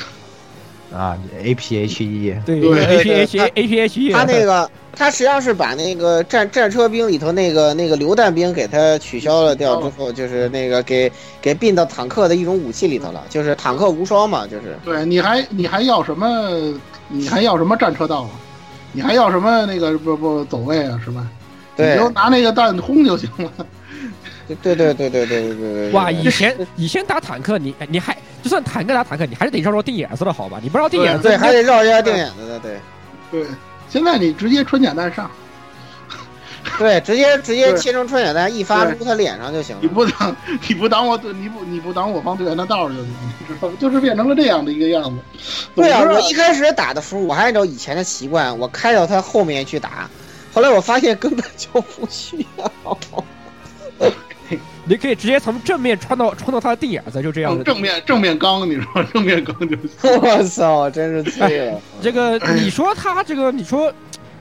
[0.94, 11.10] 啊，A P H E，对对，A P H A P H E，他那个他实际上是把那个战战车兵里头那个那个榴弹兵给他取消了掉之后，就是那个给
[11.40, 16.78] 给并到坦克的一种武器里头了，就是坦克无双嘛，就是对，你还你还要什么？
[17.08, 18.30] 你还要什么战车道啊？
[18.92, 21.00] 你还要什么那个不不走位啊？
[21.04, 21.28] 是吧？
[21.76, 23.66] 对你就拿那个弹轰就行了。
[24.48, 25.90] 对对对对对对对对。
[25.90, 28.16] 哇，以前以前打坦克，你你还
[28.46, 30.60] 就算坦克打坦克，你还是得绕绕定眼子的好吧？
[30.62, 32.78] 你不绕定眼子，对，还得绕一下定眼子的，对。
[33.28, 33.44] 对，
[33.90, 35.28] 现在你直接穿甲弹上。
[36.78, 39.82] 对，直接直接切成穿甲弹，一发入他脸上就行了。
[39.82, 40.36] 你不挡，
[40.68, 43.08] 你不挡我，你不你不挡我方队员的道就行，
[43.40, 43.74] 你知道吗？
[43.80, 45.16] 就是变成了这样的一个样子。
[45.74, 50.08] 对啊，我一开始打的时候，我还按照以前的习惯，我开到他后面去打。
[50.54, 52.98] 后来我发现根本就不需要。
[54.88, 57.62] 你可以直接从正面穿到穿到他的地眼子，就这样。
[57.64, 59.90] 正面正面刚，你说 正面刚就行。
[60.22, 61.80] 我操，真是醉了。
[62.00, 63.92] 这个你说他这个，你说，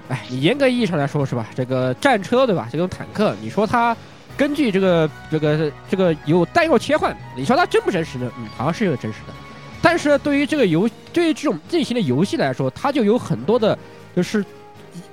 [0.07, 1.47] 哎，你严格意义上来说是吧？
[1.55, 2.69] 这个战车对吧？
[2.71, 3.97] 这种坦克，你说它
[4.37, 8.31] 根据这个这个这个有弹药切换，你说它真不真实呢？
[8.37, 9.33] 嗯，好像是有真实的。
[9.81, 13.75] 但是对于这个游，对于这种类型的游戏来说，它就有很多的，
[14.15, 14.45] 就是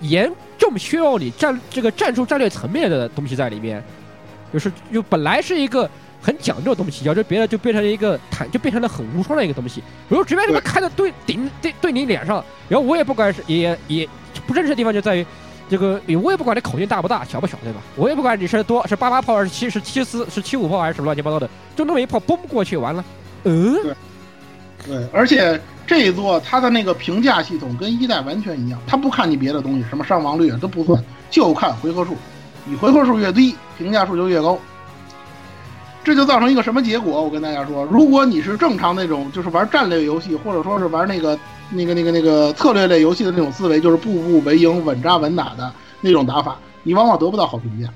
[0.02, 3.82] 严重需要你战这个战术战略层面的东西在里面。
[4.52, 5.88] 就是就本来是一个
[6.20, 9.80] 很讲究的东西，要是别的就变成了一个坦，就变成了很无双的一个东西。
[10.08, 14.08] 比如直接这么开到对顶对对你脸上，然后我也不管是也也
[14.46, 15.26] 不认识的地方就在于，
[15.68, 17.80] 这个我也不管你口径大不大小不小，对吧？
[17.96, 23.04] 我也不管你是多是八八炮还是七是七四是七五炮还是什么乱七八糟的，就那么一炮崩过去完了，
[23.44, 23.94] 嗯，对，
[24.86, 32.16] 对，而且这一座它的那个评价系统跟一代完全一样，它不看你别的东西，什么伤亡率啊都不算，就看回合数。
[32.64, 34.58] 你回合数越低，评价数就越高，
[36.04, 37.22] 这就造成一个什么结果？
[37.22, 41.38] 我跟大家说，如果你是正常那种，就是玩战略游戏，或者说是玩那个、
[41.70, 47.88] 那个、那个、那个策略类游戏的那种思维，就是步步为营、稳扎稳打的那种打法，你往往得不到好评价，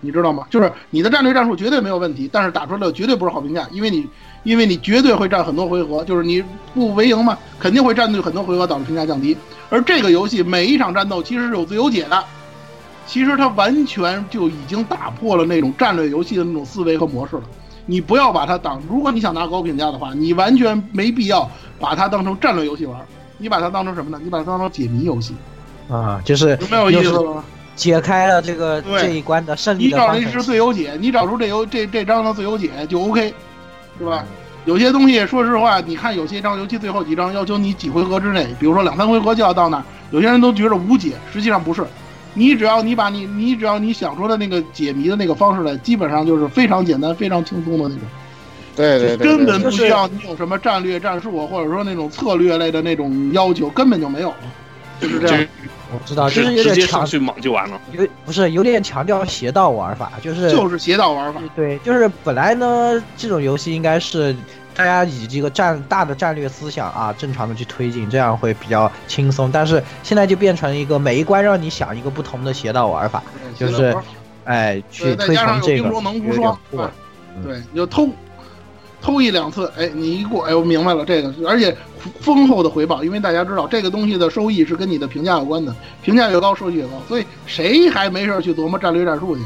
[0.00, 0.46] 你知道吗？
[0.48, 4.08] 就是你的战略战术绝对没有问题，但是打出来的绝对不是好评价，因为你，
[4.42, 6.42] 因为你绝对会战很多回合，就是你
[6.72, 9.36] 步步为营嘛，肯定会战对很多回合，导致评价降低。
[9.70, 12.24] 而这个游戏每一场战斗其实是有自由解的。
[13.06, 17.42] 其实它完全就已经打破了那种战略游戏的那种思维和模式了。
[17.86, 22.98] 你不要把它当，如果你想拿高评价的话，你完全没必要把它当成战略游戏玩。
[23.36, 24.18] 你把它当成什么呢？
[24.22, 25.34] 你把它当成解谜游戏
[25.88, 27.44] 啊，就是有没有意思了？
[27.76, 29.86] 解开了这个这一关的胜利。
[29.86, 33.34] 你找了一支最优解，你找出这游这这张的最优解就 OK，
[33.98, 34.24] 是吧？
[34.64, 41.84] 有些东西说实话，你看有些章，尤其最后几章要求你几回合之内，比如说两三回合就要到那儿，有些人都觉得无解，实际上不是。
[42.34, 48.00] 你只要你把你你只要你想出的那个解谜的那个方式来，基本上就是非常简单、非常轻松的那种。
[48.76, 54.34] 对对对，根本不需要你有什么战略战术，或者说那种策略类的那种要求，根本就没有。
[55.00, 55.46] 就是这样。
[55.92, 57.80] 我知道，就是有直接点强上去莽就完了。
[57.92, 61.40] 有不是有点强调邪道玩法，就是就是邪道玩法。
[61.54, 64.34] 对，就是本来呢，这种游戏应该是。
[64.74, 69.50] 大家以这个战大的战略思想啊，正常的去推进，这样会比较轻松。
[69.52, 73.22] 但是现在就变成一个每一关让你想一个不同的邪道玩法，
[73.56, 73.96] 就是，
[74.44, 75.88] 哎，去推崇这个。
[77.44, 78.08] 对，你就偷，
[79.00, 81.76] 偷一两次，哎，你一过，哎，我明白了这个，而且
[82.20, 89.42] 丰厚的回报，因为大家知道这个东西的收益是跟你的评价有关的，评价越高，收益越高，所以谁还没事去琢磨战略战术去，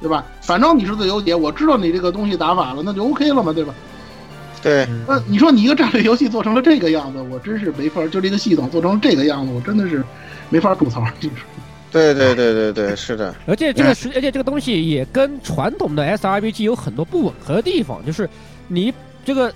[0.00, 0.24] 对吧？
[0.42, 3.74] 反正你是自由解，我知道你这个东西打法了，那就 OK 了嘛，对吧？
[4.62, 10.02] 对，那你说你一个战略游戏做成了这个样子，我真是没法，就这个系统做成这个样子，我真的是
[10.48, 11.04] 没法吐槽。
[11.92, 13.34] 对对对对对，是的。
[13.46, 18.28] 而且这个是，而且这个东西也跟传统的 SRPG 有很多不吻合的地方，就是
[18.66, 18.92] 你
[19.24, 19.52] 这个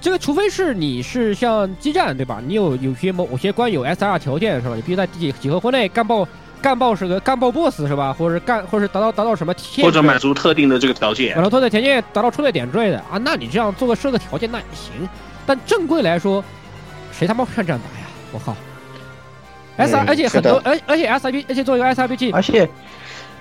[0.00, 2.40] 这个，除非是你是像激战对吧？
[2.46, 4.76] 你有有些某某些关有 SR 条件是吧？
[4.76, 6.26] 你必须在几几何婚内干爆。
[6.62, 8.12] 干爆是个干爆 BOSS 是吧？
[8.16, 9.52] 或者是干，或者是达到达到什么？
[9.82, 13.18] 或者满足特定的这个条件，满足特定条件达到出队点之类的啊？
[13.22, 15.08] 那你这样做个设个条件那也行。
[15.44, 16.42] 但正规来说，
[17.12, 18.06] 谁他妈看这样打呀？
[18.32, 18.56] 我靠
[19.76, 22.68] ！S R 而且很多，而而且 S R P 而且作为一个 S R P G，而且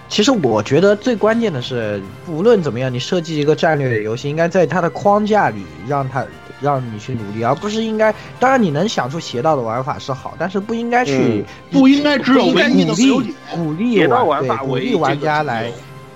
[0.09, 6.25] 其实我觉得最关键的是，无论怎么样，你设计一个战略游戏，应该在它的框架里让它。
[6.61, 8.13] 让你去努力，而不是应该。
[8.39, 15.71] 当然，你能想出邪道的玩法是好，但是不应该去，不应该只有唯一的鼓励鼓励玩对鼓励玩家来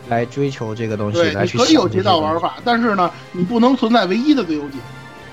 [0.08, 1.22] 来追求这个东西。
[1.32, 4.78] 来去可以有邪道玩法，但是呢，你不能存在唯一的最优解，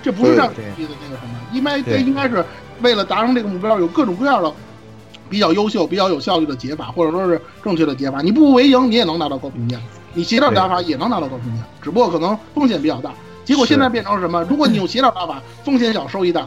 [0.02, 1.34] 这不是让游戏的那个什么。
[1.52, 2.44] 应该这应该是
[2.80, 4.52] 为了达成这个目标，有各种各样的
[5.28, 8.22] 比较优秀、比较有效率的解法，或者说是正确的解法。
[8.22, 9.78] 你不为赢，你也能拿到高评价；
[10.14, 13.10] 你邪道打法也能拿到高评价，只不过可能风险比较大。
[13.44, 14.42] 结果现在变成什么？
[14.44, 16.46] 如果你用协调打法， 风险小，收益大，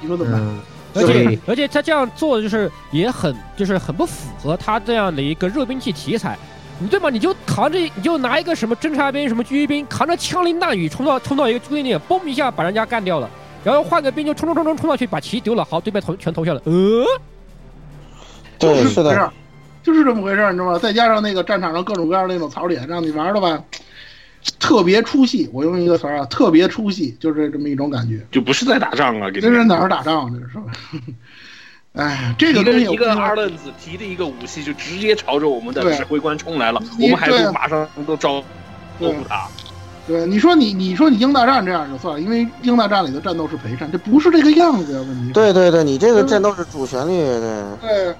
[0.00, 0.42] 你说怎么办？
[0.92, 6.36] 而且而且他这样做就是也很就是很不符合他这样的一个热兵器题材，
[6.80, 7.08] 你对吗？
[7.08, 13.30] 你就扛着你就拿一个什么侦察兵什么狙击兵，扛着枪林弹雨冲到冲到一个驻地点，嘣一下把人家干掉了，
[13.62, 17.04] 然后换个兵就冲冲冲冲冲上去把旗丢了，好对面投全投下了，呃，
[18.58, 19.32] 就是的，
[19.84, 20.78] 就是这么回事你知道吗？
[20.78, 23.62] 再加上那个战场上各种各样那种槽点，让你玩的吧。
[24.58, 30.32] 特别出戏，我用一个词儿啊，特别出戏，就是这么一种感觉，就不是在打仗啊，这是哪儿打仗？
[30.32, 30.64] 这是吧？
[31.92, 38.40] 哎，这个东西一个二愣子提的一个武器，就直接朝着我们的指挥官冲来了，我们还不马上都招
[39.00, 39.48] 招呼他？
[40.06, 45.32] 对，你说你你说你英大战这样就算了，因为英大战里的战斗是陪战，这不是这个样子呀，问题。
[45.32, 47.64] 对对对，你这个战斗是主旋律，对。
[47.82, 48.14] 对。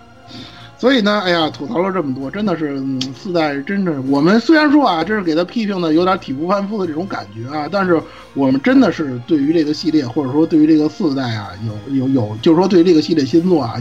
[0.81, 2.83] 所以呢，哎呀，吐槽了这么多，真的是
[3.15, 8.01] 四代，真的，我们虽然说啊，这是给他批评的有点体无完肤的这种感觉啊，但是
[8.33, 13.75] 我们真的是对于这个系列，或者说对于这个四代啊，有有有，就是说对于这个系列新作啊，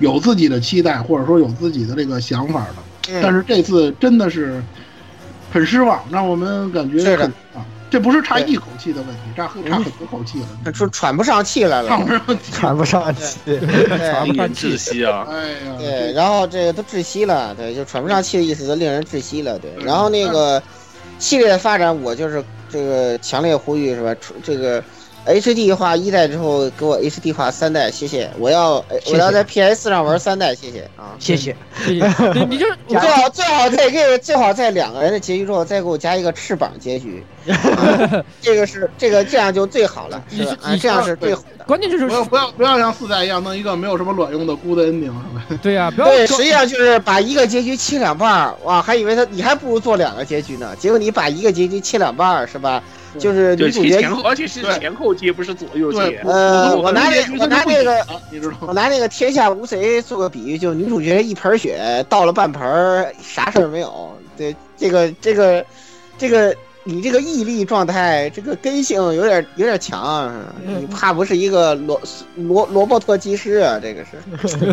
[0.00, 3.20] 有有自己的期待，或者说有自己的这个想法的。
[3.20, 4.62] 但是这次真的是
[5.52, 7.60] 很失望，让我们感觉很啊。
[7.94, 13.38] 这不是差一口气的问题，差差很多口气了，他说喘不上气来了，喘不上气， 喘不上气，
[14.10, 15.24] 喘不上气，窒息啊！
[15.30, 19.70] 哎呀，对，然后这个都窒息了，对，就喘不上气的意思，都令人窒息了，对。
[19.84, 20.60] 然后那个
[21.20, 24.12] 系列的发展，我就是这个强烈呼吁，是吧？
[24.42, 24.82] 这个。
[25.26, 28.30] H D 化一代之后，给我 H D 化三代，谢谢。
[28.38, 31.56] 我要我要在 P S 上玩三代，谢谢啊，谢谢。
[31.86, 37.24] 你就 最好最好再给最好在两个人的结局之后再给我加一个翅膀结局，
[38.42, 40.56] 这个是这个这样就最好了，是吧？
[40.62, 41.64] 啊这样是最好的。
[41.64, 45.10] 关键就是不要不要不要像四代一样弄一个没有什么卵用的 good ending？
[45.62, 52.82] 对呀， 对，实际上就是把一个结局切两半哇，还以为他你还不如做两个结局呢，结果你把一个结局切两半是吧？
[53.18, 56.20] 就是女主角前后，而且是前后接，不是左右接。
[56.24, 58.06] 呃，我拿那我拿那个，
[58.60, 64.12] 我拿那个天下无贼做个比喻，就女主角一盆血倒了半盆，啥事儿没有。
[64.36, 65.64] 对，这个这个
[66.18, 70.32] 这个，你这个毅力状态，这个根性有点有点强，
[70.80, 72.00] 你怕不是一个罗
[72.36, 73.78] 罗罗伯特技师啊？
[73.80, 74.18] 这个是，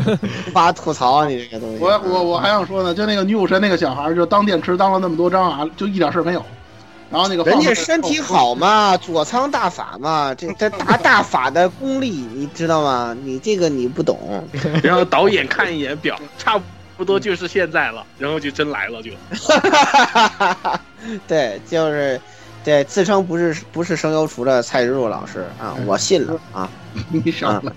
[0.49, 1.77] 无法吐槽你这个东西。
[1.79, 6.43] 我我我还想说呢，就那个女武神那个小孩，就当电池当了那么多张啊，就一点事儿没有。
[7.11, 13.15] 然后那个人家身体好嘛，左仓大法嘛，这这大大法的功力你知道吗？
[13.23, 14.43] 你这个你不懂。
[14.81, 16.59] 然后导演看一眼表，差
[16.95, 19.11] 不多就是现在了，然后就真来了就。
[21.27, 22.21] 对，就是，
[22.63, 26.69] 对，自称不是不是声优厨的蔡志若老师啊，我信了啊，
[27.11, 27.73] 你少了，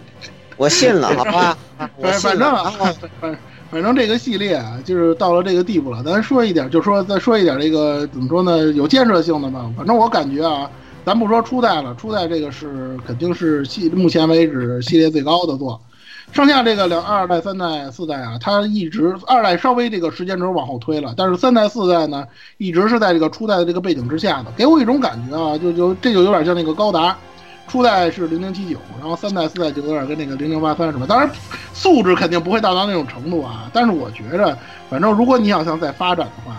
[0.56, 1.58] 我信了，好吧，
[1.96, 2.72] 我信了。
[3.74, 6.00] 反正这个系列啊，就是到了这个地步了。
[6.04, 8.70] 咱说一点，就说再说一点这个怎么说呢？
[8.70, 9.68] 有建设性的吧。
[9.76, 10.70] 反正我感觉啊，
[11.04, 15.80] 咱不说初代了，初代这个是肯定是系目前为止系列最高的作。
[16.30, 22.24] 剩下这个两二代、三代、四代啊，它一直二代稍微这个时间轴往后推了，但是三代、四代呢，
[22.58, 24.52] 一直是在这个初代的这个背景之下的。
[24.56, 27.16] 给我一种感觉啊，就就这就有点像那个高达。
[27.66, 31.28] 初代是零零七九，然后三代四代就有点跟那个零零八三什么，当然
[31.72, 33.68] 素质肯定不会达到那种程度啊。
[33.72, 34.56] 但是我觉着，
[34.88, 36.56] 反正如果你想想再发展的话，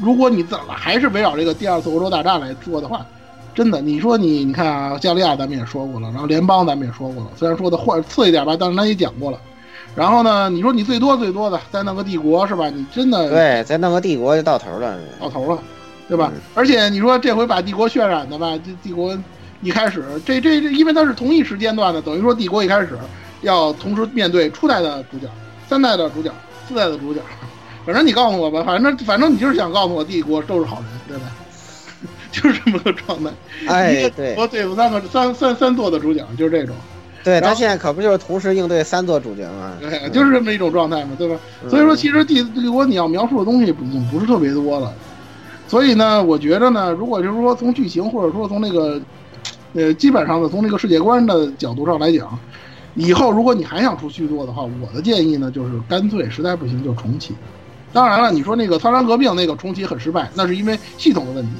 [0.00, 3.06] 如果你怎么还是围绕这个第二次欧洲大战来做的话，
[3.54, 9.38] 真的，你说你你看啊，加利亚咱们也说过了，然后联邦咱们也说过了，虽然说的或次一点吧，但是咱也讲过了。
[9.94, 12.68] 然后呢，你说你最多最多的再弄个帝国是吧？
[12.70, 15.62] 你真的对，再弄个帝国就到头了，到头了，
[16.08, 16.32] 对吧？
[16.54, 19.16] 而且你说这回把帝国渲染的吧，这帝国。
[19.60, 22.90] 一开始，这这这，因为它是同一时间段的，等于说帝国一开始
[23.42, 25.26] 要同时面对初代的主角、
[25.68, 26.32] 三代的主角、
[26.68, 27.20] 四代的主角。
[27.84, 31.24] 反正你告诉我吧，反正反正你就是想告诉我帝国都是好人，对吧？
[32.30, 33.30] 就是这么个状态。
[33.66, 36.76] 哎，对，我对付三个三三三座的主角，就是这种。
[37.24, 39.72] 对他现在可不就是同时应对三座主角吗？
[39.80, 41.36] 对，就是这么一种状态嘛，对吧？
[41.68, 44.92] 所以说，其实帝帝国你要描述的东西已经不是特别多了。
[45.66, 49.00] 所以呢，我觉着呢，如果就是说从剧情或者说从那个。
[49.74, 52.38] 呃，基本上呢，从这个世界观的角度上来讲，
[52.94, 57.34] 以后如果你还想出续作的话，我的建议呢，就是干脆实在不行就重启。
[57.92, 61.50] 当然了，你说那个苍兰革命那个重启很失败，那是因为系统的问题。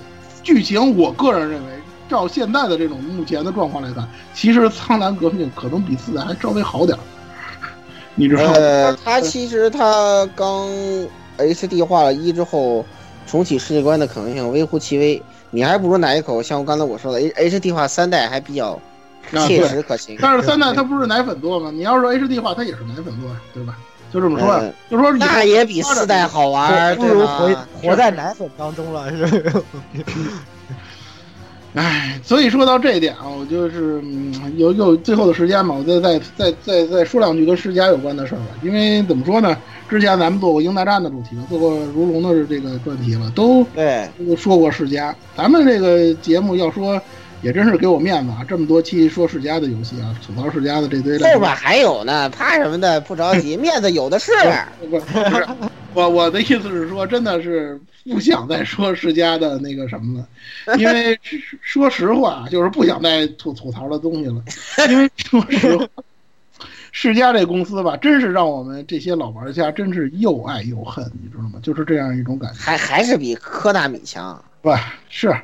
[0.43, 1.73] 剧情，我个人认为，
[2.09, 7.01] 照现在的这种目前的状况来看，其实苍兰革命可能比四代还稍微好点儿。
[8.15, 8.45] 你知道？
[8.53, 10.69] 呃，他其实他刚
[11.37, 12.85] HD 化了一之后，
[13.27, 15.23] 重启世界观的可能性微乎其微。
[15.51, 16.43] 你还不如奶一口？
[16.43, 18.81] 像我刚才我说的，H H D 化三代还比较
[19.47, 20.19] 切实可行。
[20.21, 21.71] 但是三代它不是奶粉多吗？
[21.73, 23.77] 你要说 HD 化，它也是奶粉多呀，对吧？
[24.11, 29.53] 就这么说，就说那也比四代好玩，不如活活在奶粉当中了，是。
[31.75, 34.03] 唉， 所以说到这一点啊，我就是
[34.57, 38.47] 有有最后的时间嘛，我再再再再再说两句跟世嘉有关的事儿吧。
[38.63, 39.55] 因为怎么说呢，
[39.89, 45.15] 之前咱们做过《英大战》的主题，做过《如龙》的这个专题了，都对说过世嘉。
[45.37, 47.01] 咱们这个节目要说。
[47.41, 48.45] 也真是给我面子啊！
[48.49, 53.01] 这么多期说世嘉的游戏啊，吐槽世嘉的这堆的，后边还有呢，怕什么的？
[53.03, 54.33] 不着急， 面子有的是。
[54.91, 55.47] 不是，
[55.95, 60.19] 我我的意思是说，真的是不想再说世嘉的那个什么
[60.67, 61.17] 了，因为
[61.63, 64.43] 说实话，就是不想再吐吐槽的东西了。
[64.91, 65.87] 因为说实话，
[66.93, 71.59] 世嘉这公司吧，真是让我们这些老玩家真是又爱又恨，你知道吗？
[71.63, 72.59] 就是这样一种感觉。
[72.59, 74.71] 还还是比科纳米强，不
[75.09, 75.35] 是。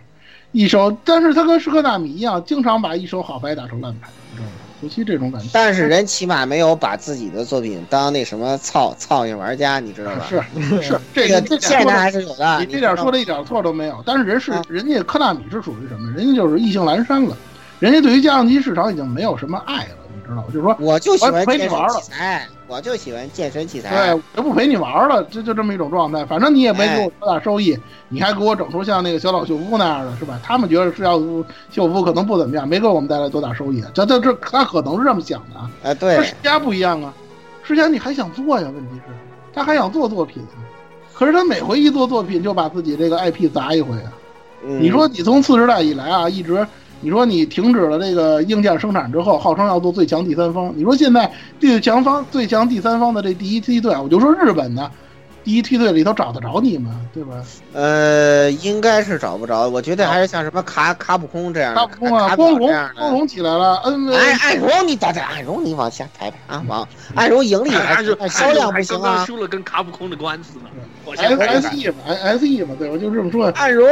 [0.52, 4.52] 一手，但是他跟舒克纳米一样，经常把一手好牌打成烂牌，你知道吗？
[4.82, 5.48] 尤其这种感觉。
[5.52, 10.24] 但是人起码没有把自己的作品当那什么操操性玩家，你知道吧？
[10.28, 10.40] 是
[10.80, 12.60] 是，这个现在还是有的。
[12.60, 14.00] 你这点说的一点错都没有。
[14.06, 16.08] 但是人是人家科纳米是属于什么？
[16.12, 17.36] 人家就是意兴阑珊了，
[17.80, 19.96] 人家对于家用机市场已经没有什么爱了。
[20.20, 23.90] 知道就是说，我就喜欢陪你玩了，哎，我就喜欢健身器材。
[23.90, 26.24] 对，我就不陪你玩了，就就这么一种状态。
[26.24, 27.78] 反正你也没给我多大收益，
[28.08, 30.38] 你还给我整出像那个小岛秀夫那样的，是吧？
[30.42, 31.18] 他们觉得是要
[31.70, 33.82] 秀夫可能不怎么样，没给我们带来多大收益。
[33.92, 35.70] 这这这，他可能是这么想的啊。
[35.82, 36.22] 哎，对。
[36.22, 37.12] 世家不一样啊，
[37.62, 38.68] 世嘉你还想做呀？
[38.74, 39.12] 问题是，
[39.52, 40.42] 他还想做作品，
[41.12, 44.12] 可是他每回一做作品就把自己这个 IP 砸一回啊。
[44.66, 46.66] 你说你从次时代以来啊，一直。
[47.04, 50.72] 你说你停止了这个硬件生产之后，号称要做最强第三方。
[50.74, 54.90] 你说现在最强方、最强第三方的这第一梯队，我就说日本的
[55.44, 56.98] 第一梯队里头找得着你吗？
[57.12, 57.34] 对吧？
[57.74, 59.68] 呃，应该是找不着。
[59.68, 61.80] 我觉得还是像什么卡卡普空这样的。
[61.82, 63.82] 卡普空啊，光荣光荣起来了。
[63.84, 65.20] 嗯，哎，暗荣你咋的？
[65.20, 69.26] 暗荣你往下排排啊，往暗荣盈利还是销量不行啊？
[69.26, 70.70] 输了跟卡普空的官司呢。
[71.18, 72.96] S S E 嘛，S E 嘛，对吧？
[72.96, 73.48] 就这么说。
[73.48, 73.86] 暗荣。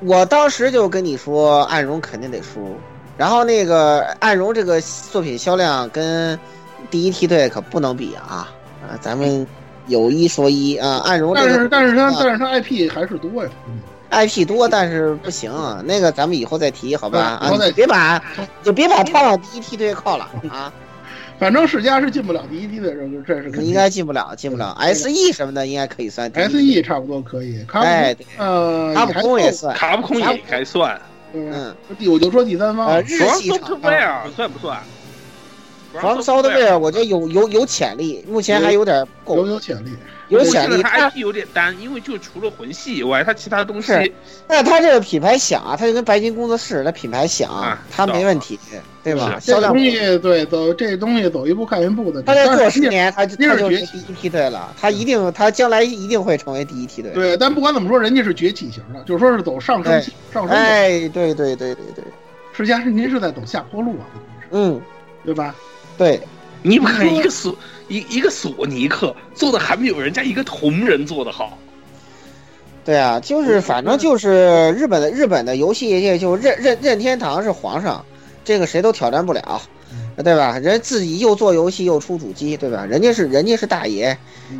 [0.00, 2.76] 我当时就跟你说，暗荣肯定得输。
[3.16, 6.38] 然后那个暗荣这个作品销量跟
[6.88, 8.48] 第一梯队可不能比啊！
[8.80, 9.44] 啊，咱们
[9.88, 11.32] 有一说一啊，暗荣。
[11.34, 13.50] 但是但是他但是他 IP 还是多呀
[14.10, 15.52] ，IP 多，但是不行。
[15.84, 17.18] 那个咱们以后再提好吧？
[17.40, 18.22] 啊，别把
[18.62, 20.72] 就别把他往第一梯队靠了啊！
[21.38, 22.92] 反正世嘉是进不了第一梯队，
[23.24, 24.76] 这这是应该进不了，进不了。
[24.80, 26.30] S E 什么的应该可以算。
[26.34, 27.64] S E 差不多可以。
[27.72, 31.00] 哎，呃，卡普空也算，卡普空也该算。
[31.32, 33.80] 嗯，第我就说第三方，日系厂
[34.34, 34.80] 算不算？
[36.00, 39.90] 防骚的味儿，我觉得有有有潜力，目前还有点有有潜力。
[40.28, 44.12] 有潜力，他 IP 有点单，因为就除了魂系以外，他其他东西。
[44.46, 48.60] 那他这个品牌响啊，它就跟白金工作室那品牌响，他没问题，
[49.02, 49.38] 对吧？
[49.40, 49.72] 销量。
[49.72, 52.20] 东西对走这东西走一步看一步的。
[52.20, 57.10] 他再做十年，他他就是第一梯队了，他一定他将来一定会成为第一梯队。
[57.12, 60.50] 对，但不管怎么说，人家是崛起型的，就是说是走上升上升。
[60.50, 62.04] 哎，对对对对对，
[62.52, 64.04] 实际上是您是在走下坡路啊，
[64.50, 64.78] 嗯，
[65.24, 65.54] 对吧？
[65.98, 66.18] 对，
[66.62, 67.54] 你不看一个索
[67.88, 71.58] 一一个索尼克做的还没有人家一个同人做的好。
[72.84, 78.02] 对啊，就是反正就是日本的日本的游戏业就任任任天堂是皇上，
[78.46, 79.60] 这个谁都挑战不了，
[80.24, 80.58] 对吧？
[80.58, 82.86] 人自己又做游戏又出主机，对吧？
[82.86, 84.16] 人家是人家是大爷，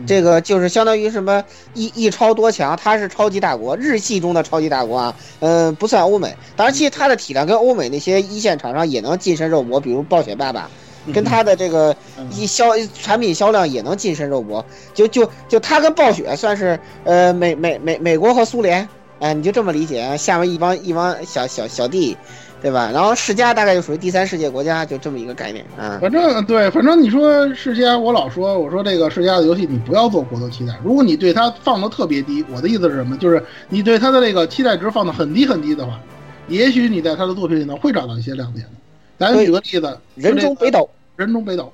[0.07, 1.43] 这个就是相当于什么
[1.73, 6.37] 一一超多强，他是超级大国，日系中的超级大国啊，嗯，不算欧美。
[6.55, 10.69] 当然，其实他的体量跟欧美那些一线厂商也能近身肉搏，比如暴雪爸爸。
[11.13, 11.95] 跟他的这个
[12.31, 14.65] 一销产品销量也能近身肉搏，
[14.95, 18.89] 就就就他跟暴雪算是呃美美美美国和苏联，
[19.21, 22.17] 哎，你就这么理解，下面一帮一帮小小小弟，
[22.61, 22.91] 对吧？
[22.93, 25.99] 然后世嘉大概就属于第三世界国家，就这么一个概念啊。
[26.01, 33.17] 反正对，反正你说世嘉，我老说我说这个世嘉的游戏你不要做过多期待，如果你对它放的特别低，我的意思是什么？
[33.17, 36.01] 就是你对它的这个期待值放的很低很低的话，
[36.49, 38.73] 也许你在他的作品里呢会找到一些亮点的。
[39.19, 40.89] 咱举个例子，人中北斗。
[41.17, 41.73] 人中北斗，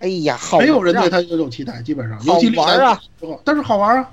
[0.00, 3.00] 哎呀，好没有人对他有期待，基本上好玩啊，
[3.44, 4.10] 但是好玩啊，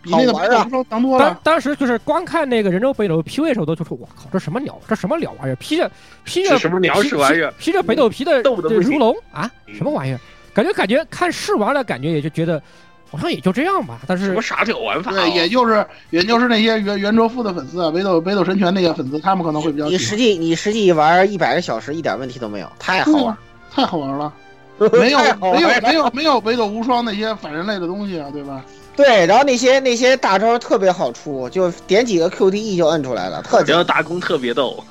[0.00, 1.24] 比那个北斗无双强多了。
[1.26, 4.80] 当当时就是光看那个人中北斗 P V 时候，都就说我靠，这什么鸟？
[4.88, 5.56] 这什么鸟玩意儿？
[5.56, 5.90] 披着
[6.24, 7.52] 披着什么鸟屎玩意儿？
[7.58, 9.50] 披着北斗皮的如龙啊？
[9.76, 10.20] 什么玩意儿？
[10.54, 12.62] 感觉感觉看试玩的感觉，也就觉得
[13.10, 14.00] 好像也就这样吧。
[14.06, 15.10] 但是什么傻屌玩法？
[15.12, 19.86] 对，也就是也就是那些袁袁卓夫的粉丝啊，北斗北斗神拳那些粉丝，他们可能会比较。
[19.86, 23.36] 你实际你实际玩一百个小时，一点问题都没有，太好玩。
[23.70, 24.32] 太好玩 了，
[24.78, 28.64] 没有没有没有没有北斗无双那些反人类的东西啊，对吧？
[28.96, 34.82] 对，然后那些那些大招特别好出，就点几个 QTE 就摁出来了，特然后大功特别逗。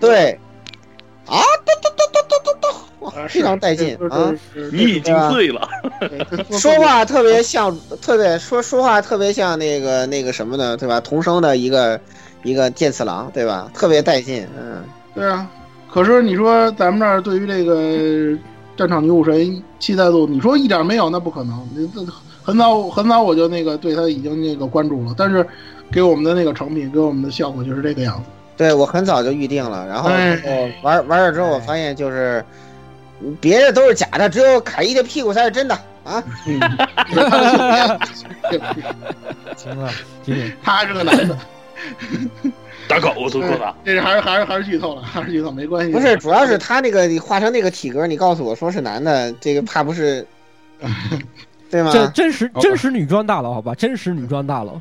[0.00, 0.36] 对，
[1.26, 4.34] 啊，咚咚咚咚咚咚咚，哇，非常带劲啊！
[4.72, 5.68] 你已经醉了，
[6.58, 11.00] 说话特别像，特别说说话特别像那个那个什么的，对吧？
[11.00, 12.00] 童声的一个
[12.42, 13.70] 一个剑次郎，对吧？
[13.72, 14.82] 特别带劲，嗯，
[15.14, 15.48] 对啊。
[15.90, 18.38] 可是你说咱们这儿对于这个
[18.76, 21.68] 战场女武神期待度，你说一点没有，那不可能。
[21.74, 22.00] 你这
[22.42, 25.46] 很早很早我就那个对他已经那个关注了，但是
[25.90, 28.22] 给我们的那个成品，给我们的效果就是这个样子。
[28.56, 32.44] 对我很早就预定了，然后我玩玩了之后，我发现就是
[33.40, 35.74] 别的都是假的，只有凯伊的屁股才是真的
[36.04, 36.22] 啊！
[36.44, 36.78] 行了，
[39.56, 39.90] 行了，
[40.62, 41.36] 他还是个男的。
[42.88, 45.92] 大狗我都说了，这是还是还是还是剧透了，还是剧透没关系。
[45.92, 50.26] 不是，主要是他那个你画成那个体格，你告诉我说是男的，这个怕不是，
[51.70, 51.90] 对吗？
[51.92, 54.80] 这真实真实女装大佬，好吧，真实女装大佬。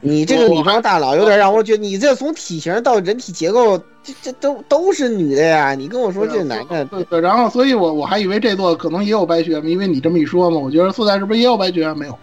[0.00, 5.74] 你这个女装大佬有点让我觉得，你这从体型到人体结构，这这都都是女的呀！
[5.74, 7.20] 你跟我说这男的，对对。
[7.20, 11.92] 然后，所以我我还以为这座可能也有白雪，因为你这么一说嘛，我觉得四代是不是也有白雪？
[11.94, 12.18] 没有，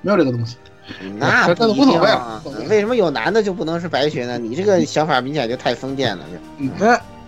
[0.00, 0.56] 没有这个东西。
[1.18, 2.42] 那这都无所谓啊。
[2.68, 4.38] 为什么有男的就不能是白雪呢？
[4.38, 6.24] 你这个想法明显就太封建了。
[6.58, 6.70] 嗯，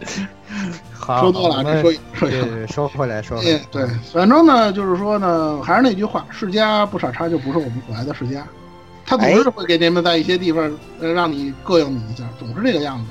[0.92, 3.40] 好，说多了，说说说说回来说。
[3.70, 8.46] 对，反正呢，就是说呢，还是那句话，世家不傻叉就不是我们所来的世家。
[9.06, 10.70] 他总是会给你们在一些地方，
[11.00, 13.04] 呃，让你膈应你一下，总是这个样子。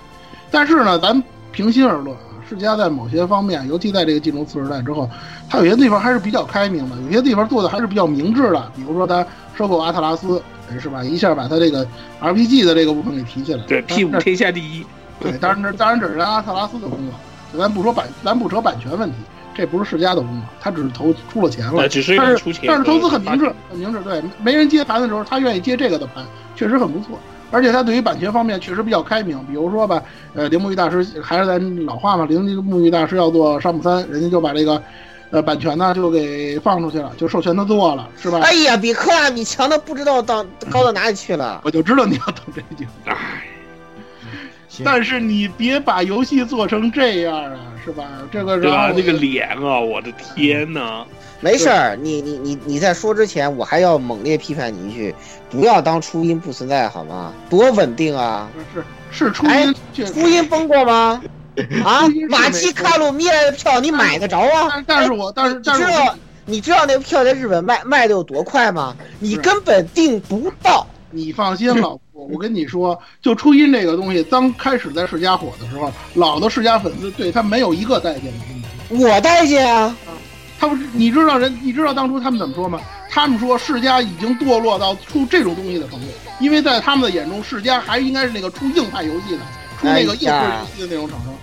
[0.52, 5.10] 但是呢，咱平心而论啊，世嘉在某些方面，尤其在这个进入次时代之后，
[5.50, 8.72] 他有些地方还是比较开明的，有些地方做的还是比较明智的。
[8.76, 10.42] 比如说，他收购阿特拉斯，
[10.80, 11.04] 是吧？
[11.04, 11.88] 一下把他这个
[12.22, 13.64] RPG 的这个部分给提起来。
[13.66, 14.86] 对，P 五天下第一。
[15.20, 19.16] 对，当然这当然这是阿特拉斯的功劳，咱不说版，咱不扯版权问题。
[19.56, 24.00] 这不是世家的功劳，他只是投出了钱了，只是出钱，但是投资很明智，很明智。
[24.02, 26.26] 对，没人接盘的时候，他愿意接这个的盘，
[26.56, 27.18] 确实很不错。
[27.52, 30.02] 而且他对于版权方面确实比较开明，比如说吧，
[30.34, 34.82] 呃，铃木玉大师还是咱老话嘛，铃木玉大师要做山姆三，人家就把这个，
[35.30, 38.40] 呃，版权呢就给放出去了，就授权他做了，是吧？
[38.42, 41.62] 哎呀，比克拉米强的不知道到高到哪里去了。
[41.64, 42.86] 我就知道你要等这句。
[43.06, 43.16] 唉，
[44.84, 47.60] 但是你别把游戏做成这样啊。
[47.86, 48.04] 是吧？
[48.32, 48.92] 这个对吧？
[48.96, 51.06] 那个脸啊，我的天哪！
[51.40, 55.14] 没事儿，你你你你在说之前，我还要猛烈批判你一句：
[55.52, 57.32] 不要当初音不存在，好吗？
[57.48, 58.50] 多稳定啊！
[58.74, 61.22] 是是初音，初音崩过吗？
[61.84, 64.84] 啊，马基卡鲁米来的票你买得着啊？
[64.88, 66.16] 但是我但是但是你知道
[66.46, 68.96] 你知道那个票在日本卖卖的有多快吗？
[69.20, 70.88] 你根本订不到。
[71.12, 78.98] 你放心，老我我跟你说，就初音这个东西，刚开始在世嘉火的时候，老的世嘉粉丝对他没有一个待见的。
[78.98, 79.94] 我待见啊，
[80.58, 82.80] 他不是你知道人，你知道当初他们怎么说吗？
[83.10, 86.06] 他们说世嘉已经堕落到出这种东西的程度，
[86.40, 89.40] 因为在他们的眼中，世嘉还应该是那个出硬派游戏的，
[89.78, 91.34] 出那个硬核游戏的那种厂商。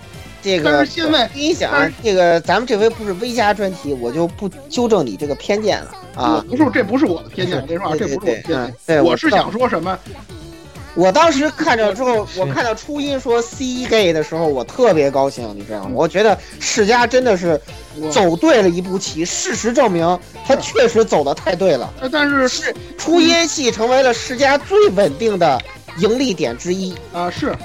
[0.41, 1.71] 这个，但是现在你想，
[2.03, 6.43] 这个咱们这回不是微加专题，我就不纠正你这个偏见了啊！
[6.49, 9.03] 不是，这不是我的偏见，我跟你说啊，这不是我的偏见。
[9.03, 9.97] 我是想说什么？
[10.95, 15.91] 我当时看着之后， 我看到初音说 C gay 的时候，我特别高兴，你知道吗？
[15.93, 17.59] 我觉得世嘉真的是
[18.11, 19.25] 走对了一步棋。
[19.25, 21.93] 事实证明，他确实走的太对了。
[22.11, 25.59] 但是是初音系成为了世嘉最稳定的。
[25.99, 27.55] 盈利点之一啊，是，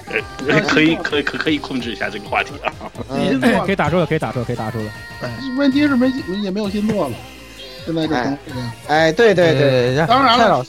[0.69, 2.71] 可以可以可可以控制一下这个话题啊，
[3.65, 4.85] 可以打住了，可以打住了，可以打住了。
[5.57, 6.13] 问题是没
[6.45, 7.15] 也没有新作了，
[7.89, 8.73] 现在就成这样。
[8.87, 10.65] 哎，对对对，当然了，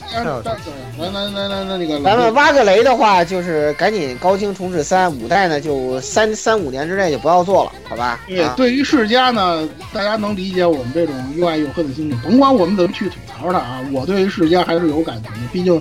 [0.98, 8.20] 来来来来来那个，咱们挖个雷的话，就是赶紧高清重置三五代呢，就三三五年之内就不要做了，好吧？
[8.26, 15.80] 对，对于世嘉呢，大家能理解我们这种又爱又恨的心情，甭管我们怎么去吐槽它啊，我对于世嘉还是有感情的，毕竟。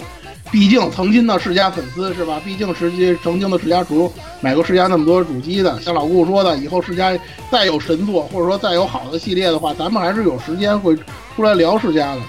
[0.51, 2.41] 毕竟曾经的世嘉粉丝是吧？
[2.43, 4.11] 毕竟实际曾经的世嘉主
[4.41, 7.17] 买过世嘉那么多主机的，像老顾说的，以后世嘉
[7.51, 10.97] 再有神作或者说再有好的系列的话，咱们还是有时间会
[11.35, 12.21] 出来聊世嘉的。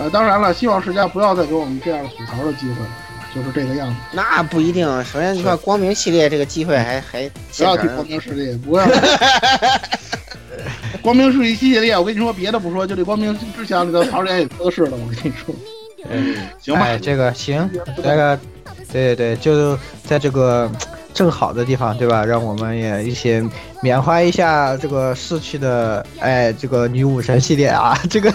[0.00, 2.88] 呃，当然了，希望世嘉不要再给我们这样吐槽的机会了，
[3.32, 3.94] 就是这个样子。
[4.12, 8.84] 那不一定，首先你看光明系列这个机会还还不要提光明系列，不要。
[11.00, 15.54] 光明是一系列，我跟你说别的不说，就这光明之前里头槽点也多的是了，我跟你说。
[16.10, 17.68] 嗯，行吧，这个行，
[18.02, 18.38] 那个，
[18.92, 20.70] 对对对，就在这个
[21.12, 22.24] 正好的地方，对吧？
[22.24, 23.42] 让我们也一起
[23.80, 28.30] 缅怀一下这个逝去的，哎，这个女武神系列啊，这个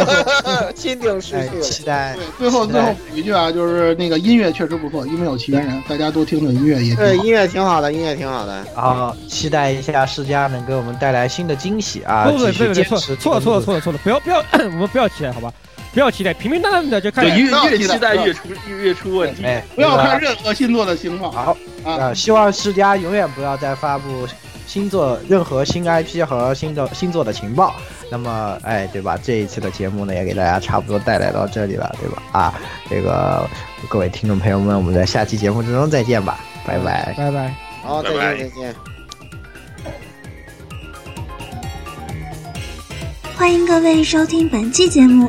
[0.76, 2.16] 心定逝去，期待。
[2.38, 8.64] 最后最后补一句啊，就是那个音乐确实不错，因为有起源人，大家多听听音乐也对，音乐挺好的，音乐挺好的。
[8.74, 12.24] 然后期待一下世嘉能给我们带来新的惊喜啊！
[12.26, 15.52] 不不不，错错错了错了错了，不要不要，我们不要期待，好吧？
[15.98, 17.26] 不要期待，平平淡淡的就看。
[17.26, 19.42] 越越期待越出越出问题。
[19.74, 21.32] 不要看任何星座的情况。
[21.32, 24.24] 好啊，希望世家永远不要再发布
[24.64, 27.74] 星座任何新 IP 和新的星座的情报。
[28.12, 29.18] 那么，哎，对吧？
[29.20, 32.22] 这一次的节目呢，也给大家差不多带来到这里了，对吧？
[32.30, 32.54] 啊，
[32.88, 33.44] 这个
[33.88, 37.52] 各位听众朋友们，我们在下期节目之中再见吧，拜拜，拜拜，
[37.82, 38.74] 好，再见，再见。
[43.36, 45.28] 欢迎各位收听本期节目，